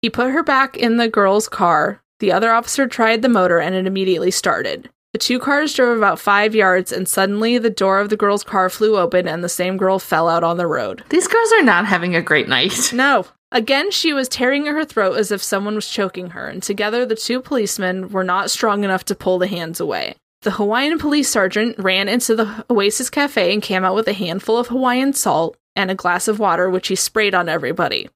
He 0.00 0.10
put 0.10 0.30
her 0.30 0.42
back 0.42 0.76
in 0.76 0.96
the 0.96 1.08
girl's 1.08 1.48
car. 1.48 2.01
The 2.22 2.30
other 2.30 2.52
officer 2.52 2.86
tried 2.86 3.20
the 3.20 3.28
motor 3.28 3.58
and 3.58 3.74
it 3.74 3.84
immediately 3.84 4.30
started. 4.30 4.88
The 5.12 5.18
two 5.18 5.40
cars 5.40 5.74
drove 5.74 5.98
about 5.98 6.20
five 6.20 6.54
yards, 6.54 6.92
and 6.92 7.08
suddenly 7.08 7.58
the 7.58 7.68
door 7.68 7.98
of 7.98 8.10
the 8.10 8.16
girl's 8.16 8.44
car 8.44 8.70
flew 8.70 8.96
open 8.96 9.26
and 9.26 9.42
the 9.42 9.48
same 9.48 9.76
girl 9.76 9.98
fell 9.98 10.28
out 10.28 10.44
on 10.44 10.56
the 10.56 10.68
road. 10.68 11.02
These 11.08 11.26
girls 11.26 11.50
are 11.50 11.64
not 11.64 11.86
having 11.86 12.14
a 12.14 12.22
great 12.22 12.48
night. 12.48 12.92
No. 13.02 13.26
Again, 13.50 13.90
she 13.90 14.12
was 14.12 14.28
tearing 14.28 14.68
at 14.68 14.74
her 14.74 14.84
throat 14.84 15.18
as 15.18 15.32
if 15.32 15.42
someone 15.42 15.74
was 15.74 15.90
choking 15.90 16.30
her, 16.30 16.46
and 16.46 16.62
together 16.62 17.04
the 17.04 17.16
two 17.16 17.40
policemen 17.40 18.10
were 18.10 18.22
not 18.22 18.52
strong 18.52 18.84
enough 18.84 19.04
to 19.06 19.16
pull 19.16 19.40
the 19.40 19.48
hands 19.48 19.80
away. 19.80 20.14
The 20.42 20.52
Hawaiian 20.52 21.00
police 21.00 21.28
sergeant 21.28 21.76
ran 21.76 22.08
into 22.08 22.36
the 22.36 22.64
Oasis 22.70 23.10
Cafe 23.10 23.52
and 23.52 23.60
came 23.60 23.84
out 23.84 23.96
with 23.96 24.06
a 24.06 24.12
handful 24.12 24.58
of 24.58 24.68
Hawaiian 24.68 25.12
salt 25.12 25.56
and 25.74 25.90
a 25.90 25.96
glass 25.96 26.28
of 26.28 26.38
water, 26.38 26.70
which 26.70 26.86
he 26.86 26.94
sprayed 26.94 27.34
on 27.34 27.48
everybody. 27.48 28.08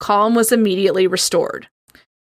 Calm 0.00 0.34
was 0.34 0.52
immediately 0.52 1.06
restored. 1.06 1.68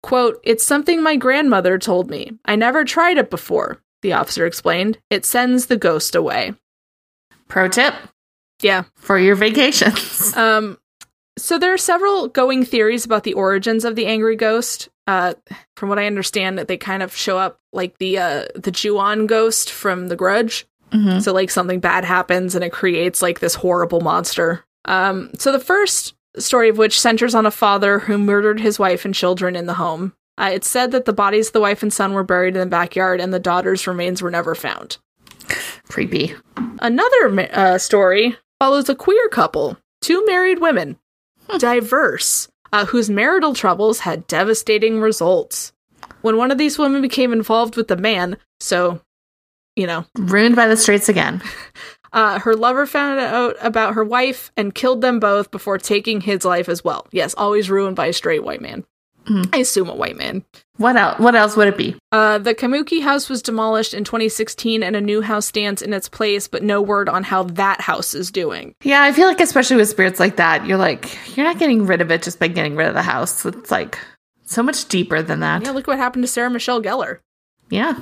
Quote, 0.03 0.41
It's 0.45 0.65
something 0.65 1.03
my 1.03 1.17
grandmother 1.17 1.79
told 1.79 2.09
me. 2.11 2.33
I 2.45 2.57
never 2.57 2.85
tried 2.85 3.19
it 3.19 3.31
before, 3.31 3.79
the 4.03 4.13
officer 4.13 4.47
explained. 4.47 4.99
It 5.11 5.25
sends 5.25 5.67
the 5.67 5.77
ghost 5.77 6.15
away. 6.15 6.55
Pro 7.49 7.69
tip 7.69 7.95
Yeah. 8.63 8.85
for 8.97 9.19
your 9.19 9.35
vacations. 9.37 10.33
Um, 10.37 10.79
so 11.39 11.57
there 11.59 11.73
are 11.73 11.79
several 11.79 12.27
going 12.29 12.65
theories 12.65 13.05
about 13.05 13.23
the 13.23 13.35
origins 13.35 13.85
of 13.85 13.95
the 13.95 14.07
angry 14.07 14.35
ghost. 14.37 14.89
Uh, 15.07 15.35
from 15.77 15.89
what 15.89 15.99
I 15.99 16.07
understand, 16.07 16.59
that 16.59 16.67
they 16.69 16.77
kind 16.77 17.03
of 17.03 17.15
show 17.17 17.39
up 17.39 17.61
like 17.73 17.97
the 17.99 18.19
uh, 18.19 18.45
the 18.57 18.71
Ju-on 18.73 19.27
ghost 19.27 19.71
from 19.71 20.09
The 20.09 20.17
Grudge. 20.17 20.67
Mhm. 20.93 21.23
So 21.23 21.33
like 21.33 21.51
something 21.51 21.79
bad 21.81 22.05
happens 22.05 22.55
and 22.57 22.65
it 22.65 22.73
creates 22.73 23.23
like 23.23 23.39
this 23.41 23.55
horrible 23.55 24.01
monster. 24.01 24.65
Um, 24.85 25.31
so 25.39 25.53
the 25.53 25.61
first 25.61 26.15
story 26.41 26.69
of 26.69 26.79
which 26.79 27.01
centers 27.01 27.35
on 27.35 27.47
a 27.47 27.51
father 27.51 28.01
who 28.01 28.19
murdered 28.19 28.61
his 28.61 28.79
wife 28.79 29.05
and 29.05 29.15
children 29.15 29.57
in 29.57 29.67
the 29.67 29.75
home. 29.75 30.13
Uh, 30.39 30.51
it's 30.53 30.69
said 30.69 30.93
that 30.93 31.05
the 31.05 31.13
bodies 31.13 31.49
of 31.49 31.53
the 31.53 31.61
wife 31.61 31.83
and 31.83 31.93
son 31.93 32.13
were 32.13 32.23
buried 32.23 32.55
in 32.55 32.61
the 32.61 32.67
backyard 32.67 33.21
and 33.21 33.35
the 33.35 33.41
daughter's 33.41 33.87
remains 33.87 34.23
were 34.23 34.31
never 34.31 34.55
found. 34.55 34.99
Creepy. 35.89 36.35
Another 36.81 37.49
uh, 37.53 37.79
story 37.79 38.37
follows 38.61 38.89
a 38.89 38.95
queer 38.95 39.29
couple, 39.29 39.77
two 40.01 40.25
married 40.27 40.61
women, 40.61 40.97
diverse, 41.59 42.49
uh, 42.73 42.85
whose 42.87 43.11
marital 43.11 43.55
troubles 43.55 44.01
had 44.01 44.27
devastating 44.27 45.01
results. 45.01 45.73
When 46.23 46.37
one 46.37 46.51
of 46.51 46.59
these 46.59 46.79
women 46.79 47.03
became 47.03 47.33
involved 47.33 47.77
with 47.77 47.89
the 47.89 47.97
man, 47.97 48.37
so, 48.61 49.01
you 49.77 49.87
know, 49.87 50.05
Ruined 50.17 50.57
by 50.57 50.67
the 50.67 50.77
streets 50.77 51.09
again. 51.09 51.43
uh, 52.13 52.39
her 52.41 52.55
lover 52.55 52.87
found 52.87 53.21
out 53.21 53.57
about 53.61 53.95
her 53.95 54.05
wife 54.05 54.51
and 54.57 54.75
killed 54.75 55.01
them 55.01 55.21
both 55.21 55.51
before 55.51 55.79
taking 55.79 56.21
his 56.21 56.45
life 56.45 56.69
as 56.69 56.85
well. 56.85 57.07
Yes, 57.13 57.35
always 57.37 57.71
ruined 57.71 57.97
by 57.97 58.07
a 58.07 58.13
straight 58.13 58.45
white 58.45 58.61
man. 58.61 58.85
I 59.53 59.59
assume 59.59 59.89
a 59.89 59.95
white 59.95 60.17
man. 60.17 60.45
What 60.79 60.97
else? 60.97 61.19
What 61.19 61.35
else 61.35 61.57
would 61.57 61.69
it 61.69 61.77
be? 61.77 61.97
Uh, 62.13 62.39
the 62.39 62.55
Kaimuki 62.55 63.03
house 63.03 63.29
was 63.29 63.43
demolished 63.43 63.93
in 63.93 64.05
2016 64.05 64.83
and 64.83 64.97
a 64.97 65.01
new 65.01 65.21
house 65.21 65.47
stands 65.47 65.83
in 65.83 65.93
its 65.93 66.09
place, 66.09 66.49
but 66.49 66.63
no 66.63 66.81
word 66.81 67.09
on 67.09 67.25
how 67.25 67.43
that 67.43 67.81
house 67.81 68.15
is 68.15 68.31
doing. 68.31 68.75
Yeah, 68.83 69.03
I 69.03 69.13
feel 69.13 69.27
like 69.27 69.41
especially 69.41 69.77
with 69.77 69.89
spirits 69.89 70.21
like 70.21 70.37
that, 70.37 70.67
you're 70.67 70.79
like 70.79 71.19
you're 71.37 71.45
not 71.45 71.59
getting 71.59 71.85
rid 71.85 72.01
of 72.01 72.11
it 72.11 72.23
just 72.23 72.39
by 72.39 72.49
getting 72.49 72.77
rid 72.77 72.89
of 72.89 72.95
the 72.95 73.03
house. 73.03 73.45
It's 73.45 73.71
like 73.71 73.99
so 74.47 74.63
much 74.63 74.89
deeper 74.89 75.21
than 75.21 75.41
that. 75.41 75.63
Yeah, 75.63 75.73
look 75.73 75.87
what 75.87 75.99
happened 75.99 76.25
to 76.25 76.29
Sarah 76.29 76.51
Michelle 76.51 76.83
Gellar. 76.83 77.19
Yeah. 77.71 77.99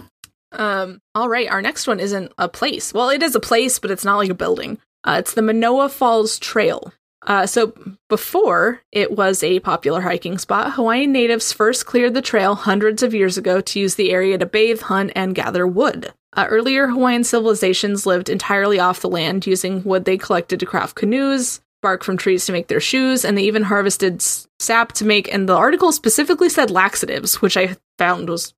Um, 0.57 1.00
all 1.14 1.28
right, 1.28 1.48
our 1.50 1.62
next 1.62 1.86
one 1.86 2.00
isn't 2.00 2.32
a 2.38 2.48
place. 2.48 2.92
Well, 2.92 3.11
it 3.11 3.22
is 3.22 3.34
a 3.34 3.40
place, 3.40 3.78
but 3.78 3.90
it's 3.90 4.04
not 4.04 4.16
like 4.16 4.30
a 4.30 4.34
building. 4.34 4.78
Uh, 5.04 5.16
it's 5.20 5.34
the 5.34 5.42
Manoa 5.42 5.88
Falls 5.88 6.38
Trail. 6.38 6.92
Uh, 7.26 7.46
so 7.46 7.74
before 8.09 8.82
it 8.92 9.12
was 9.12 9.42
a 9.42 9.61
popular 9.61 10.00
hiking 10.00 10.38
spot, 10.38 10.72
Hawaiian 10.74 11.12
natives 11.12 11.52
first 11.52 11.84
cleared 11.84 12.14
the 12.14 12.22
trail 12.22 12.54
hundreds 12.54 13.02
of 13.02 13.14
years 13.14 13.36
ago 13.36 13.61
to 13.61 13.80
use 13.80 13.96
the 13.96 14.12
area 14.12 14.38
to 14.38 14.46
bathe, 14.46 14.82
hunt, 14.82 15.12
and 15.16 15.34
gather 15.34 15.66
wood. 15.66 16.12
Uh, 16.36 16.46
earlier 16.48 16.88
Hawaiian 16.88 17.24
civilizations 17.24 18.07
lived 18.07 18.28
entirely 18.28 18.78
off 18.78 19.00
the 19.00 19.09
land, 19.09 19.46
using 19.46 19.82
wood 19.82 20.04
they 20.04 20.18
collected 20.18 20.61
to 20.61 20.66
craft 20.66 20.94
canoes, 20.94 21.61
bark 21.82 22.04
from 22.04 22.16
trees 22.16 22.46
to 22.46 22.52
make 22.52 22.68
their 22.68 22.80
shoes, 22.80 23.24
and 23.24 23.36
they 23.36 23.42
even 23.42 23.64
harvested 23.64 24.22
sap 24.61 24.92
to 24.92 25.04
make. 25.04 25.32
And 25.32 25.48
the 25.48 25.57
article 25.57 25.92
specifically 25.92 26.48
said 26.48 26.70
laxatives, 26.70 27.40
which 27.40 27.57
I 27.57 27.76
found 27.98 28.28
was 28.28 28.54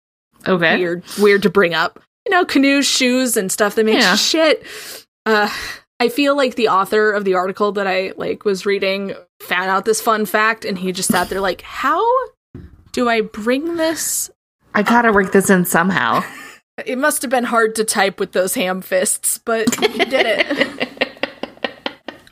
Okay. 0.47 0.77
weird 0.79 1.03
weird 1.19 1.43
to 1.43 1.51
bring 1.51 1.75
up. 1.75 2.01
You 2.27 2.33
know, 2.33 2.45
canoes, 2.45 2.87
shoes, 2.87 3.37
and 3.37 3.51
stuff 3.51 3.75
that 3.75 3.85
makes 3.87 4.03
Yeah. 4.05 4.15
shit. 4.17 4.63
Uh 5.27 5.51
I 6.01 6.09
feel 6.09 6.37
like 6.37 6.55
the 6.55 6.69
author 6.69 7.11
of 7.11 7.25
the 7.25 7.35
article 7.35 7.73
that 7.73 7.87
I 7.89 8.13
like 8.17 8.45
was 8.45 8.65
reading 8.65 9.15
found 9.41 9.69
out 9.71 9.85
this 9.85 10.01
fun 10.01 10.27
fact 10.27 10.65
and 10.65 10.79
he 10.79 10.93
just 10.93 11.11
sat 11.11 11.29
there 11.29 11.41
like, 11.41 11.63
how 11.63 12.05
do 12.93 13.09
I 13.09 13.21
bring 13.23 13.77
this? 13.77 14.31
I 14.75 14.83
gotta 14.83 15.13
work 15.13 15.33
this 15.33 15.51
in 15.51 15.65
somehow. 15.65 16.23
It 16.87 16.97
must 16.97 17.23
have 17.23 17.31
been 17.33 17.43
hard 17.43 17.75
to 17.75 17.85
type 17.85 18.21
with 18.21 18.31
those 18.31 18.55
ham 18.55 18.83
fists, 18.83 19.39
but 19.45 19.75
he 19.81 19.89
did 19.99 20.27
it. 20.27 20.89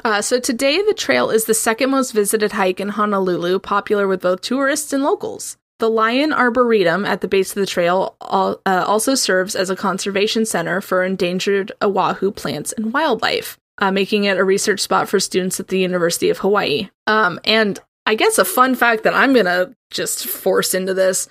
Uh, 0.05 0.23
so 0.23 0.39
today, 0.39 0.81
the 0.83 0.95
trail 0.95 1.31
is 1.31 1.47
the 1.47 1.55
second 1.55 1.91
most 1.91 2.13
visited 2.13 2.53
hike 2.53 2.79
in 2.79 2.91
Honolulu, 2.91 3.59
popular 3.59 4.07
with 4.07 4.21
both 4.21 4.41
tourists 4.41 4.93
and 4.93 5.03
locals. 5.03 5.57
The 5.79 5.91
Lyon 5.91 6.33
Arboretum 6.33 7.05
at 7.05 7.21
the 7.21 7.29
base 7.29 7.51
of 7.51 7.61
the 7.61 7.67
trail 7.67 8.17
al- 8.23 8.61
uh, 8.65 8.85
also 8.87 9.15
serves 9.15 9.55
as 9.55 9.69
a 9.69 9.77
conservation 9.77 10.47
center 10.47 10.81
for 10.81 11.05
endangered 11.05 11.73
Oahu 11.83 12.31
plants 12.31 12.73
and 12.73 12.93
wildlife, 12.93 13.59
uh, 13.79 13.91
making 13.91 14.25
it 14.25 14.39
a 14.39 14.45
research 14.45 14.81
spot 14.81 15.09
for 15.09 15.21
students 15.21 15.61
at 15.61 15.69
the 15.69 15.79
University 15.79 16.31
of 16.31 16.39
Hawaii. 16.39 16.89
Um, 17.07 17.39
and 17.45 17.79
I 18.07 18.15
guess 18.15 18.39
a 18.39 18.45
fun 18.45 18.75
fact 18.75 19.03
that 19.03 19.15
I'm 19.15 19.35
gonna 19.35 19.75
just 19.91 20.27
force 20.27 20.73
into 20.73 20.95
this 20.95 21.29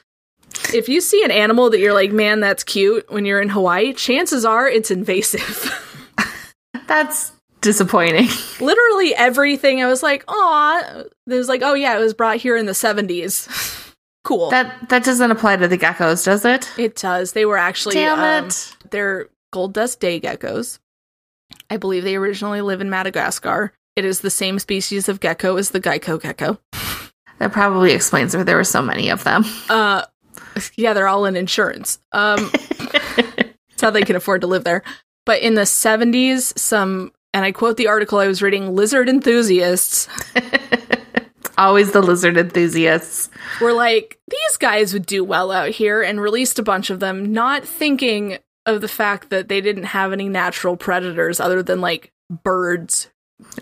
if 0.74 0.90
you 0.90 1.02
see 1.02 1.24
an 1.24 1.32
animal 1.32 1.70
that 1.70 1.80
you're 1.80 1.94
like, 1.94 2.12
man, 2.12 2.40
that's 2.40 2.64
cute 2.64 3.12
when 3.12 3.26
you're 3.26 3.42
in 3.42 3.50
Hawaii, 3.50 3.94
chances 3.94 4.46
are 4.46 4.68
it's 4.68 4.92
invasive. 4.92 5.82
That's 6.88 7.32
disappointing. 7.62 8.28
Literally 8.60 9.16
everything 9.16 9.82
I 9.82 9.88
was 9.88 10.04
like, 10.04 10.24
aw, 10.28 11.04
there's 11.26 11.50
like, 11.50 11.62
oh 11.64 11.74
yeah, 11.74 11.98
it 11.98 12.00
was 12.00 12.14
brought 12.14 12.38
here 12.38 12.56
in 12.56 12.68
the 12.68 12.74
70s. 12.74 13.82
cool. 14.26 14.50
That 14.50 14.90
that 14.90 15.06
doesn't 15.06 15.32
apply 15.32 15.56
to 15.56 15.70
the 15.70 15.78
geckos, 15.78 16.26
does 16.26 16.44
it? 16.44 16.70
it 16.78 16.98
does. 16.98 17.32
They 17.32 17.46
were 17.46 17.58
actually, 17.58 17.96
Damn 17.96 18.20
um, 18.20 18.48
it. 18.48 18.76
they're 18.92 19.30
gold 19.54 19.74
dust 19.74 20.02
day 20.02 20.20
geckos. 20.20 20.80
I 21.70 21.78
believe 21.78 22.04
they 22.04 22.18
originally 22.18 22.62
live 22.62 22.82
in 22.82 22.90
Madagascar. 22.90 23.72
It 23.96 24.04
is 24.04 24.20
the 24.20 24.30
same 24.30 24.60
species 24.60 25.08
of 25.08 25.22
gecko 25.22 25.56
as 25.56 25.70
the 25.70 25.80
Geico 25.80 26.22
gecko. 26.22 26.60
That 27.40 27.52
probably 27.52 27.92
explains 27.92 28.36
why 28.36 28.44
there 28.44 28.56
were 28.56 28.64
so 28.64 28.82
many 28.82 29.10
of 29.10 29.26
them. 29.26 29.44
Uh, 29.70 30.06
yeah, 30.78 30.94
they're 30.94 31.08
all 31.10 31.26
in 31.26 31.36
insurance. 31.36 32.00
Um, 32.14 32.50
that's 33.18 33.82
how 33.82 33.92
they 33.92 34.04
can 34.04 34.16
afford 34.16 34.42
to 34.42 34.48
live 34.48 34.64
there. 34.64 34.84
But 35.26 35.42
in 35.42 35.56
the 35.56 35.64
70s, 35.64 36.58
some, 36.58 37.12
and 37.34 37.44
I 37.44 37.52
quote 37.52 37.76
the 37.76 37.88
article 37.88 38.20
I 38.20 38.28
was 38.28 38.42
reading, 38.42 38.74
lizard 38.74 39.10
enthusiasts 39.10 40.08
Always 41.58 41.92
the 41.92 42.02
lizard 42.02 42.38
enthusiasts. 42.38 43.30
were 43.62 43.74
like, 43.74 44.20
these 44.30 44.58
guys 44.58 44.94
would 44.94 45.06
do 45.06 45.24
well 45.24 45.52
out 45.52 45.70
here 45.70 46.02
and 46.02 46.20
released 46.20 46.60
a 46.60 46.64
bunch 46.64 46.90
of 46.90 47.00
them, 47.00 47.32
not 47.32 47.66
thinking 47.66 48.38
of 48.66 48.82
the 48.82 48.88
fact 48.88 49.30
that 49.30 49.48
they 49.48 49.62
didn't 49.62 49.84
have 49.84 50.12
any 50.12 50.28
natural 50.28 50.76
predators 50.76 51.40
other 51.40 51.62
than 51.62 51.82
like 51.82 52.12
birds. 52.44 53.10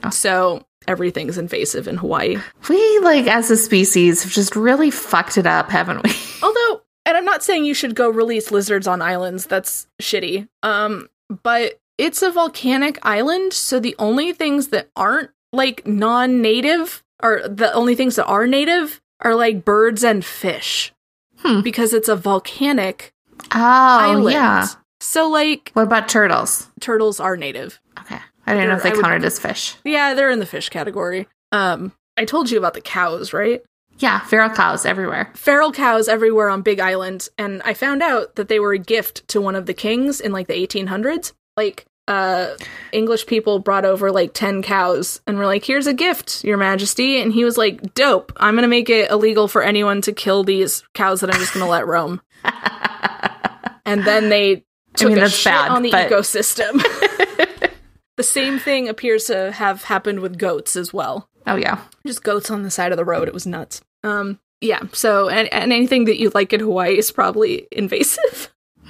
Yeah. 0.01 0.09
So 0.09 0.65
everything's 0.87 1.37
invasive 1.37 1.87
in 1.87 1.97
Hawaii. 1.97 2.37
We 2.69 2.99
like 2.99 3.27
as 3.27 3.51
a 3.51 3.57
species 3.57 4.23
have 4.23 4.31
just 4.31 4.55
really 4.55 4.91
fucked 4.91 5.37
it 5.37 5.45
up, 5.45 5.69
haven't 5.69 6.03
we? 6.03 6.11
Although, 6.43 6.81
and 7.05 7.17
I'm 7.17 7.25
not 7.25 7.43
saying 7.43 7.65
you 7.65 7.73
should 7.73 7.95
go 7.95 8.09
release 8.09 8.51
lizards 8.51 8.87
on 8.87 9.01
islands. 9.01 9.45
That's 9.45 9.87
shitty. 10.01 10.47
Um, 10.61 11.09
but 11.43 11.79
it's 11.97 12.21
a 12.21 12.31
volcanic 12.31 12.97
island, 13.03 13.53
so 13.53 13.79
the 13.79 13.95
only 13.99 14.33
things 14.33 14.69
that 14.69 14.89
aren't 14.95 15.29
like 15.51 15.85
non-native 15.85 17.02
are 17.23 17.47
the 17.47 17.73
only 17.73 17.95
things 17.95 18.15
that 18.17 18.25
are 18.25 18.45
native 18.45 19.01
are 19.21 19.33
like 19.35 19.65
birds 19.65 20.03
and 20.03 20.23
fish. 20.23 20.93
Hmm. 21.37 21.61
Because 21.61 21.93
it's 21.93 22.07
a 22.09 22.15
volcanic 22.15 23.11
Oh 23.53 23.59
island. 23.59 24.31
yeah. 24.33 24.67
So 25.01 25.27
like 25.29 25.71
What 25.73 25.83
about 25.83 26.07
turtles? 26.07 26.67
turtles 26.79 27.19
are 27.19 27.35
native. 27.35 27.79
Okay. 28.01 28.19
I 28.45 28.53
didn't 28.53 28.69
know 28.69 28.75
if 28.75 28.83
They're- 28.83 28.91
they 28.91 28.97
would- 28.97 29.03
counted 29.03 29.25
as 29.25 29.39
fish. 29.39 29.75
Yeah, 29.83 30.13
they're 30.13 30.29
in 30.29 30.39
the 30.39 30.45
fish 30.45 30.69
category. 30.69 31.27
Um, 31.51 31.93
I 32.17 32.25
told 32.25 32.51
you 32.51 32.57
about 32.57 32.73
the 32.73 32.81
cows, 32.81 33.33
right? 33.33 33.61
Yeah, 33.99 34.19
feral 34.21 34.49
cows 34.49 34.85
everywhere. 34.85 35.31
Feral 35.35 35.71
cows 35.71 36.07
everywhere 36.07 36.49
on 36.49 36.61
Big 36.61 36.79
Island, 36.79 37.29
and 37.37 37.61
I 37.63 37.73
found 37.73 38.01
out 38.01 38.35
that 38.35 38.47
they 38.47 38.59
were 38.59 38.73
a 38.73 38.77
gift 38.79 39.27
to 39.29 39.39
one 39.41 39.55
of 39.55 39.65
the 39.65 39.73
kings 39.73 40.19
in 40.19 40.31
like 40.31 40.47
the 40.47 40.55
1800s. 40.55 41.33
Like, 41.55 41.85
uh, 42.07 42.49
English 42.91 43.25
people 43.27 43.59
brought 43.59 43.85
over 43.85 44.11
like 44.11 44.33
10 44.33 44.61
cows 44.61 45.21
and 45.25 45.37
were 45.37 45.45
like, 45.45 45.63
here's 45.63 45.87
a 45.87 45.93
gift, 45.93 46.43
Your 46.43 46.57
Majesty. 46.57 47.21
And 47.21 47.31
he 47.31 47.43
was 47.45 47.57
like, 47.57 47.93
dope, 47.93 48.33
I'm 48.37 48.55
gonna 48.55 48.67
make 48.67 48.89
it 48.89 49.09
illegal 49.09 49.47
for 49.47 49.61
anyone 49.63 50.01
to 50.01 50.11
kill 50.11 50.43
these 50.43 50.83
cows 50.93 51.21
that 51.21 51.33
I'm 51.33 51.39
just 51.39 51.53
gonna 51.53 51.69
let 51.69 51.87
roam. 51.87 52.21
and 53.85 54.03
then 54.03 54.29
they 54.29 54.63
took 54.95 55.09
mean, 55.09 55.17
a 55.17 55.21
that's 55.21 55.33
shit 55.35 55.51
bad, 55.53 55.71
on 55.71 55.81
the 55.81 55.91
but- 55.91 56.09
ecosystem. 56.11 56.81
the 58.17 58.23
same 58.23 58.59
thing 58.59 58.87
appears 58.89 59.25
to 59.25 59.51
have 59.51 59.83
happened 59.85 60.19
with 60.19 60.37
goats 60.37 60.75
as 60.75 60.93
well 60.93 61.27
Oh 61.47 61.55
yeah. 61.55 61.81
just 62.05 62.23
goats 62.23 62.51
on 62.51 62.63
the 62.63 62.71
side 62.71 62.91
of 62.91 62.97
the 62.97 63.05
road. 63.05 63.27
It 63.27 63.33
was 63.33 63.45
nuts. 63.47 63.81
Um, 64.03 64.39
yeah. 64.61 64.79
So, 64.93 65.29
and, 65.29 65.51
and 65.53 65.73
anything 65.73 66.05
that 66.05 66.19
you 66.19 66.31
like 66.33 66.53
in 66.53 66.59
Hawaii 66.61 66.97
is 66.97 67.11
probably 67.11 67.67
invasive. 67.71 68.53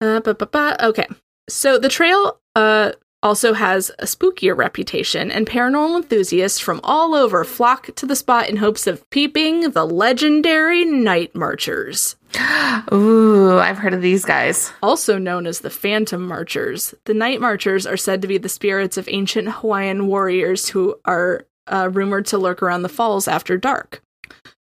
uh, 0.00 0.20
ba, 0.20 0.34
ba, 0.34 0.46
ba. 0.46 0.84
Okay. 0.86 1.06
So 1.52 1.78
the 1.78 1.88
trail 1.88 2.38
uh 2.56 2.92
also 3.22 3.52
has 3.52 3.90
a 3.98 4.04
spookier 4.04 4.56
reputation, 4.56 5.30
and 5.30 5.46
paranormal 5.46 6.02
enthusiasts 6.02 6.58
from 6.58 6.80
all 6.82 7.14
over 7.14 7.44
flock 7.44 7.94
to 7.96 8.06
the 8.06 8.16
spot 8.16 8.48
in 8.48 8.56
hopes 8.56 8.86
of 8.86 9.08
peeping 9.10 9.70
the 9.70 9.84
legendary 9.84 10.84
night 10.84 11.34
marchers. 11.34 12.16
Ooh, 12.92 13.58
I've 13.58 13.78
heard 13.78 13.94
of 13.94 14.02
these 14.02 14.24
guys. 14.24 14.72
Also 14.82 15.18
known 15.18 15.46
as 15.46 15.60
the 15.60 15.70
Phantom 15.70 16.26
Marchers, 16.26 16.94
the 17.04 17.14
Night 17.14 17.40
Marchers 17.40 17.86
are 17.86 17.96
said 17.96 18.22
to 18.22 18.28
be 18.28 18.38
the 18.38 18.48
spirits 18.48 18.96
of 18.96 19.08
ancient 19.10 19.48
Hawaiian 19.48 20.06
warriors 20.06 20.68
who 20.68 20.96
are 21.04 21.46
uh, 21.66 21.90
rumored 21.92 22.26
to 22.26 22.38
lurk 22.38 22.62
around 22.62 22.82
the 22.82 22.88
falls 22.88 23.28
after 23.28 23.56
dark. 23.56 24.02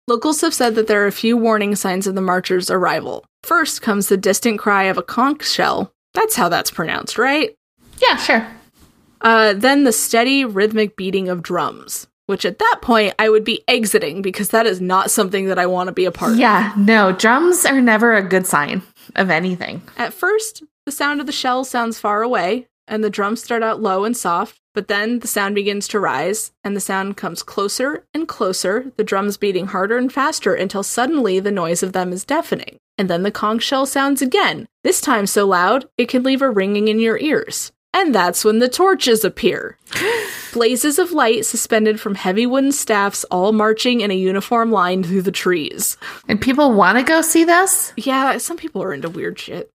Locals 0.06 0.42
have 0.42 0.52
said 0.52 0.74
that 0.74 0.86
there 0.86 1.02
are 1.02 1.06
a 1.06 1.12
few 1.12 1.36
warning 1.36 1.74
signs 1.74 2.06
of 2.06 2.14
the 2.14 2.20
Marchers' 2.20 2.70
arrival. 2.70 3.24
First 3.42 3.80
comes 3.80 4.08
the 4.08 4.18
distant 4.18 4.58
cry 4.58 4.84
of 4.84 4.98
a 4.98 5.02
conch 5.02 5.48
shell. 5.48 5.93
That's 6.14 6.36
how 6.36 6.48
that's 6.48 6.70
pronounced, 6.70 7.18
right? 7.18 7.54
Yeah, 7.98 8.16
sure. 8.16 8.46
Uh, 9.20 9.54
then 9.54 9.84
the 9.84 9.92
steady 9.92 10.44
rhythmic 10.44 10.96
beating 10.96 11.28
of 11.28 11.42
drums, 11.42 12.06
which 12.26 12.44
at 12.44 12.58
that 12.58 12.78
point 12.82 13.14
I 13.18 13.28
would 13.28 13.44
be 13.44 13.64
exiting 13.68 14.22
because 14.22 14.50
that 14.50 14.66
is 14.66 14.80
not 14.80 15.10
something 15.10 15.46
that 15.46 15.58
I 15.58 15.66
want 15.66 15.88
to 15.88 15.92
be 15.92 16.04
a 16.04 16.12
part 16.12 16.32
of. 16.32 16.38
Yeah, 16.38 16.72
no, 16.76 17.12
drums 17.12 17.64
are 17.64 17.80
never 17.80 18.14
a 18.14 18.22
good 18.22 18.46
sign 18.46 18.82
of 19.16 19.30
anything. 19.30 19.82
At 19.96 20.14
first, 20.14 20.62
the 20.86 20.92
sound 20.92 21.20
of 21.20 21.26
the 21.26 21.32
shell 21.32 21.64
sounds 21.64 21.98
far 21.98 22.22
away, 22.22 22.68
and 22.86 23.02
the 23.02 23.10
drums 23.10 23.42
start 23.42 23.62
out 23.62 23.80
low 23.80 24.04
and 24.04 24.16
soft, 24.16 24.60
but 24.74 24.88
then 24.88 25.20
the 25.20 25.28
sound 25.28 25.54
begins 25.54 25.88
to 25.88 26.00
rise, 26.00 26.52
and 26.62 26.76
the 26.76 26.80
sound 26.80 27.16
comes 27.16 27.42
closer 27.42 28.04
and 28.12 28.28
closer, 28.28 28.92
the 28.96 29.04
drums 29.04 29.36
beating 29.36 29.68
harder 29.68 29.96
and 29.96 30.12
faster 30.12 30.54
until 30.54 30.82
suddenly 30.82 31.40
the 31.40 31.50
noise 31.50 31.82
of 31.82 31.92
them 31.92 32.12
is 32.12 32.24
deafening. 32.24 32.76
And 32.96 33.10
then 33.10 33.22
the 33.22 33.30
conch 33.30 33.62
shell 33.62 33.86
sounds 33.86 34.22
again, 34.22 34.66
this 34.82 35.00
time 35.00 35.26
so 35.26 35.46
loud 35.46 35.88
it 35.98 36.08
can 36.08 36.22
leave 36.22 36.42
a 36.42 36.50
ringing 36.50 36.88
in 36.88 36.98
your 36.98 37.18
ears. 37.18 37.72
And 37.92 38.12
that's 38.14 38.44
when 38.44 38.58
the 38.58 38.68
torches 38.68 39.24
appear. 39.24 39.78
Blazes 40.52 40.98
of 40.98 41.12
light 41.12 41.44
suspended 41.44 42.00
from 42.00 42.16
heavy 42.16 42.46
wooden 42.46 42.72
staffs, 42.72 43.24
all 43.24 43.52
marching 43.52 44.00
in 44.00 44.10
a 44.10 44.16
uniform 44.16 44.72
line 44.72 45.02
through 45.02 45.22
the 45.22 45.32
trees. 45.32 45.96
And 46.28 46.40
people 46.40 46.72
want 46.72 46.98
to 46.98 47.04
go 47.04 47.22
see 47.22 47.44
this? 47.44 47.92
Yeah, 47.96 48.38
some 48.38 48.56
people 48.56 48.82
are 48.82 48.92
into 48.92 49.08
weird 49.08 49.38
shit. 49.38 49.70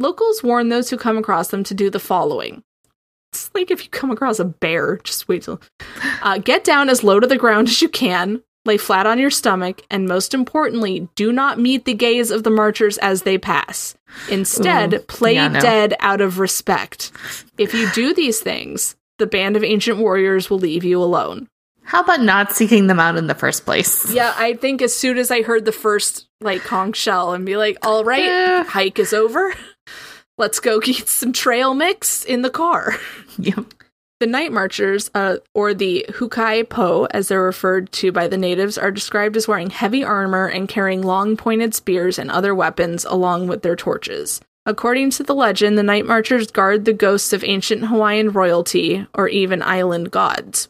Locals 0.00 0.42
warn 0.42 0.68
those 0.68 0.90
who 0.90 0.96
come 0.96 1.16
across 1.16 1.48
them 1.48 1.62
to 1.64 1.74
do 1.74 1.90
the 1.90 2.00
following. 2.00 2.62
It's 3.32 3.50
like 3.54 3.70
if 3.70 3.84
you 3.84 3.90
come 3.90 4.10
across 4.10 4.38
a 4.38 4.44
bear, 4.44 4.98
just 5.04 5.28
wait 5.28 5.42
till. 5.42 5.60
Uh, 6.22 6.38
get 6.38 6.64
down 6.64 6.88
as 6.88 7.04
low 7.04 7.20
to 7.20 7.26
the 7.26 7.38
ground 7.38 7.68
as 7.68 7.80
you 7.80 7.88
can, 7.88 8.42
lay 8.64 8.76
flat 8.76 9.06
on 9.06 9.18
your 9.18 9.30
stomach, 9.30 9.82
and 9.90 10.06
most 10.06 10.34
importantly, 10.34 11.08
do 11.14 11.32
not 11.32 11.58
meet 11.58 11.84
the 11.84 11.94
gaze 11.94 12.30
of 12.30 12.42
the 12.44 12.50
marchers 12.50 12.98
as 12.98 13.22
they 13.22 13.38
pass. 13.38 13.94
Instead, 14.30 14.94
Ooh, 14.94 14.98
play 15.00 15.34
yeah, 15.34 15.48
no. 15.48 15.60
dead 15.60 15.94
out 16.00 16.20
of 16.20 16.38
respect. 16.38 17.10
If 17.58 17.74
you 17.74 17.90
do 17.92 18.14
these 18.14 18.40
things, 18.40 18.94
the 19.18 19.26
band 19.26 19.56
of 19.56 19.64
ancient 19.64 19.98
warriors 19.98 20.48
will 20.50 20.58
leave 20.58 20.84
you 20.84 21.02
alone. 21.02 21.48
How 21.84 22.02
about 22.02 22.20
not 22.20 22.52
seeking 22.52 22.86
them 22.86 23.00
out 23.00 23.16
in 23.16 23.26
the 23.26 23.34
first 23.34 23.64
place? 23.64 24.12
Yeah, 24.12 24.32
I 24.36 24.54
think 24.54 24.80
as 24.82 24.94
soon 24.94 25.18
as 25.18 25.30
I 25.32 25.42
heard 25.42 25.64
the 25.64 25.72
first 25.72 26.28
like 26.40 26.62
conch 26.62 26.96
shell 26.96 27.32
and 27.32 27.44
be 27.44 27.56
like, 27.56 27.76
all 27.82 28.04
right, 28.04 28.22
Eh. 28.22 28.62
hike 28.64 28.98
is 29.00 29.12
over. 29.12 29.52
Let's 30.38 30.60
go 30.60 30.78
get 30.80 31.08
some 31.08 31.32
trail 31.32 31.74
mix 31.74 32.24
in 32.24 32.42
the 32.42 32.50
car. 32.50 32.94
Yep. 33.38 33.64
The 34.22 34.28
night 34.28 34.52
marchers, 34.52 35.10
uh, 35.16 35.38
or 35.52 35.74
the 35.74 36.06
Hukai 36.08 36.68
Po, 36.68 37.08
as 37.10 37.26
they're 37.26 37.42
referred 37.42 37.90
to 37.90 38.12
by 38.12 38.28
the 38.28 38.36
natives, 38.36 38.78
are 38.78 38.92
described 38.92 39.36
as 39.36 39.48
wearing 39.48 39.70
heavy 39.70 40.04
armor 40.04 40.46
and 40.46 40.68
carrying 40.68 41.02
long 41.02 41.36
pointed 41.36 41.74
spears 41.74 42.20
and 42.20 42.30
other 42.30 42.54
weapons 42.54 43.04
along 43.04 43.48
with 43.48 43.62
their 43.62 43.74
torches. 43.74 44.40
According 44.64 45.10
to 45.10 45.24
the 45.24 45.34
legend, 45.34 45.76
the 45.76 45.82
night 45.82 46.06
marchers 46.06 46.52
guard 46.52 46.84
the 46.84 46.92
ghosts 46.92 47.32
of 47.32 47.42
ancient 47.42 47.86
Hawaiian 47.86 48.30
royalty 48.30 49.08
or 49.12 49.26
even 49.26 49.60
island 49.60 50.12
gods. 50.12 50.68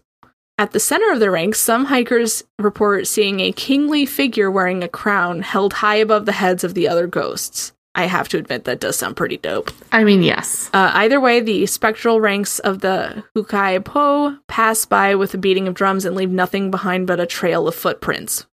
At 0.57 0.71
the 0.71 0.81
center 0.81 1.13
of 1.13 1.21
the 1.21 1.31
ranks, 1.31 1.61
some 1.61 1.85
hikers 1.85 2.45
report 2.59 3.07
seeing 3.07 3.41
a 3.41 3.53
kingly 3.53 4.07
figure 4.07 4.51
wearing 4.51 4.83
a 4.83 4.89
crown 4.89 5.43
held 5.43 5.75
high 5.75 5.97
above 5.97 6.25
the 6.25 6.33
heads 6.33 6.65
of 6.65 6.73
the 6.73 6.89
other 6.89 7.07
ghosts. 7.07 7.75
I 7.95 8.07
have 8.07 8.29
to 8.31 8.39
admit 8.39 8.65
that 8.65 8.81
does 8.81 8.97
sound 8.97 9.17
pretty 9.17 9.37
dope. 9.37 9.71
I 9.93 10.05
mean, 10.05 10.23
yes. 10.23 10.71
Uh, 10.73 10.91
either 10.95 11.21
way, 11.21 11.41
the 11.41 11.67
spectral 11.67 12.21
ranks 12.21 12.59
of 12.61 12.81
the 12.81 13.23
Hukai 13.37 13.85
Po 13.85 14.39
pass 14.49 14.87
by 14.87 15.15
with 15.15 15.35
a 15.35 15.39
beating 15.39 15.69
of 15.69 15.75
drums 15.75 16.05
and 16.05 16.17
leave 16.17 16.31
nothing 16.31 16.71
behind 16.71 17.07
but 17.07 17.21
a 17.21 17.27
trail 17.27 17.69
of 17.69 17.75
footprints. 17.75 18.47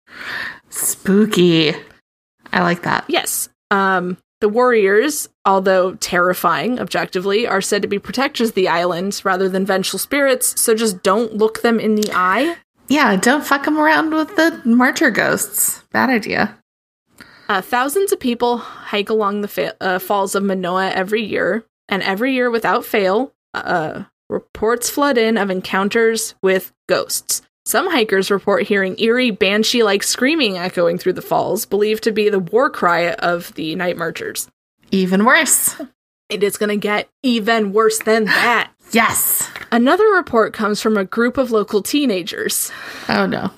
Spooky. 0.70 1.74
I 2.52 2.64
like 2.64 2.82
that. 2.84 3.06
Yes. 3.08 3.50
Um, 3.70 4.18
the 4.40 4.50
warriors, 4.50 5.30
although 5.46 5.96
terrifying 5.96 6.80
objectively, 6.80 7.48
are 7.48 7.62
said 7.62 7.82
to 7.82 7.88
be 7.88 8.00
protectors 8.00 8.50
of 8.50 8.56
the 8.56 8.68
island 8.68 9.22
rather 9.24 9.50
than 9.50 9.66
vengeful 9.66 10.00
spirits, 10.00 10.60
so 10.60 10.74
just 10.76 11.04
don't 11.04 11.36
look 11.36 11.62
them 11.62 11.80
in 11.80 11.96
the 11.96 12.12
eye. 12.14 12.56
Yeah, 12.88 13.16
don't 13.18 13.46
fuck 13.46 13.66
them 13.66 13.78
around 13.78 14.14
with 14.14 14.36
the 14.36 14.62
martyr 14.64 15.12
ghosts. 15.12 15.84
Bad 15.92 16.10
idea. 16.10 16.58
Uh, 17.50 17.62
thousands 17.62 18.12
of 18.12 18.20
people 18.20 18.58
hike 18.58 19.10
along 19.10 19.42
the 19.42 19.48
fa- 19.48 19.76
uh, 19.82 20.00
falls 20.00 20.36
of 20.36 20.44
Manoa 20.44 20.90
every 20.90 21.24
year, 21.24 21.66
and 21.88 22.04
every 22.04 22.34
year 22.34 22.52
without 22.52 22.86
fail, 22.86 23.34
uh, 23.54 24.04
reports 24.30 24.90
flood 24.90 25.18
in 25.18 25.38
of 25.38 25.50
encounters 25.50 26.36
with 26.42 26.74
ghosts. 26.90 27.42
Some 27.66 27.90
hikers 27.90 28.32
report 28.32 28.64
hearing 28.64 29.00
eerie 29.00 29.32
banshee 29.32 29.84
like 29.84 30.04
screaming 30.04 30.58
echoing 30.58 30.98
through 30.98 31.14
the 31.14 31.22
falls, 31.22 31.66
believed 31.66 32.04
to 32.04 32.12
be 32.12 32.30
the 32.30 32.40
war 32.40 32.70
cry 32.70 33.12
of 33.14 33.54
the 33.56 33.76
night 33.76 33.98
marchers. 33.98 34.48
Even 34.92 35.26
worse. 35.26 35.76
It 36.30 36.44
is 36.44 36.58
going 36.58 36.70
to 36.70 36.78
get 36.78 37.10
even 37.24 37.74
worse 37.74 38.00
than 38.00 38.26
that. 38.26 38.72
Yes. 38.92 39.50
Another 39.72 40.06
report 40.12 40.54
comes 40.54 40.82
from 40.82 40.98
a 40.98 41.04
group 41.06 41.38
of 41.38 41.52
local 41.52 41.82
teenagers. 41.82 42.72
Oh 43.10 43.26
no. 43.26 43.52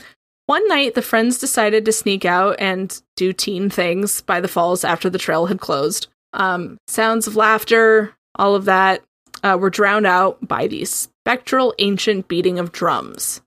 One 0.50 0.68
night, 0.68 0.96
the 0.96 1.04
friends 1.04 1.38
decided 1.38 1.86
to 1.86 1.92
sneak 1.92 2.26
out 2.26 2.56
and 2.58 3.00
do 3.16 3.34
teen 3.34 3.70
things 3.70 4.22
by 4.22 4.42
the 4.42 4.48
falls 4.48 4.84
after 4.84 5.08
the 5.08 5.20
trail 5.20 5.46
had 5.46 5.60
closed. 5.60 6.08
Um, 6.34 6.80
sounds 6.88 7.28
of 7.28 7.36
laughter, 7.36 8.16
all 8.34 8.56
of 8.56 8.66
that, 8.66 9.04
uh, 9.44 9.60
were 9.62 9.70
drowned 9.70 10.08
out 10.08 10.40
by 10.48 10.66
the 10.66 10.86
spectral 10.86 11.76
ancient 11.78 12.28
beating 12.28 12.58
of 12.58 12.72
drums. 12.72 13.42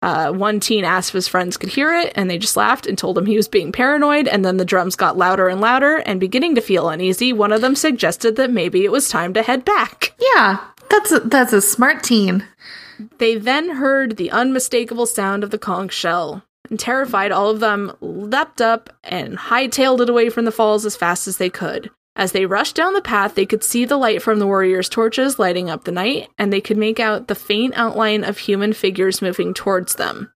Uh, 0.00 0.30
one 0.30 0.60
teen 0.60 0.84
asked 0.84 1.10
if 1.10 1.14
his 1.14 1.26
friends 1.26 1.56
could 1.56 1.70
hear 1.70 1.92
it, 1.92 2.12
and 2.14 2.30
they 2.30 2.38
just 2.38 2.56
laughed 2.56 2.86
and 2.86 2.96
told 2.96 3.18
him 3.18 3.26
he 3.26 3.36
was 3.36 3.48
being 3.48 3.72
paranoid. 3.72 4.28
And 4.28 4.44
then 4.44 4.58
the 4.58 4.64
drums 4.64 4.94
got 4.94 5.18
louder 5.18 5.48
and 5.48 5.60
louder, 5.60 5.96
and 5.96 6.20
beginning 6.20 6.54
to 6.54 6.60
feel 6.60 6.88
uneasy, 6.88 7.32
one 7.32 7.50
of 7.50 7.62
them 7.62 7.74
suggested 7.74 8.36
that 8.36 8.52
maybe 8.52 8.84
it 8.84 8.92
was 8.92 9.08
time 9.08 9.34
to 9.34 9.42
head 9.42 9.64
back. 9.64 10.14
Yeah, 10.36 10.64
that's 10.88 11.10
a, 11.10 11.18
that's 11.18 11.52
a 11.52 11.60
smart 11.60 12.04
teen. 12.04 12.46
They 13.18 13.36
then 13.36 13.76
heard 13.76 14.16
the 14.16 14.30
unmistakable 14.30 15.06
sound 15.06 15.44
of 15.44 15.50
the 15.50 15.58
conch 15.58 15.92
shell, 15.92 16.42
and 16.68 16.78
terrified, 16.78 17.32
all 17.32 17.50
of 17.50 17.60
them 17.60 17.92
leapt 18.00 18.60
up 18.60 18.90
and 19.04 19.36
hightailed 19.36 20.00
it 20.00 20.08
away 20.08 20.28
from 20.28 20.44
the 20.44 20.52
falls 20.52 20.86
as 20.86 20.96
fast 20.96 21.28
as 21.28 21.36
they 21.36 21.50
could. 21.50 21.90
As 22.14 22.32
they 22.32 22.44
rushed 22.44 22.76
down 22.76 22.92
the 22.92 23.00
path, 23.00 23.34
they 23.34 23.46
could 23.46 23.64
see 23.64 23.84
the 23.84 23.96
light 23.96 24.20
from 24.20 24.38
the 24.38 24.46
warriors' 24.46 24.88
torches 24.88 25.38
lighting 25.38 25.70
up 25.70 25.84
the 25.84 25.92
night, 25.92 26.28
and 26.38 26.52
they 26.52 26.60
could 26.60 26.76
make 26.76 27.00
out 27.00 27.28
the 27.28 27.34
faint 27.34 27.74
outline 27.76 28.22
of 28.22 28.38
human 28.38 28.72
figures 28.72 29.22
moving 29.22 29.54
towards 29.54 29.94
them. 29.94 30.32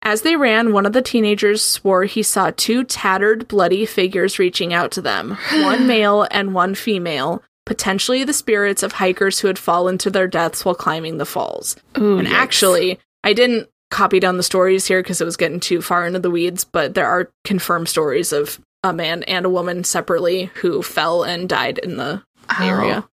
As 0.00 0.22
they 0.22 0.34
ran, 0.34 0.72
one 0.72 0.84
of 0.84 0.94
the 0.94 1.02
teenagers 1.02 1.62
swore 1.62 2.04
he 2.04 2.22
saw 2.22 2.50
two 2.50 2.82
tattered, 2.82 3.46
bloody 3.46 3.86
figures 3.86 4.38
reaching 4.38 4.72
out 4.72 4.90
to 4.92 5.02
them 5.02 5.38
one 5.52 5.86
male 5.86 6.26
and 6.30 6.54
one 6.54 6.74
female, 6.74 7.42
potentially 7.66 8.24
the 8.24 8.32
spirits 8.32 8.82
of 8.82 8.92
hikers 8.92 9.40
who 9.40 9.46
had 9.48 9.58
fallen 9.58 9.98
to 9.98 10.10
their 10.10 10.26
deaths 10.26 10.64
while 10.64 10.74
climbing 10.74 11.18
the 11.18 11.26
falls. 11.26 11.76
Ooh, 11.98 12.18
And 12.18 12.28
yikes. 12.28 12.32
actually, 12.32 12.98
I 13.24 13.32
didn't 13.32 13.68
copy 13.90 14.18
down 14.20 14.36
the 14.36 14.42
stories 14.42 14.86
here 14.86 15.02
because 15.02 15.20
it 15.20 15.24
was 15.24 15.36
getting 15.36 15.60
too 15.60 15.82
far 15.82 16.06
into 16.06 16.18
the 16.18 16.30
weeds, 16.30 16.64
but 16.64 16.94
there 16.94 17.06
are 17.08 17.30
confirmed 17.44 17.88
stories 17.88 18.32
of 18.32 18.58
a 18.82 18.92
man 18.92 19.22
and 19.24 19.46
a 19.46 19.50
woman 19.50 19.84
separately 19.84 20.46
who 20.56 20.82
fell 20.82 21.22
and 21.22 21.48
died 21.48 21.78
in 21.78 21.96
the 21.98 22.22
Oh. 22.58 22.64
area. 22.66 23.08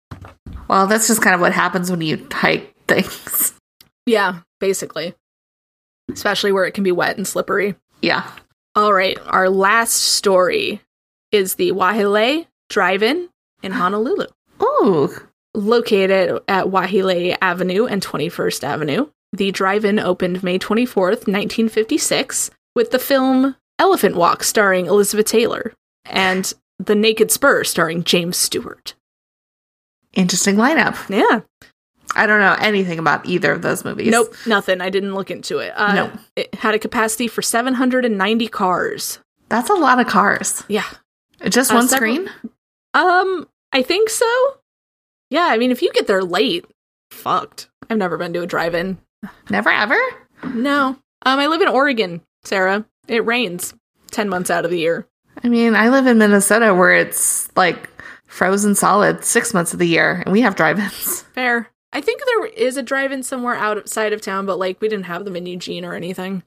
Well, 0.69 0.87
that's 0.87 1.09
just 1.09 1.23
kind 1.23 1.35
of 1.35 1.41
what 1.41 1.53
happens 1.53 1.91
when 1.91 2.01
you 2.03 2.27
hike 2.31 2.75
things. 2.89 3.55
Yeah, 4.07 4.41
basically. 4.61 5.15
especially 6.13 6.53
where 6.53 6.67
it 6.67 6.73
can 6.75 6.85
be 6.85 6.93
wet 6.93 7.17
and 7.17 7.27
slippery. 7.27 7.75
Yeah. 8.03 8.31
All 8.77 8.93
right, 8.93 9.17
our 9.27 9.49
last 9.49 9.95
story 9.95 10.81
is 11.33 11.55
the 11.55 11.73
Waialae 11.73 12.47
Drive-In 12.69 13.17
in 13.17 13.29
Honolulu, 13.73 14.27
Ooh. 14.63 15.11
located 15.55 16.41
at 16.49 16.67
Waialae 16.67 17.37
Avenue 17.41 17.87
and 17.87 18.03
21st 18.03 18.65
Avenue. 18.65 19.07
The 19.33 19.51
drive-in 19.51 19.99
opened 19.99 20.43
May 20.45 20.59
24th, 20.59 21.27
1956, 21.27 22.51
with 22.77 22.91
the 22.93 22.99
film 22.99 23.57
Elephant 23.79 24.15
Walk 24.17 24.45
starring 24.45 24.87
Elizabeth 24.87 25.27
Taylor 25.27 25.73
and 26.05 26.53
The 26.79 26.95
Naked 26.95 27.31
Spur 27.33 27.65
starring 27.65 28.05
James 28.05 28.37
Stewart. 28.37 28.95
Interesting 30.13 30.55
lineup. 30.57 31.09
Yeah. 31.09 31.41
I 32.15 32.27
don't 32.27 32.39
know 32.39 32.55
anything 32.61 33.01
about 33.01 33.27
either 33.27 33.51
of 33.51 33.63
those 33.63 33.85
movies. 33.85 34.09
Nope, 34.13 34.35
nothing. 34.47 34.81
I 34.81 34.89
didn't 34.91 35.15
look 35.15 35.31
into 35.33 35.59
it. 35.59 35.73
Uh, 35.77 35.95
No. 35.95 36.13
It 36.37 36.55
had 36.55 36.75
a 36.75 36.79
capacity 36.79 37.27
for 37.27 37.43
790 37.43 38.47
cars. 38.49 39.19
That's 39.49 39.71
a 39.71 39.75
lot 39.75 39.99
of 39.99 40.07
cars. 40.07 40.63
Yeah. 40.69 40.85
Just 41.49 41.73
Uh, 41.73 41.77
one 41.77 41.89
several- 41.89 42.15
screen? 42.15 42.31
Um, 42.95 43.49
I 43.75 43.83
think 43.83 44.09
so. 44.09 44.55
Yeah, 45.31 45.47
I 45.47 45.59
mean, 45.59 45.73
if 45.73 45.83
you 45.83 45.93
get 45.93 46.07
there 46.07 46.23
late, 46.23 46.65
fucked. 47.11 47.69
I've 47.91 47.99
never 47.99 48.17
been 48.17 48.33
to 48.35 48.43
a 48.43 48.47
drive-in. 48.47 48.99
Never 49.51 49.69
ever? 49.69 49.99
No. 50.55 50.97
Um, 51.27 51.39
I 51.41 51.49
live 51.49 51.61
in 51.61 51.69
Oregon, 51.69 52.23
Sarah. 52.45 52.87
It 53.09 53.27
rains 53.27 53.75
10 54.13 54.29
months 54.29 54.49
out 54.49 54.65
of 54.65 54.71
the 54.71 54.79
year. 54.79 55.09
I 55.43 55.49
mean, 55.49 55.75
I 55.75 55.89
live 55.89 56.07
in 56.07 56.19
Minnesota 56.19 56.73
where 56.73 56.93
it's 56.93 57.55
like 57.57 57.91
frozen 58.27 58.77
solid 58.77 59.25
six 59.25 59.53
months 59.53 59.73
of 59.73 59.81
the 59.81 59.89
year, 59.89 60.23
and 60.25 60.33
we 60.33 60.43
have 60.43 60.55
drive 60.55 60.79
ins. 60.79 61.23
Fair. 61.35 61.69
I 61.93 62.01
think 62.01 62.23
there 62.25 62.47
is 62.47 62.77
a 62.77 62.83
drive-in 62.83 63.25
somewhere 63.25 63.57
outside 63.57 64.13
of 64.13 64.21
town, 64.21 64.47
but 64.47 64.59
like 64.59 64.81
we 64.81 64.89
didn't 64.89 65.07
have 65.07 65.25
them 65.25 65.35
in 65.35 65.47
Eugene 65.47 65.85
or 65.85 65.95
anything. 65.95 66.45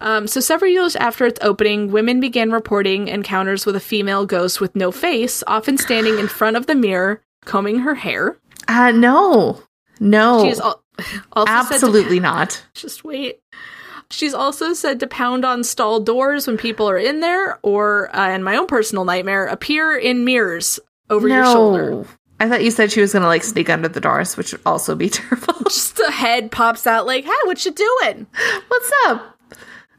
Um, 0.00 0.26
so 0.26 0.40
several 0.40 0.70
years 0.70 0.96
after 0.96 1.26
its 1.26 1.38
opening, 1.42 1.90
women 1.92 2.20
began 2.20 2.50
reporting 2.52 3.08
encounters 3.08 3.66
with 3.66 3.76
a 3.76 3.80
female 3.80 4.24
ghost 4.26 4.60
with 4.60 4.74
no 4.74 4.90
face, 4.92 5.42
often 5.46 5.76
standing 5.76 6.18
in 6.18 6.28
front 6.28 6.56
of 6.56 6.66
the 6.66 6.74
mirror, 6.74 7.22
combing 7.44 7.80
her 7.80 7.94
hair. 7.94 8.38
Uh, 8.68 8.90
no. 8.92 9.62
No. 9.98 10.44
She's 10.44 10.60
al- 10.60 10.82
also 11.32 11.46
to- 11.46 11.58
Absolutely 11.74 12.20
not. 12.30 12.62
just 12.74 13.04
wait. 13.04 13.40
She's 14.12 14.34
also 14.34 14.72
said 14.72 14.98
to 15.00 15.06
pound 15.06 15.44
on 15.44 15.62
stall 15.62 16.00
doors 16.00 16.46
when 16.48 16.56
people 16.58 16.88
are 16.90 16.98
in 16.98 17.20
there, 17.20 17.60
or, 17.62 18.08
uh, 18.16 18.28
and 18.30 18.44
my 18.44 18.56
own 18.56 18.66
personal 18.66 19.04
nightmare, 19.04 19.46
appear 19.46 19.96
in 19.96 20.24
mirrors 20.24 20.80
over 21.08 21.28
your 21.28 21.44
shoulder. 21.44 22.04
I 22.40 22.48
thought 22.48 22.64
you 22.64 22.70
said 22.72 22.90
she 22.90 23.02
was 23.02 23.12
going 23.12 23.22
to 23.22 23.28
like 23.28 23.44
sneak 23.44 23.68
under 23.70 23.86
the 23.86 24.00
doors, 24.00 24.36
which 24.36 24.50
would 24.52 24.62
also 24.66 24.96
be 24.96 25.08
terrible. 25.10 25.54
Just 25.64 26.00
a 26.00 26.10
head 26.10 26.50
pops 26.50 26.86
out 26.88 27.06
like, 27.06 27.24
"Hey, 27.24 27.30
what 27.44 27.64
you 27.64 27.70
doing?" 27.70 28.26
What's 28.68 28.90
up? 29.06 29.36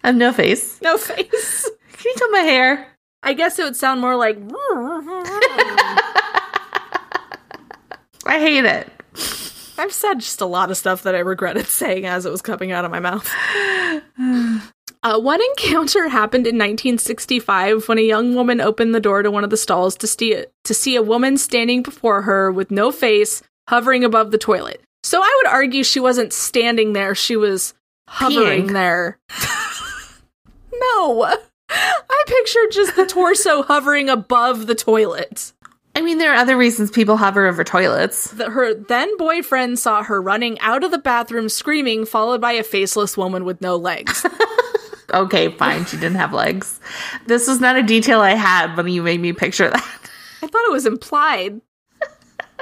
I 0.04 0.08
have 0.08 0.16
no 0.16 0.34
face. 0.34 0.80
No 0.84 0.98
face. 0.98 1.70
Can 1.94 2.06
you 2.06 2.16
tell 2.16 2.32
my 2.32 2.40
hair? 2.40 2.88
I 3.24 3.34
guess 3.34 3.60
it 3.60 3.64
would 3.64 3.76
sound 3.76 4.02
more 4.02 4.16
like. 4.16 4.38
I 8.26 8.40
hate 8.40 8.66
it. 8.66 8.90
I've 9.78 9.94
said 9.94 10.16
just 10.16 10.42
a 10.42 10.46
lot 10.46 10.72
of 10.72 10.78
stuff 10.78 11.04
that 11.04 11.16
I 11.16 11.20
regretted 11.20 11.68
saying 11.68 12.06
as 12.06 12.26
it 12.26 12.32
was 12.32 12.42
coming 12.42 12.72
out 12.72 12.86
of 12.86 12.92
my 12.92 13.00
mouth. 13.00 13.30
Uh, 15.04 15.20
one 15.20 15.42
encounter 15.42 16.08
happened 16.10 16.46
in 16.46 16.54
1965 16.56 17.88
when 17.88 17.98
a 17.98 18.02
young 18.02 18.36
woman 18.36 18.62
opened 18.62 18.94
the 18.94 19.00
door 19.00 19.24
to 19.24 19.32
one 19.32 19.44
of 19.44 19.50
the 19.50 19.58
stalls 19.58 19.96
to 19.96 20.06
see 20.06 20.46
to 20.64 20.74
see 20.76 20.96
a 20.96 21.02
woman 21.02 21.40
standing 21.40 21.82
before 21.82 22.22
her 22.22 22.52
with 22.52 22.70
no 22.70 22.92
face, 22.92 23.42
hovering 23.68 24.04
above 24.04 24.30
the 24.30 24.38
toilet. 24.38 24.80
So 25.02 25.20
I 25.20 25.40
would 25.42 25.50
argue 25.52 25.84
she 25.84 26.00
wasn't 26.00 26.34
standing 26.34 26.94
there; 26.94 27.16
she 27.16 27.36
was 27.36 27.74
hovering 28.08 28.68
Peeing. 28.68 28.74
there. 28.74 29.18
No, 30.82 31.24
I 31.70 32.24
pictured 32.28 32.72
just 32.72 32.96
the 32.96 33.06
torso 33.06 33.64
hovering 33.68 34.10
above 34.10 34.68
the 34.68 34.76
toilet. 34.76 35.54
I 35.94 36.02
mean, 36.02 36.20
there 36.20 36.32
are 36.32 36.38
other 36.38 36.58
reasons 36.58 36.90
people 36.90 37.18
hover 37.18 37.48
over 37.48 37.64
toilets. 37.64 38.32
that 38.32 38.50
her 38.50 38.74
then 38.74 39.16
boyfriend 39.18 39.78
saw 39.78 40.04
her 40.04 40.22
running 40.22 40.58
out 40.62 40.86
of 40.86 40.92
the 40.92 40.98
bathroom 40.98 41.50
screaming, 41.50 42.06
followed 42.06 42.40
by 42.40 42.54
a 42.54 42.64
faceless 42.64 43.18
woman 43.18 43.44
with 43.44 43.62
no 43.62 43.76
legs. 43.76 44.26
Okay, 45.14 45.50
fine. 45.50 45.86
She 45.86 45.98
didn't 45.98 46.16
have 46.16 46.34
legs. 46.34 46.80
This 47.28 47.48
was 47.48 47.60
not 47.60 47.76
a 47.76 47.84
detail 47.84 48.22
I 48.22 48.36
had 48.36 48.76
when 48.78 48.88
you 48.88 49.04
made 49.04 49.20
me 49.20 49.34
picture 49.34 49.70
that. 49.70 50.10
I 50.42 50.48
thought 50.48 50.66
it 50.66 50.72
was 50.72 50.86
implied. 50.86 51.62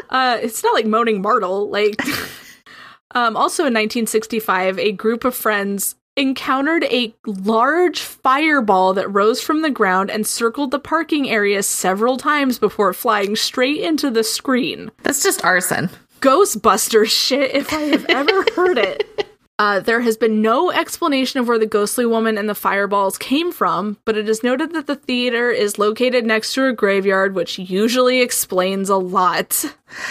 Uh, 0.09 0.39
it's 0.41 0.63
not 0.63 0.73
like 0.73 0.87
moaning 0.87 1.21
Myrtle. 1.21 1.69
Like, 1.69 2.01
um, 3.11 3.37
also 3.37 3.63
in 3.63 3.73
1965, 3.73 4.79
a 4.79 4.91
group 4.91 5.23
of 5.23 5.35
friends 5.35 5.95
encountered 6.15 6.83
a 6.85 7.13
large 7.25 8.01
fireball 8.01 8.93
that 8.93 9.07
rose 9.09 9.41
from 9.41 9.61
the 9.61 9.69
ground 9.69 10.11
and 10.11 10.27
circled 10.27 10.71
the 10.71 10.79
parking 10.79 11.29
area 11.29 11.63
several 11.63 12.17
times 12.17 12.59
before 12.59 12.93
flying 12.93 13.35
straight 13.35 13.81
into 13.81 14.09
the 14.11 14.23
screen. 14.23 14.91
That's 15.03 15.23
just 15.23 15.43
arson. 15.43 15.89
Ghostbusters 16.19 17.09
shit 17.09 17.55
if 17.55 17.71
I 17.71 17.81
have 17.81 18.05
ever 18.09 18.45
heard 18.55 18.77
it. 18.77 19.25
Uh, 19.59 19.81
there 19.81 19.99
has 19.99 20.15
been 20.15 20.41
no 20.41 20.71
explanation 20.71 21.37
of 21.37 21.47
where 21.49 21.59
the 21.59 21.65
ghostly 21.65 22.05
woman 22.05 22.37
and 22.37 22.47
the 22.47 22.55
fireballs 22.55 23.17
came 23.17 23.51
from, 23.51 23.97
but 24.05 24.15
it 24.15 24.29
is 24.29 24.41
noted 24.41 24.71
that 24.71 24.87
the 24.87 24.95
theater 24.95 25.51
is 25.51 25.77
located 25.77 26.25
next 26.25 26.53
to 26.53 26.65
a 26.65 26.71
graveyard, 26.71 27.35
which 27.35 27.59
usually 27.59 28.21
explains 28.21 28.89
a 28.89 28.95
lot. 28.95 29.65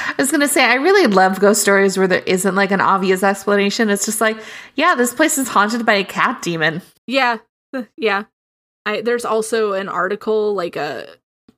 I 0.07 0.15
was 0.19 0.31
going 0.31 0.43
to 0.43 0.49
say, 0.49 0.63
I 0.63 0.75
really 0.75 1.07
love 1.07 1.41
ghost 1.41 1.63
stories 1.63 1.97
where 1.97 2.07
there 2.07 2.23
isn't 2.27 2.57
like 2.57 2.71
an 2.73 2.83
obvious 2.83 3.23
explanation. 3.23 3.89
It's 3.89 4.05
just 4.05 4.21
like, 4.21 4.37
yeah, 4.75 4.95
this 4.95 5.15
place 5.15 5.39
is 5.39 5.49
haunted 5.49 5.87
by 5.87 5.95
a 5.95 6.05
cat 6.05 6.43
demon. 6.43 6.83
Yeah, 7.07 7.39
yeah. 7.97 8.25
I, 8.85 9.01
there's 9.01 9.25
also 9.25 9.73
an 9.73 9.89
article, 9.89 10.53
like 10.53 10.77
a 10.77 11.09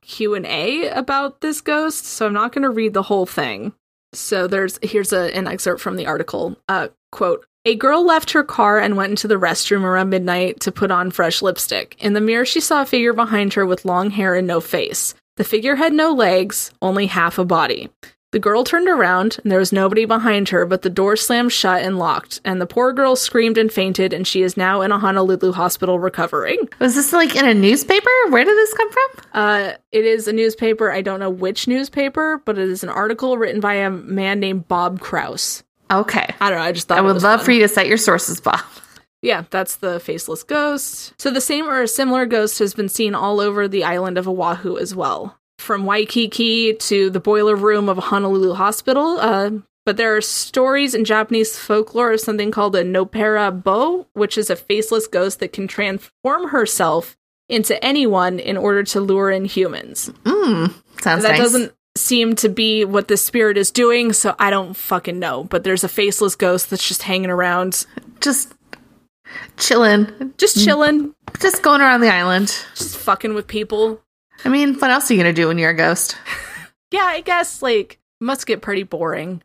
Q&A 0.01 0.87
about 0.87 1.41
this 1.41 1.59
ghost, 1.59 2.05
so 2.05 2.25
I'm 2.25 2.33
not 2.33 2.53
going 2.53 2.63
to 2.63 2.69
read 2.69 2.93
the 2.93 3.03
whole 3.03 3.25
thing. 3.25 3.73
So 4.13 4.47
there's 4.47 4.79
here's 4.81 5.13
a, 5.13 5.35
an 5.35 5.47
excerpt 5.47 5.81
from 5.81 5.95
the 5.95 6.05
article. 6.05 6.57
Uh, 6.67 6.89
quote: 7.11 7.45
A 7.63 7.75
girl 7.75 8.03
left 8.03 8.31
her 8.31 8.43
car 8.43 8.79
and 8.79 8.97
went 8.97 9.11
into 9.11 9.27
the 9.27 9.35
restroom 9.35 9.83
around 9.83 10.09
midnight 10.09 10.59
to 10.61 10.71
put 10.71 10.89
on 10.89 11.11
fresh 11.11 11.43
lipstick. 11.43 11.95
In 11.99 12.13
the 12.13 12.19
mirror, 12.19 12.43
she 12.43 12.59
saw 12.59 12.81
a 12.81 12.87
figure 12.87 13.13
behind 13.13 13.53
her 13.53 13.67
with 13.67 13.85
long 13.85 14.09
hair 14.09 14.33
and 14.33 14.47
no 14.47 14.59
face. 14.59 15.13
The 15.37 15.43
figure 15.43 15.75
had 15.75 15.93
no 15.93 16.11
legs, 16.11 16.71
only 16.81 17.05
half 17.05 17.37
a 17.37 17.45
body. 17.45 17.91
The 18.31 18.39
girl 18.39 18.63
turned 18.63 18.87
around, 18.87 19.37
and 19.43 19.51
there 19.51 19.59
was 19.59 19.71
nobody 19.71 20.05
behind 20.05 20.49
her, 20.49 20.65
but 20.65 20.81
the 20.81 20.89
door 20.89 21.15
slammed 21.15 21.51
shut 21.51 21.83
and 21.83 21.99
locked, 21.99 22.41
and 22.43 22.59
the 22.59 22.65
poor 22.65 22.93
girl 22.93 23.15
screamed 23.15 23.59
and 23.59 23.71
fainted, 23.71 24.11
and 24.11 24.25
she 24.25 24.41
is 24.41 24.57
now 24.57 24.81
in 24.81 24.91
a 24.91 24.97
Honolulu 24.97 25.51
hospital 25.51 25.99
recovering. 25.99 26.67
Was 26.79 26.95
this 26.95 27.13
like 27.13 27.35
in 27.35 27.45
a 27.45 27.53
newspaper? 27.53 28.09
Where 28.29 28.45
did 28.45 28.57
this 28.57 28.73
come 28.73 28.91
from? 28.91 29.09
Uh, 29.33 29.71
it 29.91 30.05
is 30.05 30.27
a 30.27 30.33
newspaper. 30.33 30.91
I 30.91 31.01
don't 31.01 31.19
know 31.19 31.29
which 31.29 31.67
newspaper, 31.67 32.41
but 32.43 32.57
it 32.57 32.69
is 32.69 32.81
an 32.83 32.89
article 32.89 33.37
written 33.37 33.61
by 33.61 33.75
a 33.75 33.91
man 33.91 34.39
named 34.39 34.67
Bob 34.67 34.99
Krauss. 34.99 35.63
Okay. 35.91 36.33
I 36.39 36.49
don't 36.49 36.59
know. 36.59 36.65
I 36.65 36.71
just 36.71 36.87
thought 36.87 36.97
I 36.97 37.01
would 37.01 37.21
love 37.21 37.39
fun. 37.41 37.45
for 37.45 37.51
you 37.51 37.61
to 37.61 37.67
cite 37.67 37.87
your 37.87 37.97
sources, 37.97 38.39
Bob. 38.39 38.61
Yeah, 39.21 39.43
that's 39.49 39.75
the 39.75 39.99
faceless 39.99 40.43
ghost. 40.43 41.13
So 41.19 41.29
the 41.29 41.41
same 41.41 41.65
or 41.65 41.81
a 41.81 41.87
similar 41.87 42.25
ghost 42.25 42.59
has 42.59 42.73
been 42.73 42.89
seen 42.89 43.13
all 43.13 43.39
over 43.39 43.67
the 43.67 43.83
island 43.83 44.17
of 44.17 44.27
Oahu 44.27 44.77
as 44.77 44.95
well, 44.95 45.37
from 45.59 45.85
Waikiki 45.85 46.73
to 46.73 47.09
the 47.09 47.19
boiler 47.19 47.55
room 47.55 47.87
of 47.87 47.97
a 47.99 48.01
Honolulu 48.01 48.53
hospital. 48.53 49.19
Uh, 49.19 49.51
but 49.85 49.97
there 49.97 50.15
are 50.15 50.21
stories 50.21 50.95
in 50.95 51.05
Japanese 51.05 51.57
folklore 51.57 52.13
of 52.13 52.19
something 52.19 52.51
called 52.51 52.75
a 52.75 52.83
Nopera 52.83 53.51
Bo, 53.63 54.07
which 54.13 54.37
is 54.37 54.49
a 54.49 54.55
faceless 54.55 55.07
ghost 55.07 55.39
that 55.39 55.53
can 55.53 55.67
transform 55.67 56.49
herself 56.49 57.17
into 57.49 57.83
anyone 57.83 58.39
in 58.39 58.57
order 58.57 58.83
to 58.83 59.01
lure 59.01 59.29
in 59.29 59.45
humans. 59.45 60.09
Mm, 60.23 60.73
sounds 61.01 61.23
that 61.23 61.31
nice. 61.31 61.39
doesn't 61.39 61.73
seem 61.97 62.35
to 62.37 62.49
be 62.49 62.85
what 62.85 63.07
the 63.07 63.17
spirit 63.17 63.57
is 63.57 63.71
doing, 63.71 64.13
so 64.13 64.35
I 64.39 64.49
don't 64.49 64.75
fucking 64.75 65.19
know. 65.19 65.43
But 65.43 65.63
there's 65.63 65.83
a 65.83 65.89
faceless 65.89 66.35
ghost 66.35 66.69
that's 66.69 66.87
just 66.87 67.03
hanging 67.03 67.29
around, 67.29 67.85
just 68.19 68.53
chilling, 69.57 70.33
just 70.37 70.63
chilling, 70.63 71.13
just 71.39 71.61
going 71.61 71.81
around 71.81 72.01
the 72.01 72.13
island. 72.13 72.47
just 72.75 72.97
fucking 72.97 73.33
with 73.33 73.47
people. 73.47 74.01
I 74.43 74.49
mean, 74.49 74.75
what 74.75 74.89
else 74.91 75.09
are 75.09 75.13
you 75.13 75.19
gonna 75.19 75.33
do 75.33 75.47
when 75.47 75.57
you're 75.57 75.71
a 75.71 75.75
ghost? 75.75 76.17
Yeah, 76.93 77.05
I 77.05 77.21
guess 77.21 77.61
like 77.61 77.99
must 78.19 78.45
get 78.45 78.61
pretty 78.61 78.83
boring. 78.83 79.41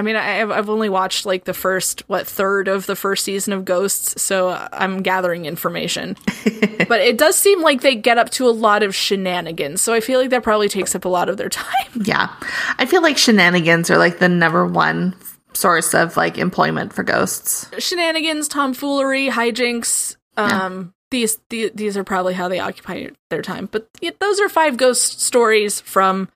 I 0.00 0.02
mean, 0.02 0.16
I- 0.16 0.40
I've 0.40 0.50
I've 0.50 0.70
only 0.70 0.88
watched 0.88 1.26
like 1.26 1.44
the 1.44 1.52
first 1.52 2.02
what 2.08 2.26
third 2.26 2.68
of 2.68 2.86
the 2.86 2.96
first 2.96 3.22
season 3.22 3.52
of 3.52 3.66
Ghosts, 3.66 4.22
so 4.22 4.48
I'm 4.72 5.02
gathering 5.02 5.44
information. 5.44 6.16
but 6.88 7.02
it 7.02 7.18
does 7.18 7.36
seem 7.36 7.60
like 7.60 7.82
they 7.82 7.94
get 7.96 8.16
up 8.16 8.30
to 8.30 8.48
a 8.48 8.50
lot 8.50 8.82
of 8.82 8.94
shenanigans, 8.94 9.82
so 9.82 9.92
I 9.92 10.00
feel 10.00 10.18
like 10.18 10.30
that 10.30 10.42
probably 10.42 10.70
takes 10.70 10.94
up 10.94 11.04
a 11.04 11.08
lot 11.10 11.28
of 11.28 11.36
their 11.36 11.48
time. 11.62 11.90
Yeah, 12.02 12.30
I 12.78 12.86
feel 12.86 13.02
like 13.02 13.18
shenanigans 13.18 13.90
are 13.90 13.98
like 13.98 14.18
the 14.20 14.28
number 14.30 14.66
one 14.66 15.14
source 15.52 15.94
of 15.94 16.16
like 16.16 16.38
employment 16.38 16.94
for 16.94 17.02
ghosts. 17.02 17.68
shenanigans, 17.78 18.48
tomfoolery, 18.48 19.28
hijinks. 19.28 20.16
Um, 20.38 20.94
these, 21.10 21.38
the 21.50 21.70
these 21.74 21.96
are 21.98 22.04
probably 22.04 22.32
how 22.32 22.48
they 22.48 22.60
occupy 22.60 23.08
their 23.28 23.42
time. 23.42 23.68
But 23.70 23.86
yeah, 24.00 24.12
those 24.18 24.40
are 24.40 24.48
five 24.48 24.78
ghost 24.78 25.20
stories 25.20 25.80
from 25.80 26.30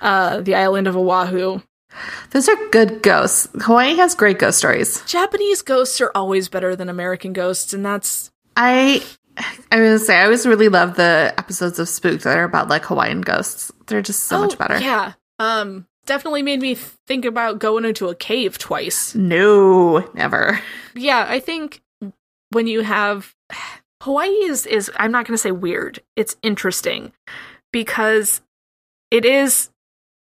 uh, 0.00 0.40
the 0.40 0.54
island 0.54 0.86
of 0.88 0.96
Oahu. 0.96 1.60
Those 2.30 2.48
are 2.48 2.56
good 2.70 3.02
ghosts. 3.02 3.48
Hawaii 3.62 3.96
has 3.96 4.14
great 4.14 4.38
ghost 4.38 4.58
stories. 4.58 5.02
Japanese 5.06 5.62
ghosts 5.62 6.00
are 6.00 6.12
always 6.14 6.48
better 6.48 6.76
than 6.76 6.88
American 6.88 7.32
ghosts, 7.32 7.72
and 7.72 7.84
that's 7.84 8.30
I 8.56 9.02
I 9.70 9.80
was 9.80 9.86
gonna 9.86 9.98
say 9.98 10.16
I 10.18 10.24
always 10.24 10.46
really 10.46 10.68
love 10.68 10.96
the 10.96 11.34
episodes 11.38 11.78
of 11.78 11.88
Spook 11.88 12.20
that 12.22 12.36
are 12.36 12.44
about 12.44 12.68
like 12.68 12.84
Hawaiian 12.84 13.20
ghosts. 13.22 13.72
They're 13.86 14.02
just 14.02 14.24
so 14.24 14.40
much 14.40 14.56
better. 14.58 14.74
Oh, 14.74 14.78
Yeah. 14.78 15.12
Um 15.38 15.86
definitely 16.06 16.42
made 16.42 16.60
me 16.60 16.74
think 16.74 17.24
about 17.24 17.58
going 17.58 17.84
into 17.84 18.08
a 18.08 18.14
cave 18.14 18.58
twice. 18.58 19.14
No, 19.14 19.98
never. 20.14 20.60
Yeah, 20.94 21.24
I 21.28 21.40
think 21.40 21.82
when 22.50 22.66
you 22.66 22.80
have 22.80 23.34
Hawaii 24.02 24.28
is 24.30 24.66
is 24.66 24.90
I'm 24.96 25.12
not 25.12 25.26
going 25.26 25.34
to 25.34 25.38
say 25.42 25.52
weird. 25.52 26.00
It's 26.16 26.36
interesting 26.42 27.12
because 27.72 28.40
it 29.10 29.24
is 29.24 29.70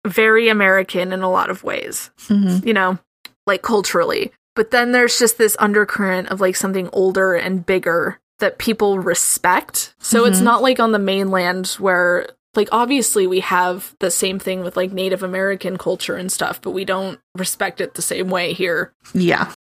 very 0.06 0.48
American 0.48 1.12
in 1.12 1.22
a 1.22 1.30
lot 1.30 1.50
of 1.50 1.62
ways. 1.64 2.10
Mhm. 2.28 2.64
you 2.66 2.72
know, 2.74 2.98
like 3.46 3.62
culturally. 3.62 4.32
But 4.54 4.70
then 4.70 4.92
there's 4.92 5.18
just 5.18 5.36
this 5.38 5.56
undercurrent 5.58 6.28
of 6.28 6.40
like 6.40 6.56
something 6.56 6.88
older 6.92 7.34
and 7.34 7.64
bigger 7.66 8.18
that 8.38 8.58
people 8.58 8.98
respect. 8.98 9.94
So 9.98 10.24
it's 10.24 10.40
Mhm. 10.40 10.44
not 10.44 10.62
like 10.62 10.80
on 10.80 10.92
the 10.92 10.98
mainland 10.98 11.68
where 11.78 12.26
like 12.54 12.68
obviously 12.72 13.26
we 13.26 13.40
have 13.40 13.94
the 14.00 14.10
same 14.10 14.38
thing 14.38 14.62
with 14.62 14.76
like 14.78 14.90
Native 14.92 15.22
American 15.22 15.76
culture 15.76 16.16
and 16.16 16.32
stuff, 16.32 16.60
but 16.62 16.70
we 16.70 16.84
don't 16.86 17.18
respect 17.36 17.80
it 17.82 17.94
the 17.94 18.02
same 18.02 18.30
way 18.30 18.52
here. 18.54 18.92
Yeah. 19.12 19.52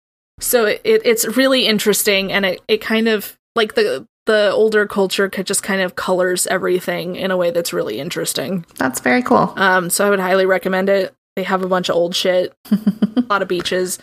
So 0.41 0.65
it, 0.67 0.81
it 0.85 1.03
it's 1.05 1.25
really 1.37 1.67
interesting 1.67 2.33
and 2.33 2.45
it, 2.47 2.61
it 2.69 2.81
kind 2.81 3.09
of 3.09 3.37
like 3.57 3.75
the 3.75 4.07
the 4.27 4.51
older 4.53 4.87
culture 4.87 5.29
could 5.29 5.47
just 5.47 5.63
kind 5.63 5.81
of 5.81 5.97
colors 5.97 6.47
everything 6.47 7.17
in 7.17 7.31
a 7.31 7.37
way 7.37 7.51
that's 7.51 7.73
really 7.73 7.99
interesting. 7.99 8.65
That's 8.77 9.01
very 9.01 9.23
cool. 9.23 9.53
Um, 9.57 9.91
so 9.91 10.07
I 10.07 10.11
would 10.11 10.21
highly 10.21 10.47
recommend 10.47 10.89
it. 10.89 11.15
They 11.37 11.43
have 11.43 11.63
a 11.63 11.69
bunch 11.69 11.89
of 11.89 11.97
old 11.97 12.15
shit, 12.15 12.55
a 12.71 13.25
lot 13.29 13.43
of 13.43 13.49
beaches. 13.49 13.99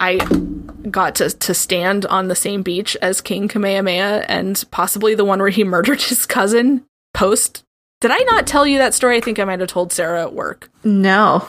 I 0.00 0.16
got 0.90 1.14
to 1.16 1.30
to 1.30 1.54
stand 1.54 2.06
on 2.06 2.28
the 2.28 2.34
same 2.34 2.62
beach 2.62 2.96
as 3.00 3.20
King 3.20 3.46
Kamehameha 3.48 4.24
and 4.28 4.62
possibly 4.70 5.14
the 5.14 5.24
one 5.24 5.38
where 5.38 5.48
he 5.48 5.64
murdered 5.64 6.02
his 6.02 6.26
cousin 6.26 6.84
post. 7.14 7.62
Did 8.00 8.10
I 8.10 8.18
not 8.18 8.48
tell 8.48 8.66
you 8.66 8.78
that 8.78 8.94
story? 8.94 9.16
I 9.16 9.20
think 9.20 9.38
I 9.38 9.44
might 9.44 9.60
have 9.60 9.68
told 9.68 9.92
Sarah 9.92 10.22
at 10.22 10.34
work. 10.34 10.70
No. 10.82 11.48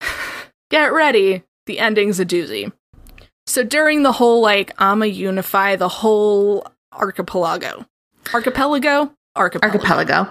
Get 0.70 0.92
ready. 0.92 1.44
The 1.66 1.78
ending's 1.78 2.20
a 2.20 2.26
doozy. 2.26 2.72
So 3.46 3.64
during 3.64 4.02
the 4.02 4.12
whole 4.12 4.42
like 4.42 4.72
I'ma 4.78 5.06
unify 5.06 5.76
the 5.76 5.88
whole 5.88 6.66
archipelago. 6.96 7.86
Archipelago? 8.32 9.12
Archipelago. 9.36 9.78
Archipelago. 9.78 10.28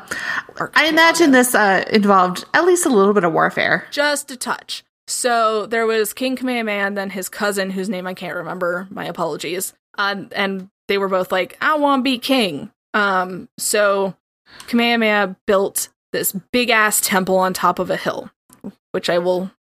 I 0.76 0.88
imagine 0.88 1.32
this 1.32 1.53
uh, 1.55 1.84
involved 1.91 2.45
at 2.53 2.66
least 2.66 2.86
a 2.86 2.89
little 2.89 3.14
bit 3.14 3.24
of 3.24 3.34
warfare. 3.34 3.86
just 3.91 4.32
a 4.32 4.38
touch. 4.38 4.84
So 5.07 5.66
there 5.66 5.86
was 5.86 6.14
King 6.14 6.36
Kamehameha 6.38 6.86
and 6.86 6.97
then 6.97 7.09
his 7.09 7.28
cousin, 7.28 7.70
whose 7.72 7.89
name 7.89 8.07
I 8.07 8.14
can't 8.14 8.36
remember. 8.36 8.88
My 8.89 9.05
apologies. 9.05 9.74
Um, 9.97 10.30
and 10.34 10.70
they 10.88 10.97
were 10.97 11.09
both 11.09 11.32
like, 11.32 11.57
"I 11.61 11.76
want 11.78 11.99
to 11.99 12.03
be 12.03 12.18
king." 12.18 12.72
Um, 12.93 13.49
so 13.57 14.16
Kamehameha 14.68 15.36
built 15.45 15.89
this 16.14 16.32
big 16.51 16.70
ass 16.70 17.01
temple 17.01 17.38
on 17.38 17.53
top 17.53 17.80
of 17.80 17.89
a 17.89 17.97
hill, 17.97 18.32
which 18.93 19.09
I 19.09 19.18
will. 19.18 19.51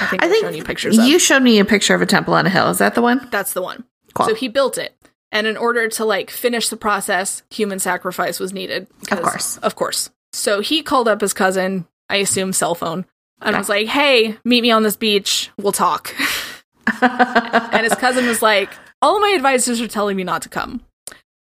I 0.00 0.06
think 0.06 0.22
I 0.22 0.26
I've 0.26 0.32
think 0.32 0.44
shown 0.46 0.54
you 0.54 0.64
pictures 0.64 0.96
of. 0.98 1.04
you 1.04 1.18
showed 1.18 1.42
me 1.42 1.58
a 1.58 1.64
picture 1.66 1.94
of 1.94 2.00
a 2.00 2.06
temple 2.06 2.32
on 2.32 2.46
a 2.46 2.50
hill. 2.50 2.70
Is 2.70 2.78
that 2.78 2.94
the 2.94 3.02
one? 3.02 3.28
That's 3.30 3.52
the 3.52 3.60
one. 3.62 3.84
Cool. 4.14 4.26
So 4.28 4.34
he 4.34 4.48
built 4.48 4.78
it. 4.78 4.95
And 5.32 5.46
in 5.46 5.56
order 5.56 5.88
to 5.88 6.04
like 6.04 6.30
finish 6.30 6.68
the 6.68 6.76
process, 6.76 7.42
human 7.50 7.78
sacrifice 7.78 8.38
was 8.40 8.52
needed. 8.52 8.86
Of 9.10 9.22
course. 9.22 9.58
Of 9.58 9.74
course. 9.74 10.10
So 10.32 10.60
he 10.60 10.82
called 10.82 11.08
up 11.08 11.20
his 11.20 11.32
cousin, 11.32 11.86
I 12.08 12.16
assume 12.16 12.52
cell 12.52 12.74
phone, 12.74 13.06
and 13.40 13.56
was 13.56 13.68
like, 13.68 13.88
"Hey, 13.88 14.38
meet 14.44 14.62
me 14.62 14.70
on 14.70 14.82
this 14.82 14.96
beach. 14.96 15.50
We'll 15.58 15.72
talk." 15.72 16.14
and 17.02 17.84
his 17.84 17.94
cousin 17.94 18.26
was 18.26 18.42
like, 18.42 18.70
"All 19.02 19.16
of 19.16 19.22
my 19.22 19.30
advisors 19.30 19.80
are 19.80 19.88
telling 19.88 20.16
me 20.16 20.24
not 20.24 20.42
to 20.42 20.48
come. 20.48 20.82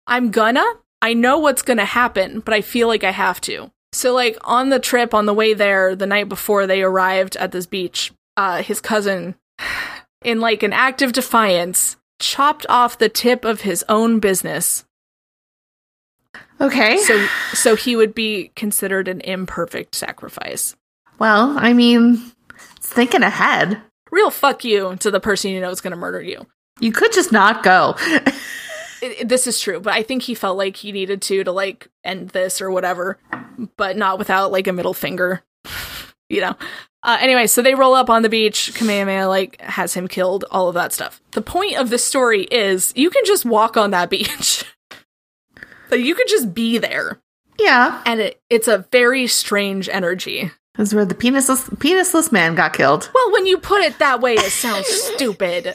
I'm 0.06 0.30
gonna. 0.30 0.64
I 1.02 1.12
know 1.14 1.38
what's 1.38 1.62
gonna 1.62 1.84
happen, 1.84 2.40
but 2.40 2.54
I 2.54 2.60
feel 2.60 2.88
like 2.88 3.04
I 3.04 3.10
have 3.10 3.40
to." 3.42 3.70
So 3.92 4.14
like 4.14 4.36
on 4.44 4.68
the 4.70 4.80
trip 4.80 5.14
on 5.14 5.26
the 5.26 5.34
way 5.34 5.54
there, 5.54 5.94
the 5.94 6.06
night 6.06 6.28
before 6.28 6.66
they 6.66 6.82
arrived 6.82 7.36
at 7.36 7.52
this 7.52 7.66
beach, 7.66 8.12
uh 8.36 8.62
his 8.62 8.80
cousin 8.80 9.34
in 10.24 10.40
like 10.40 10.62
an 10.62 10.72
act 10.72 11.02
of 11.02 11.12
defiance 11.12 11.96
chopped 12.18 12.66
off 12.68 12.98
the 12.98 13.08
tip 13.08 13.44
of 13.44 13.62
his 13.62 13.84
own 13.88 14.20
business 14.20 14.84
okay. 16.60 16.98
so 16.98 17.26
so 17.52 17.76
he 17.76 17.96
would 17.96 18.14
be 18.14 18.50
considered 18.56 19.08
an 19.08 19.20
imperfect 19.22 19.94
sacrifice. 19.94 20.76
well, 21.18 21.56
I 21.58 21.72
mean, 21.72 22.32
thinking 22.80 23.22
ahead. 23.22 23.80
Real 24.10 24.30
fuck 24.30 24.64
you 24.64 24.96
to 24.96 25.10
the 25.10 25.20
person 25.20 25.50
you 25.50 25.60
know 25.60 25.70
is 25.70 25.80
going 25.80 25.90
to 25.92 25.96
murder 25.96 26.22
you. 26.22 26.46
You 26.80 26.92
could 26.92 27.12
just 27.12 27.32
not 27.32 27.62
go. 27.62 27.96
It, 29.02 29.28
this 29.28 29.46
is 29.46 29.60
true, 29.60 29.78
but 29.78 29.92
I 29.92 30.02
think 30.02 30.22
he 30.22 30.34
felt 30.34 30.56
like 30.56 30.74
he 30.74 30.90
needed 30.90 31.20
to 31.20 31.44
to 31.44 31.52
like 31.52 31.88
end 32.02 32.30
this 32.30 32.62
or 32.62 32.70
whatever, 32.70 33.18
but 33.76 33.94
not 33.98 34.18
without 34.18 34.50
like 34.50 34.66
a 34.66 34.72
middle 34.72 34.94
finger, 34.94 35.42
you 36.28 36.40
know. 36.40 36.54
Uh, 37.02 37.18
anyway, 37.20 37.46
so 37.46 37.62
they 37.62 37.74
roll 37.74 37.94
up 37.94 38.10
on 38.10 38.22
the 38.22 38.28
beach. 38.28 38.72
Kamehameha 38.74 39.26
like 39.28 39.60
has 39.60 39.94
him 39.94 40.08
killed. 40.08 40.44
All 40.50 40.68
of 40.68 40.74
that 40.74 40.92
stuff. 40.92 41.20
The 41.32 41.42
point 41.42 41.76
of 41.76 41.90
the 41.90 41.98
story 41.98 42.44
is 42.44 42.92
you 42.96 43.10
can 43.10 43.24
just 43.24 43.44
walk 43.44 43.76
on 43.76 43.90
that 43.92 44.10
beach. 44.10 44.64
like 45.90 46.00
you 46.00 46.14
could 46.14 46.28
just 46.28 46.52
be 46.52 46.78
there, 46.78 47.20
yeah. 47.60 48.02
and 48.06 48.20
it, 48.20 48.40
it's 48.50 48.66
a 48.68 48.78
very 48.90 49.26
strange 49.28 49.88
energy. 49.88 50.50
This 50.76 50.88
is 50.88 50.94
where 50.94 51.04
the 51.06 51.14
penisless, 51.14 51.70
penisless 51.76 52.30
man 52.32 52.54
got 52.54 52.74
killed. 52.74 53.08
Well, 53.14 53.32
when 53.32 53.46
you 53.46 53.56
put 53.56 53.82
it 53.82 53.98
that 53.98 54.20
way, 54.20 54.34
it 54.34 54.50
sounds 54.52 54.86
stupid. 55.14 55.74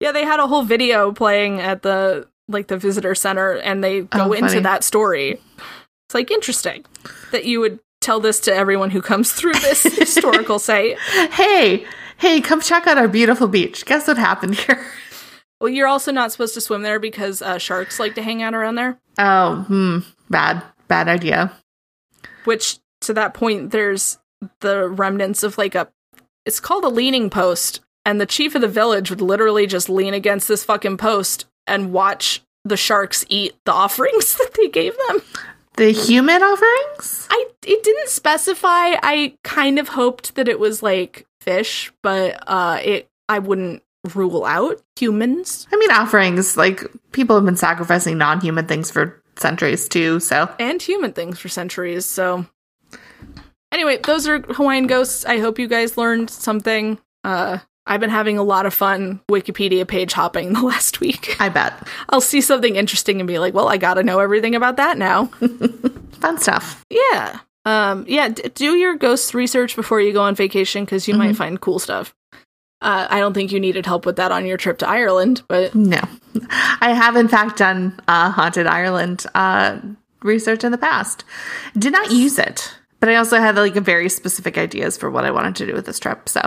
Yeah, 0.00 0.12
they 0.12 0.24
had 0.24 0.40
a 0.40 0.46
whole 0.46 0.62
video 0.62 1.12
playing 1.12 1.60
at 1.60 1.82
the 1.82 2.28
like 2.48 2.68
the 2.68 2.76
visitor 2.76 3.14
center, 3.14 3.52
and 3.58 3.82
they 3.82 4.02
go 4.02 4.30
Oh, 4.30 4.32
into 4.32 4.60
that 4.60 4.82
story. 4.84 5.32
It's 6.08 6.14
like 6.14 6.30
interesting 6.30 6.84
that 7.30 7.44
you 7.44 7.60
would 7.60 7.78
tell 8.02 8.20
this 8.20 8.40
to 8.40 8.54
everyone 8.54 8.90
who 8.90 9.00
comes 9.00 9.32
through 9.32 9.54
this 9.54 9.82
historical 9.98 10.58
site. 10.58 10.98
Hey, 11.30 11.86
hey, 12.18 12.40
come 12.40 12.60
check 12.60 12.86
out 12.86 12.98
our 12.98 13.08
beautiful 13.08 13.48
beach. 13.48 13.84
Guess 13.86 14.08
what 14.08 14.18
happened 14.18 14.56
here? 14.56 14.84
Well, 15.60 15.70
you're 15.70 15.86
also 15.86 16.10
not 16.10 16.32
supposed 16.32 16.54
to 16.54 16.60
swim 16.60 16.82
there 16.82 16.98
because 16.98 17.40
uh, 17.40 17.58
sharks 17.58 18.00
like 18.00 18.16
to 18.16 18.22
hang 18.22 18.42
out 18.42 18.52
around 18.52 18.74
there. 18.74 18.98
Oh, 19.18 19.62
hmm. 19.68 19.98
Bad, 20.28 20.62
bad 20.88 21.08
idea. 21.08 21.52
Which, 22.44 22.80
to 23.02 23.14
that 23.14 23.32
point, 23.32 23.70
there's 23.70 24.18
the 24.60 24.88
remnants 24.88 25.44
of 25.44 25.58
like 25.58 25.76
a. 25.76 25.88
It's 26.44 26.58
called 26.58 26.84
a 26.84 26.88
leaning 26.88 27.30
post, 27.30 27.80
and 28.04 28.20
the 28.20 28.26
chief 28.26 28.56
of 28.56 28.60
the 28.60 28.66
village 28.66 29.08
would 29.10 29.20
literally 29.20 29.68
just 29.68 29.88
lean 29.88 30.14
against 30.14 30.48
this 30.48 30.64
fucking 30.64 30.96
post 30.96 31.44
and 31.68 31.92
watch 31.92 32.42
the 32.64 32.76
sharks 32.76 33.24
eat 33.28 33.54
the 33.64 33.72
offerings 33.72 34.34
that 34.38 34.54
they 34.54 34.68
gave 34.68 34.96
them. 35.08 35.22
The 35.76 35.90
human 35.90 36.42
offerings? 36.42 37.26
I 37.30 37.46
it 37.64 37.82
didn't 37.82 38.08
specify. 38.08 38.94
I 39.02 39.34
kind 39.42 39.78
of 39.78 39.88
hoped 39.88 40.34
that 40.34 40.48
it 40.48 40.58
was 40.60 40.82
like 40.82 41.26
fish, 41.40 41.92
but 42.02 42.42
uh 42.46 42.78
it 42.82 43.08
I 43.28 43.38
wouldn't 43.38 43.82
rule 44.14 44.44
out 44.44 44.82
humans 44.96 45.66
I 45.72 45.76
mean, 45.76 45.90
offerings. 45.90 46.56
Like, 46.56 46.84
people 47.12 47.36
have 47.36 47.44
been 47.44 47.56
sacrificing 47.56 48.18
non 48.18 48.40
human 48.40 48.66
things 48.66 48.90
for 48.90 49.22
centuries 49.36 49.88
too, 49.88 50.20
so. 50.20 50.52
and 50.58 50.82
human 50.82 51.12
things 51.12 51.38
for 51.38 51.48
centuries. 51.48 52.04
So 52.04 52.44
anyway, 53.70 53.98
those 54.04 54.26
are 54.28 54.40
Hawaiian 54.40 54.86
ghosts. 54.86 55.24
I 55.24 55.38
hope 55.38 55.58
you 55.58 55.68
guys 55.68 55.96
learned 55.96 56.30
something. 56.30 56.98
Uh 57.24 57.58
I've 57.86 58.00
been 58.00 58.10
having 58.10 58.38
a 58.38 58.42
lot 58.42 58.64
of 58.66 58.72
fun 58.74 59.20
Wikipedia 59.28 59.86
page 59.86 60.12
hopping 60.12 60.52
the 60.52 60.62
last 60.66 61.00
week. 61.00 61.36
I 61.40 61.48
bet. 61.48 61.74
I'll 62.10 62.20
see 62.20 62.40
something 62.40 62.76
interesting 62.76 63.20
and 63.20 63.26
be 63.26 63.38
like, 63.38 63.54
"Well, 63.54 63.68
I 63.68 63.76
got 63.76 63.94
to 63.94 64.02
know 64.02 64.18
everything 64.20 64.54
about 64.54 64.76
that 64.76 64.98
now." 64.98 65.26
Fun 66.20 66.38
stuff. 66.38 66.84
Yeah. 66.90 67.40
Um, 67.64 68.04
yeah, 68.08 68.28
d- 68.28 68.42
do 68.54 68.76
your 68.76 68.96
ghost 68.96 69.34
research 69.34 69.74
before 69.76 70.00
you 70.00 70.12
go 70.12 70.22
on 70.22 70.34
vacation 70.34 70.84
because 70.84 71.06
you 71.08 71.14
might 71.14 71.36
find 71.36 71.60
cool 71.60 71.78
stuff. 71.78 72.14
Uh, 72.80 73.06
I 73.08 73.20
don't 73.20 73.32
think 73.34 73.52
you 73.52 73.60
needed 73.60 73.86
help 73.86 74.04
with 74.06 74.16
that 74.16 74.32
on 74.32 74.44
your 74.46 74.56
trip 74.56 74.78
to 74.78 74.88
Ireland, 74.88 75.42
but 75.46 75.72
No. 75.74 76.00
I 76.80 76.92
have, 76.92 77.14
in 77.14 77.28
fact, 77.28 77.58
done 77.58 78.00
uh, 78.08 78.30
Haunted 78.32 78.66
Ireland 78.66 79.24
uh, 79.36 79.78
research 80.22 80.64
in 80.64 80.72
the 80.72 80.78
past. 80.78 81.24
Did 81.78 81.92
not 81.92 82.10
use 82.10 82.38
it, 82.40 82.74
but 82.98 83.08
I 83.08 83.14
also 83.16 83.38
had 83.38 83.54
like 83.54 83.76
a 83.76 83.80
very 83.80 84.08
specific 84.08 84.58
ideas 84.58 84.96
for 84.96 85.08
what 85.10 85.24
I 85.24 85.30
wanted 85.30 85.54
to 85.56 85.66
do 85.66 85.74
with 85.74 85.86
this 85.86 86.00
trip. 86.00 86.28
So, 86.28 86.40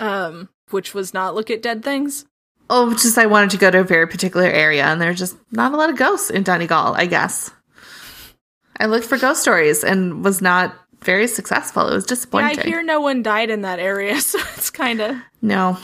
um, 0.00 0.50
which 0.72 0.94
was 0.94 1.12
not 1.14 1.34
look 1.34 1.50
at 1.50 1.62
dead 1.62 1.82
things. 1.84 2.24
oh, 2.70 2.90
just 2.94 3.18
I 3.18 3.26
wanted 3.26 3.50
to 3.50 3.58
go 3.58 3.70
to 3.70 3.80
a 3.80 3.84
very 3.84 4.06
particular 4.08 4.46
area, 4.46 4.84
and 4.84 5.00
there's 5.00 5.18
just 5.18 5.36
not 5.50 5.72
a 5.72 5.76
lot 5.76 5.90
of 5.90 5.96
ghosts 5.96 6.30
in 6.30 6.42
Donegal, 6.42 6.94
I 6.94 7.06
guess. 7.06 7.50
I 8.80 8.86
looked 8.86 9.06
for 9.06 9.18
ghost 9.18 9.42
stories 9.42 9.84
and 9.84 10.24
was 10.24 10.40
not 10.40 10.74
very 11.02 11.26
successful. 11.26 11.88
It 11.88 11.94
was 11.94 12.04
Yeah, 12.04 12.08
disappointing. 12.08 12.60
I 12.60 12.62
hear 12.62 12.82
no 12.82 13.00
one 13.00 13.22
died 13.22 13.50
in 13.50 13.62
that 13.62 13.78
area, 13.78 14.20
so 14.20 14.38
it's 14.56 14.70
kind 14.70 15.00
of 15.00 15.16
no. 15.42 15.76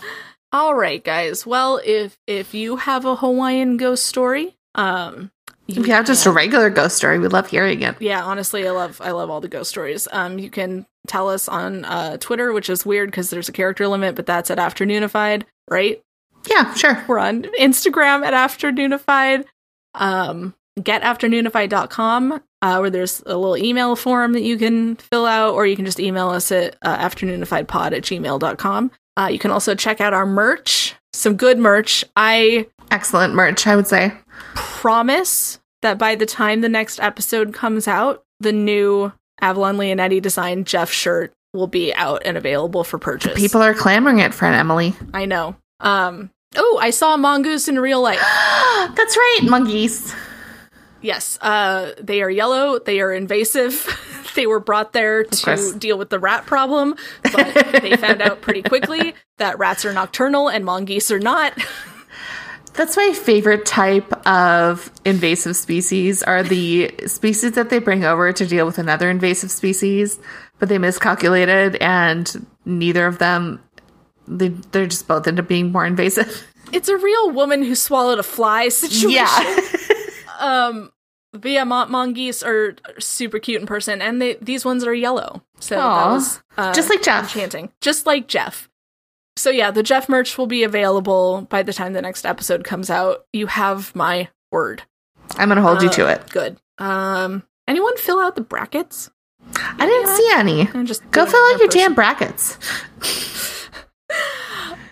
all 0.53 0.74
right, 0.74 1.03
guys. 1.05 1.45
Well, 1.47 1.80
if 1.84 2.18
if 2.26 2.55
you 2.55 2.76
have 2.76 3.05
a 3.05 3.16
Hawaiian 3.16 3.76
ghost 3.76 4.07
story, 4.07 4.57
um, 4.74 5.30
you 5.68 5.82
have 5.84 6.06
just 6.06 6.26
a 6.26 6.30
regular 6.30 6.70
ghost 6.70 6.96
story, 6.96 7.18
we 7.18 7.28
love 7.28 7.48
hearing 7.48 7.82
it. 7.82 7.96
Yeah, 8.00 8.24
honestly, 8.24 8.66
I 8.66 8.70
love 8.70 9.00
I 9.02 9.10
love 9.10 9.30
all 9.30 9.40
the 9.40 9.48
ghost 9.48 9.70
stories. 9.70 10.08
Um, 10.10 10.38
you 10.38 10.50
can 10.50 10.86
tell 11.06 11.28
us 11.28 11.48
on 11.48 11.84
uh, 11.84 12.16
Twitter, 12.16 12.52
which 12.52 12.70
is 12.70 12.86
weird 12.86 13.10
because 13.10 13.30
there's 13.30 13.48
a 13.48 13.52
character 13.52 13.86
limit, 13.86 14.16
but 14.16 14.26
that's 14.26 14.50
at 14.50 14.58
Afternoonified, 14.58 15.44
right? 15.70 16.02
Yeah, 16.48 16.72
sure. 16.74 17.04
We're 17.06 17.18
on 17.18 17.42
Instagram 17.60 18.24
at 18.24 18.32
Afternoonified. 18.32 19.44
Um, 19.94 20.54
getafternoonified.com, 20.80 22.40
uh, 22.62 22.78
where 22.78 22.90
there's 22.90 23.22
a 23.26 23.36
little 23.36 23.56
email 23.56 23.96
form 23.96 24.32
that 24.32 24.42
you 24.42 24.56
can 24.56 24.96
fill 24.96 25.26
out, 25.26 25.54
or 25.54 25.66
you 25.66 25.76
can 25.76 25.84
just 25.84 26.00
email 26.00 26.28
us 26.28 26.50
at 26.52 26.76
uh, 26.82 26.96
afternoonifiedpod 26.98 27.92
at 27.92 28.02
gmail.com. 28.02 28.90
Uh, 29.16 29.28
you 29.30 29.38
can 29.38 29.50
also 29.50 29.74
check 29.74 30.00
out 30.00 30.14
our 30.14 30.26
merch, 30.26 30.94
some 31.12 31.36
good 31.36 31.58
merch. 31.58 32.04
I 32.16 32.68
Excellent 32.91 33.34
merch, 33.34 33.66
I 33.66 33.76
would 33.76 33.86
say. 33.86 34.12
promise 34.55 35.61
that 35.82 35.99
by 35.99 36.14
the 36.14 36.26
time 36.26 36.61
the 36.61 36.68
next 36.68 37.01
episode 37.01 37.53
comes 37.55 37.86
out, 37.86 38.24
the 38.41 38.53
new 38.53 39.12
Avalon 39.41 39.76
Leonetti 39.76 40.20
design 40.20 40.64
Jeff 40.64 40.91
shirt 40.91 41.32
will 41.53 41.66
be 41.66 41.95
out 41.95 42.22
and 42.24 42.36
available 42.36 42.84
for 42.84 42.99
purchase. 42.99 43.39
People 43.39 43.62
are 43.62 43.74
clamoring 43.74 44.18
it, 44.18 44.34
friend 44.34 44.55
Emily. 44.55 44.95
I 45.14 45.24
know. 45.26 45.57
Um. 45.80 46.30
Oh, 46.57 46.78
I 46.80 46.91
saw 46.91 47.14
a 47.14 47.18
mongoose 47.18 47.68
in 47.68 47.78
real 47.78 48.01
life. 48.01 48.20
That's 48.20 49.16
right, 49.16 49.41
monkeys. 49.45 50.14
Yes. 51.03 51.39
Uh. 51.41 51.93
They 52.01 52.22
are 52.22 52.30
yellow. 52.30 52.78
They 52.78 53.01
are 53.01 53.12
invasive. 53.12 53.86
they 54.34 54.47
were 54.47 54.61
brought 54.61 54.93
there 54.93 55.24
to 55.24 55.74
deal 55.78 55.99
with 55.99 56.11
the 56.11 56.18
rat 56.18 56.47
problem, 56.47 56.95
but 57.22 57.80
they 57.82 57.97
found 57.97 58.22
out 58.22 58.41
pretty 58.41 58.62
quickly 58.62 59.14
that 59.39 59.59
rats 59.59 59.84
are 59.84 59.93
nocturnal 59.93 60.49
and 60.49 60.64
mongoose 60.64 61.11
are 61.11 61.18
not. 61.18 61.55
That's 62.78 62.96
my 62.96 63.12
favorite 63.12 63.66
type 63.66 64.10
of 64.26 64.90
invasive 65.04 65.56
species 65.56 66.22
are 66.22 66.44
the 66.44 66.94
species 67.06 67.52
that 67.52 67.70
they 67.70 67.80
bring 67.80 68.04
over 68.04 68.32
to 68.32 68.46
deal 68.46 68.64
with 68.66 68.78
another 68.78 69.10
invasive 69.10 69.50
species, 69.50 70.18
but 70.60 70.68
they 70.68 70.78
miscalculated 70.78 71.74
and 71.76 72.46
neither 72.64 73.06
of 73.06 73.18
them 73.18 73.60
they 74.28 74.48
they're 74.48 74.86
just 74.86 75.08
both 75.08 75.26
end 75.26 75.40
up 75.40 75.48
being 75.48 75.72
more 75.72 75.84
invasive. 75.84 76.46
It's 76.70 76.88
a 76.90 76.98
real 76.98 77.30
woman 77.30 77.62
who 77.62 77.74
swallowed 77.74 78.18
a 78.18 78.22
fly 78.22 78.68
situation. 78.82 79.10
Yeah. 79.10 79.60
Um, 80.38 80.92
but 81.32 81.50
yeah, 81.50 81.64
mon- 81.64 81.90
mongoose 81.90 82.44
are 82.44 82.76
super 83.00 83.40
cute 83.40 83.60
in 83.60 83.66
person, 83.66 84.00
and 84.00 84.22
they 84.22 84.34
these 84.34 84.64
ones 84.64 84.84
are 84.84 84.94
yellow. 84.94 85.42
So 85.58 85.74
that 85.74 86.06
was 86.12 86.40
uh, 86.56 86.72
Just 86.72 86.88
like 86.90 87.02
Jeff. 87.02 87.24
enchanting, 87.24 87.72
just 87.80 88.06
like 88.06 88.28
Jeff. 88.28 88.67
So 89.39 89.51
yeah, 89.51 89.70
the 89.70 89.82
Jeff 89.82 90.09
merch 90.09 90.36
will 90.36 90.47
be 90.47 90.62
available 90.64 91.47
by 91.51 91.62
the 91.62 91.72
time 91.72 91.93
the 91.93 92.03
next 92.03 92.26
episode 92.26 92.64
comes 92.64 92.91
out. 92.91 93.24
You 93.32 93.47
have 93.47 93.95
my 93.95 94.28
word. 94.51 94.82
I'm 95.36 95.49
gonna 95.49 95.62
hold 95.62 95.82
you 95.82 95.89
Uh, 95.89 95.93
to 95.93 96.07
it. 96.09 96.30
Good. 96.30 96.57
Um, 96.78 97.43
anyone 97.66 97.97
fill 97.97 98.20
out 98.20 98.34
the 98.34 98.41
brackets? 98.43 99.11
I 99.55 99.86
didn't 99.86 100.16
see 100.16 100.30
any. 100.34 100.68
I'm 100.74 100.86
just 100.86 101.09
Go 101.11 101.24
fill 101.26 101.41
out 101.41 101.59
your 101.59 101.68
person. 101.68 101.80
damn 101.80 101.95
brackets. 101.95 102.59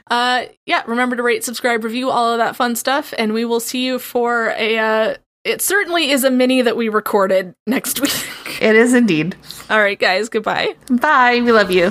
Uh, 0.09 0.45
yeah. 0.67 0.85
Remember 0.87 1.17
to 1.17 1.23
rate, 1.25 1.43
subscribe, 1.43 1.83
review, 1.83 2.11
all 2.11 2.31
of 2.31 2.39
that 2.39 2.55
fun 2.55 2.77
stuff, 2.77 3.13
and 3.19 3.33
we 3.33 3.45
will 3.45 3.59
see 3.59 3.85
you 3.85 3.99
for 3.99 4.51
a. 4.57 4.79
Uh, 4.79 5.15
it 5.43 5.61
certainly 5.61 6.13
is 6.13 6.23
a 6.23 6.31
mini 6.31 6.63
that 6.63 6.77
we 6.77 6.89
recorded 6.89 7.57
next 7.67 7.99
week. 8.47 8.63
It 8.63 8.77
is 8.77 8.95
indeed. 8.95 9.35
all 9.69 9.81
right, 9.81 9.99
guys. 9.99 10.29
Goodbye. 10.29 10.77
Bye. 10.89 11.41
We 11.43 11.51
love 11.51 11.73
you. 11.73 11.91